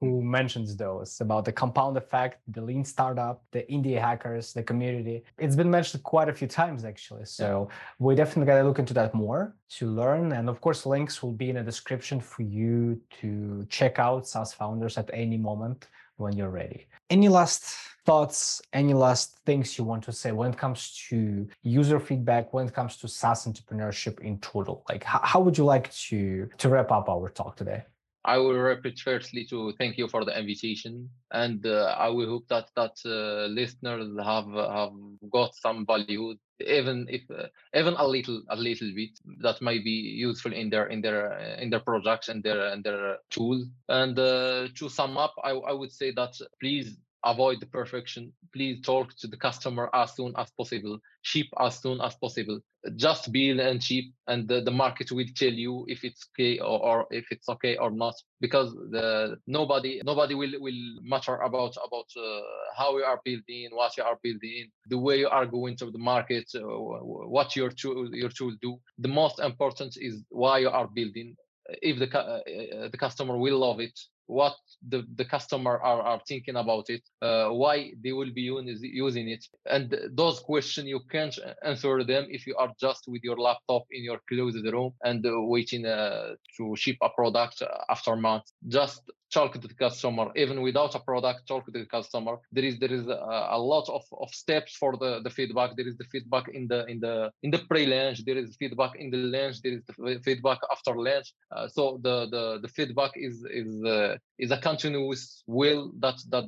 who 0.03 0.21
mentions 0.21 0.75
those 0.75 1.19
about 1.21 1.45
the 1.45 1.51
compound 1.51 1.97
effect, 1.97 2.41
the 2.47 2.61
lean 2.61 2.83
startup, 2.83 3.43
the 3.51 3.61
indie 3.71 3.99
hackers, 3.99 4.53
the 4.53 4.63
community. 4.63 5.23
It's 5.37 5.55
been 5.55 5.71
mentioned 5.71 6.03
quite 6.03 6.29
a 6.29 6.33
few 6.33 6.47
times 6.47 6.85
actually. 6.85 7.25
So 7.25 7.69
we 7.99 8.15
definitely 8.15 8.47
got 8.51 8.57
to 8.57 8.67
look 8.67 8.79
into 8.79 8.93
that 8.95 9.13
more 9.13 9.55
to 9.77 9.89
learn. 9.89 10.31
And 10.33 10.49
of 10.49 10.61
course, 10.61 10.85
links 10.85 11.21
will 11.21 11.31
be 11.31 11.49
in 11.49 11.55
the 11.55 11.63
description 11.63 12.19
for 12.19 12.43
you 12.43 12.99
to 13.21 13.65
check 13.69 13.99
out 13.99 14.27
SaaS 14.27 14.53
founders 14.53 14.97
at 14.97 15.09
any 15.13 15.37
moment 15.37 15.87
when 16.17 16.33
you're 16.37 16.49
ready. 16.49 16.87
Any 17.09 17.27
last 17.27 17.63
thoughts, 18.05 18.61
any 18.73 18.93
last 18.93 19.37
things 19.45 19.77
you 19.77 19.83
want 19.83 20.03
to 20.03 20.11
say 20.11 20.31
when 20.31 20.51
it 20.51 20.57
comes 20.57 21.05
to 21.09 21.47
user 21.61 21.99
feedback, 21.99 22.53
when 22.53 22.67
it 22.67 22.73
comes 22.73 22.97
to 22.97 23.07
SaaS 23.07 23.45
entrepreneurship 23.45 24.19
in 24.19 24.39
total? 24.39 24.83
Like 24.89 25.03
how, 25.03 25.19
how 25.23 25.39
would 25.39 25.57
you 25.57 25.65
like 25.65 25.91
to 26.07 26.49
to 26.57 26.69
wrap 26.69 26.91
up 26.91 27.09
our 27.09 27.29
talk 27.29 27.55
today? 27.55 27.83
I 28.25 28.37
will 28.37 28.53
repeat 28.53 28.99
firstly 28.99 29.45
to 29.49 29.73
thank 29.77 29.97
you 29.97 30.07
for 30.07 30.23
the 30.23 30.37
invitation, 30.37 31.09
and 31.31 31.65
uh, 31.65 31.95
I 31.97 32.07
will 32.07 32.27
hope 32.27 32.47
that 32.47 32.69
that 32.75 32.95
uh, 33.05 33.47
listeners 33.47 34.15
have 34.23 34.47
have 34.47 34.93
got 35.29 35.53
some 35.55 35.85
value, 35.85 36.35
even 36.65 37.07
if 37.09 37.29
uh, 37.29 37.47
even 37.75 37.95
a 37.95 38.07
little 38.07 38.41
a 38.49 38.55
little 38.55 38.91
bit 38.95 39.19
that 39.41 39.61
might 39.61 39.83
be 39.83 39.91
useful 39.91 40.53
in 40.53 40.69
their 40.69 40.87
in 40.87 41.01
their 41.01 41.37
in 41.59 41.69
their 41.69 41.81
projects 41.81 42.29
and 42.29 42.41
their 42.41 42.67
and 42.67 42.83
their 42.83 43.17
tool. 43.29 43.65
And 43.89 44.17
uh, 44.17 44.69
to 44.77 44.89
sum 44.89 45.17
up, 45.17 45.33
I 45.43 45.51
I 45.51 45.73
would 45.73 45.91
say 45.91 46.11
that 46.11 46.33
please 46.61 46.97
avoid 47.25 47.59
the 47.59 47.65
perfection. 47.65 48.31
Please 48.53 48.81
talk 48.81 49.15
to 49.17 49.27
the 49.27 49.37
customer 49.37 49.89
as 49.93 50.15
soon 50.15 50.33
as 50.37 50.49
possible, 50.51 50.99
ship 51.21 51.47
as 51.59 51.79
soon 51.79 52.01
as 52.01 52.15
possible. 52.15 52.59
Just 52.95 53.31
build 53.31 53.59
and 53.59 53.81
ship, 53.81 54.05
and 54.27 54.47
the, 54.47 54.61
the 54.61 54.71
market 54.71 55.11
will 55.11 55.25
tell 55.35 55.51
you 55.53 55.85
if 55.87 56.03
it's 56.03 56.27
okay 56.31 56.59
or, 56.59 56.79
or 56.83 57.05
if 57.11 57.25
it's 57.31 57.47
okay 57.49 57.77
or 57.77 57.91
not. 57.91 58.13
Because 58.41 58.73
the 58.91 59.37
nobody 59.47 60.01
nobody 60.03 60.35
will 60.35 60.51
will 60.59 60.81
matter 61.01 61.35
about 61.37 61.75
about 61.85 62.07
uh, 62.17 62.41
how 62.77 62.97
you 62.97 63.03
are 63.03 63.21
building, 63.23 63.69
what 63.71 63.95
you 63.97 64.03
are 64.03 64.19
building, 64.21 64.69
the 64.87 64.97
way 64.97 65.19
you 65.19 65.29
are 65.29 65.45
going 65.45 65.77
to 65.77 65.91
the 65.91 65.97
market, 65.97 66.51
uh, 66.55 66.61
what 66.61 67.55
your 67.55 67.69
tool 67.69 68.13
your 68.13 68.29
tool 68.29 68.53
do. 68.61 68.77
The 68.99 69.07
most 69.07 69.39
important 69.39 69.97
is 69.97 70.23
why 70.29 70.59
you 70.59 70.69
are 70.69 70.87
building. 70.87 71.35
If 71.81 71.97
the 71.99 72.09
uh, 72.19 72.39
uh, 72.39 72.89
the 72.89 72.97
customer 72.97 73.37
will 73.37 73.59
love 73.59 73.79
it, 73.79 73.97
what 74.27 74.55
the, 74.87 75.05
the 75.15 75.25
customer 75.25 75.77
are, 75.77 76.01
are 76.01 76.21
thinking 76.27 76.55
about 76.55 76.89
it, 76.89 77.01
uh, 77.21 77.49
why 77.49 77.91
they 78.03 78.11
will 78.11 78.31
be 78.33 78.41
using 78.41 79.29
it. 79.29 79.45
And 79.69 79.95
those 80.11 80.39
questions, 80.39 80.87
you 80.87 81.01
can't 81.11 81.37
answer 81.63 82.03
them 82.03 82.27
if 82.29 82.47
you 82.47 82.55
are 82.57 82.71
just 82.79 83.03
with 83.07 83.23
your 83.23 83.37
laptop 83.37 83.83
in 83.91 84.03
your 84.03 84.19
closed 84.29 84.65
room 84.65 84.93
and 85.03 85.25
uh, 85.25 85.31
waiting 85.41 85.85
uh, 85.85 86.35
to 86.57 86.75
ship 86.75 86.97
a 87.01 87.09
product 87.09 87.61
after 87.89 88.15
months. 88.15 88.53
Just 88.67 89.01
talk 89.33 89.53
to 89.53 89.67
the 89.67 89.73
customer 89.85 90.27
even 90.35 90.61
without 90.61 90.93
a 90.95 90.99
product 90.99 91.47
talk 91.47 91.65
to 91.65 91.71
the 91.71 91.85
customer. 91.85 92.35
There 92.51 92.63
is 92.69 92.77
there 92.79 92.93
is 92.99 93.07
a, 93.07 93.19
a, 93.57 93.59
lot 93.73 93.89
of, 93.89 94.03
of 94.23 94.29
steps 94.43 94.75
for 94.75 94.95
the, 94.97 95.21
the 95.25 95.29
feedback. 95.29 95.75
There 95.75 95.87
is 95.87 95.97
the 95.97 96.07
feedback 96.13 96.45
in 96.49 96.67
the 96.67 96.85
in 96.85 96.99
the 96.99 97.31
in 97.41 97.49
the 97.51 97.61
pre-launch. 97.69 98.23
There 98.25 98.37
is 98.37 98.55
feedback 98.61 98.93
in 98.95 99.09
the 99.09 99.17
launch. 99.17 99.61
There 99.61 99.73
is 99.73 99.83
the 99.85 100.21
feedback 100.23 100.59
after 100.71 100.93
launch. 100.95 101.33
Uh, 101.51 101.67
so 101.67 101.99
the, 102.01 102.15
the 102.33 102.43
the 102.63 102.67
feedback 102.67 103.11
is 103.15 103.35
is 103.61 103.83
uh, 103.83 104.17
is 104.37 104.51
a 104.51 104.57
continuous 104.69 105.43
will 105.47 105.91
that 105.99 106.17
that 106.29 106.45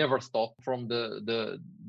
never 0.00 0.20
stop 0.20 0.50
from 0.62 0.88
the 0.88 1.02
the 1.28 1.40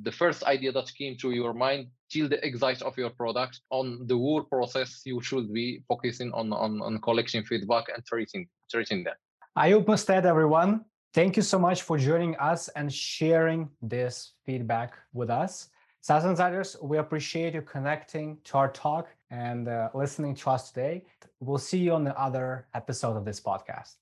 the 0.04 0.12
first 0.12 0.44
idea 0.44 0.72
that 0.72 0.88
came 0.98 1.16
to 1.18 1.30
your 1.32 1.54
mind 1.54 1.88
till 2.12 2.28
the 2.28 2.44
exit 2.44 2.82
of 2.82 2.98
your 2.98 3.12
product. 3.12 3.62
On 3.70 3.86
the 4.08 4.18
whole 4.24 4.44
process 4.44 5.02
you 5.06 5.22
should 5.22 5.54
be 5.54 5.68
focusing 5.88 6.32
on 6.34 6.52
on, 6.54 6.82
on 6.82 7.00
collecting 7.08 7.44
feedback 7.44 7.86
and 7.94 8.04
treating 8.06 8.48
treating 8.72 9.04
them 9.04 9.16
Ayoub 9.58 9.84
Moustaid, 9.86 10.24
everyone. 10.24 10.86
Thank 11.14 11.36
you 11.36 11.44
so 11.44 11.60
much 11.60 11.82
for 11.82 11.98
joining 11.98 12.38
us 12.38 12.70
and 12.70 12.92
sharing 12.92 13.70
this 13.82 14.32
feedback 14.46 14.94
with 15.12 15.30
us. 15.30 15.68
SaaS 16.00 16.24
Insiders, 16.24 16.78
we 16.82 17.00
appreciate 17.00 17.54
you 17.54 17.62
connecting 17.62 18.38
to 18.46 18.58
our 18.58 18.72
talk 18.72 19.10
and 19.30 19.68
uh, 19.68 19.90
listening 19.94 20.36
to 20.36 20.52
us 20.52 20.72
today. 20.72 21.04
We'll 21.42 21.58
see 21.58 21.80
you 21.80 21.92
on 21.92 22.06
the 22.06 22.18
other 22.18 22.68
episode 22.74 23.18
of 23.18 23.26
this 23.26 23.42
podcast. 23.42 23.96